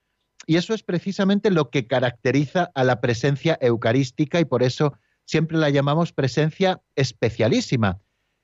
Y 0.46 0.56
eso 0.56 0.74
es 0.74 0.82
precisamente 0.82 1.50
lo 1.50 1.70
que 1.70 1.86
caracteriza 1.86 2.70
a 2.74 2.84
la 2.84 3.00
presencia 3.00 3.58
eucarística 3.60 4.40
y 4.40 4.44
por 4.44 4.62
eso 4.62 4.94
siempre 5.24 5.56
la 5.58 5.70
llamamos 5.70 6.12
presencia 6.12 6.82
especialísima. 6.96 8.00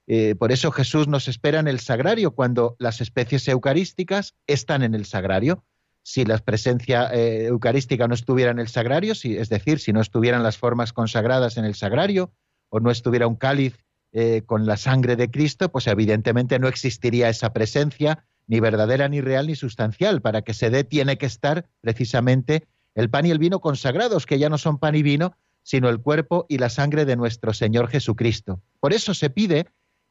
Eh, 0.06 0.34
por 0.34 0.50
eso 0.50 0.72
Jesús 0.72 1.08
nos 1.08 1.28
espera 1.28 1.60
en 1.60 1.68
el 1.68 1.78
sagrario, 1.80 2.32
cuando 2.32 2.74
las 2.78 3.00
especies 3.00 3.46
eucarísticas 3.48 4.34
están 4.46 4.82
en 4.82 4.94
el 4.94 5.04
sagrario. 5.04 5.64
Si 6.02 6.24
la 6.24 6.38
presencia 6.38 7.12
eh, 7.12 7.44
eucarística 7.44 8.08
no 8.08 8.14
estuviera 8.14 8.50
en 8.50 8.58
el 8.58 8.68
sagrario, 8.68 9.14
si, 9.14 9.36
es 9.36 9.48
decir, 9.48 9.78
si 9.78 9.92
no 9.92 10.00
estuvieran 10.00 10.42
las 10.42 10.56
formas 10.56 10.92
consagradas 10.92 11.58
en 11.58 11.64
el 11.64 11.74
sagrario, 11.74 12.32
o 12.70 12.80
no 12.80 12.90
estuviera 12.90 13.26
un 13.26 13.36
cáliz 13.36 13.84
eh, 14.12 14.42
con 14.46 14.66
la 14.66 14.76
sangre 14.76 15.14
de 15.14 15.30
Cristo, 15.30 15.70
pues 15.70 15.86
evidentemente 15.86 16.58
no 16.58 16.66
existiría 16.66 17.28
esa 17.28 17.52
presencia, 17.52 18.26
ni 18.50 18.58
verdadera, 18.58 19.08
ni 19.08 19.20
real, 19.20 19.46
ni 19.46 19.54
sustancial. 19.54 20.20
Para 20.22 20.42
que 20.42 20.54
se 20.54 20.70
dé, 20.70 20.82
tiene 20.82 21.18
que 21.18 21.26
estar 21.26 21.68
precisamente 21.80 22.66
el 22.96 23.08
pan 23.08 23.24
y 23.24 23.30
el 23.30 23.38
vino 23.38 23.60
consagrados, 23.60 24.26
que 24.26 24.40
ya 24.40 24.48
no 24.48 24.58
son 24.58 24.78
pan 24.78 24.96
y 24.96 25.04
vino, 25.04 25.36
sino 25.62 25.88
el 25.88 26.00
cuerpo 26.00 26.46
y 26.48 26.58
la 26.58 26.68
sangre 26.68 27.04
de 27.04 27.14
nuestro 27.14 27.52
Señor 27.54 27.86
Jesucristo. 27.86 28.60
Por 28.80 28.92
eso 28.92 29.14
se 29.14 29.30
pide 29.30 29.68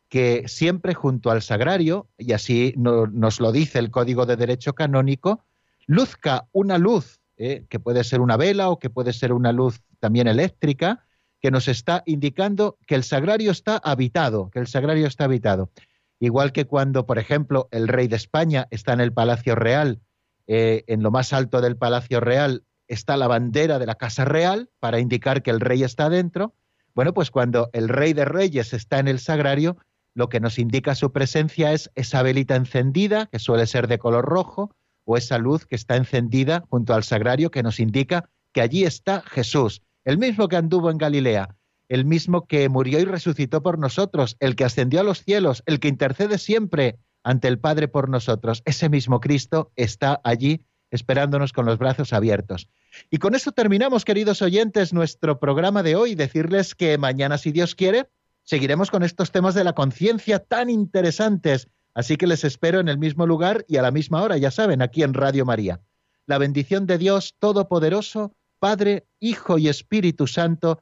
que 0.07 0.45
siempre 0.47 0.93
junto 0.93 1.31
al 1.31 1.41
sagrario, 1.41 2.07
y 2.17 2.31
así 2.31 2.73
nos 2.77 3.41
lo 3.41 3.51
dice 3.51 3.77
el 3.77 3.91
Código 3.91 4.25
de 4.25 4.37
Derecho 4.37 4.73
Canónico, 4.73 5.43
luzca 5.85 6.47
una 6.53 6.77
luz, 6.77 7.19
eh, 7.35 7.65
que 7.67 7.79
puede 7.81 8.05
ser 8.05 8.21
una 8.21 8.37
vela 8.37 8.69
o 8.69 8.79
que 8.79 8.89
puede 8.89 9.11
ser 9.11 9.33
una 9.33 9.51
luz 9.51 9.81
también 9.99 10.27
eléctrica, 10.27 11.05
que 11.41 11.51
nos 11.51 11.67
está 11.67 12.03
indicando 12.05 12.77
que 12.87 12.95
el 12.95 13.03
sagrario 13.03 13.51
está 13.51 13.75
habitado, 13.77 14.49
que 14.49 14.59
el 14.59 14.67
sagrario 14.67 15.07
está 15.07 15.25
habitado. 15.25 15.71
Igual 16.19 16.51
que 16.51 16.65
cuando, 16.65 17.05
por 17.05 17.17
ejemplo, 17.17 17.69
el 17.71 17.87
rey 17.87 18.07
de 18.07 18.17
España 18.17 18.67
está 18.71 18.93
en 18.93 18.99
el 18.99 19.13
Palacio 19.13 19.55
Real, 19.55 20.01
eh, 20.47 20.83
en 20.87 21.01
lo 21.03 21.11
más 21.11 21.31
alto 21.31 21.61
del 21.61 21.77
Palacio 21.77 22.19
Real 22.19 22.63
está 22.87 23.15
la 23.17 23.27
bandera 23.27 23.79
de 23.79 23.85
la 23.85 23.95
Casa 23.95 24.25
Real 24.25 24.69
para 24.79 24.99
indicar 24.99 25.43
que 25.43 25.51
el 25.51 25.59
rey 25.59 25.83
está 25.83 26.09
dentro. 26.09 26.55
Bueno, 26.95 27.13
pues 27.13 27.31
cuando 27.31 27.69
el 27.71 27.87
rey 27.87 28.13
de 28.13 28.25
reyes 28.25 28.73
está 28.73 28.99
en 28.99 29.07
el 29.07 29.19
sagrario, 29.19 29.77
lo 30.13 30.27
que 30.27 30.39
nos 30.39 30.59
indica 30.59 30.95
su 30.95 31.11
presencia 31.13 31.71
es 31.71 31.91
esa 31.95 32.23
velita 32.23 32.55
encendida, 32.55 33.27
que 33.27 33.39
suele 33.39 33.67
ser 33.67 33.87
de 33.87 33.99
color 33.99 34.25
rojo, 34.25 34.75
o 35.05 35.17
esa 35.17 35.37
luz 35.37 35.65
que 35.65 35.75
está 35.75 35.95
encendida 35.95 36.65
junto 36.69 36.93
al 36.93 37.03
sagrario, 37.03 37.51
que 37.51 37.63
nos 37.63 37.79
indica 37.79 38.29
que 38.51 38.61
allí 38.61 38.83
está 38.83 39.21
Jesús, 39.21 39.81
el 40.03 40.17
mismo 40.17 40.47
que 40.47 40.57
anduvo 40.57 40.89
en 40.91 40.97
Galilea, 40.97 41.55
el 41.89 42.05
mismo 42.05 42.45
que 42.45 42.69
murió 42.69 42.99
y 42.99 43.05
resucitó 43.05 43.61
por 43.61 43.79
nosotros, 43.79 44.37
el 44.39 44.55
que 44.55 44.63
ascendió 44.63 45.01
a 45.01 45.03
los 45.03 45.23
cielos, 45.23 45.63
el 45.65 45.79
que 45.79 45.89
intercede 45.89 46.37
siempre 46.37 46.99
ante 47.23 47.47
el 47.47 47.59
Padre 47.59 47.87
por 47.87 48.09
nosotros. 48.09 48.61
Ese 48.65 48.89
mismo 48.89 49.19
Cristo 49.19 49.71
está 49.75 50.21
allí 50.23 50.61
esperándonos 50.91 51.51
con 51.51 51.65
los 51.65 51.77
brazos 51.77 52.13
abiertos. 52.13 52.69
Y 53.09 53.17
con 53.17 53.35
esto 53.35 53.51
terminamos, 53.51 54.05
queridos 54.05 54.41
oyentes, 54.41 54.93
nuestro 54.93 55.39
programa 55.39 55.83
de 55.83 55.95
hoy. 55.95 56.15
Decirles 56.15 56.75
que 56.75 56.97
mañana, 56.97 57.37
si 57.37 57.51
Dios 57.51 57.75
quiere, 57.75 58.07
seguiremos 58.43 58.89
con 58.89 59.03
estos 59.03 59.31
temas 59.31 59.55
de 59.55 59.63
la 59.63 59.73
conciencia 59.73 60.39
tan 60.39 60.69
interesantes. 60.69 61.67
Así 61.93 62.17
que 62.17 62.27
les 62.27 62.43
espero 62.43 62.79
en 62.79 62.87
el 62.87 62.97
mismo 62.97 63.25
lugar 63.25 63.65
y 63.67 63.77
a 63.77 63.81
la 63.81 63.91
misma 63.91 64.21
hora, 64.21 64.37
ya 64.37 64.51
saben, 64.51 64.81
aquí 64.81 65.03
en 65.03 65.13
Radio 65.13 65.45
María. 65.45 65.81
La 66.25 66.37
bendición 66.37 66.85
de 66.85 66.97
Dios 66.99 67.35
Todopoderoso, 67.39 68.33
Padre, 68.59 69.05
Hijo 69.19 69.57
y 69.57 69.67
Espíritu 69.67 70.27
Santo, 70.27 70.81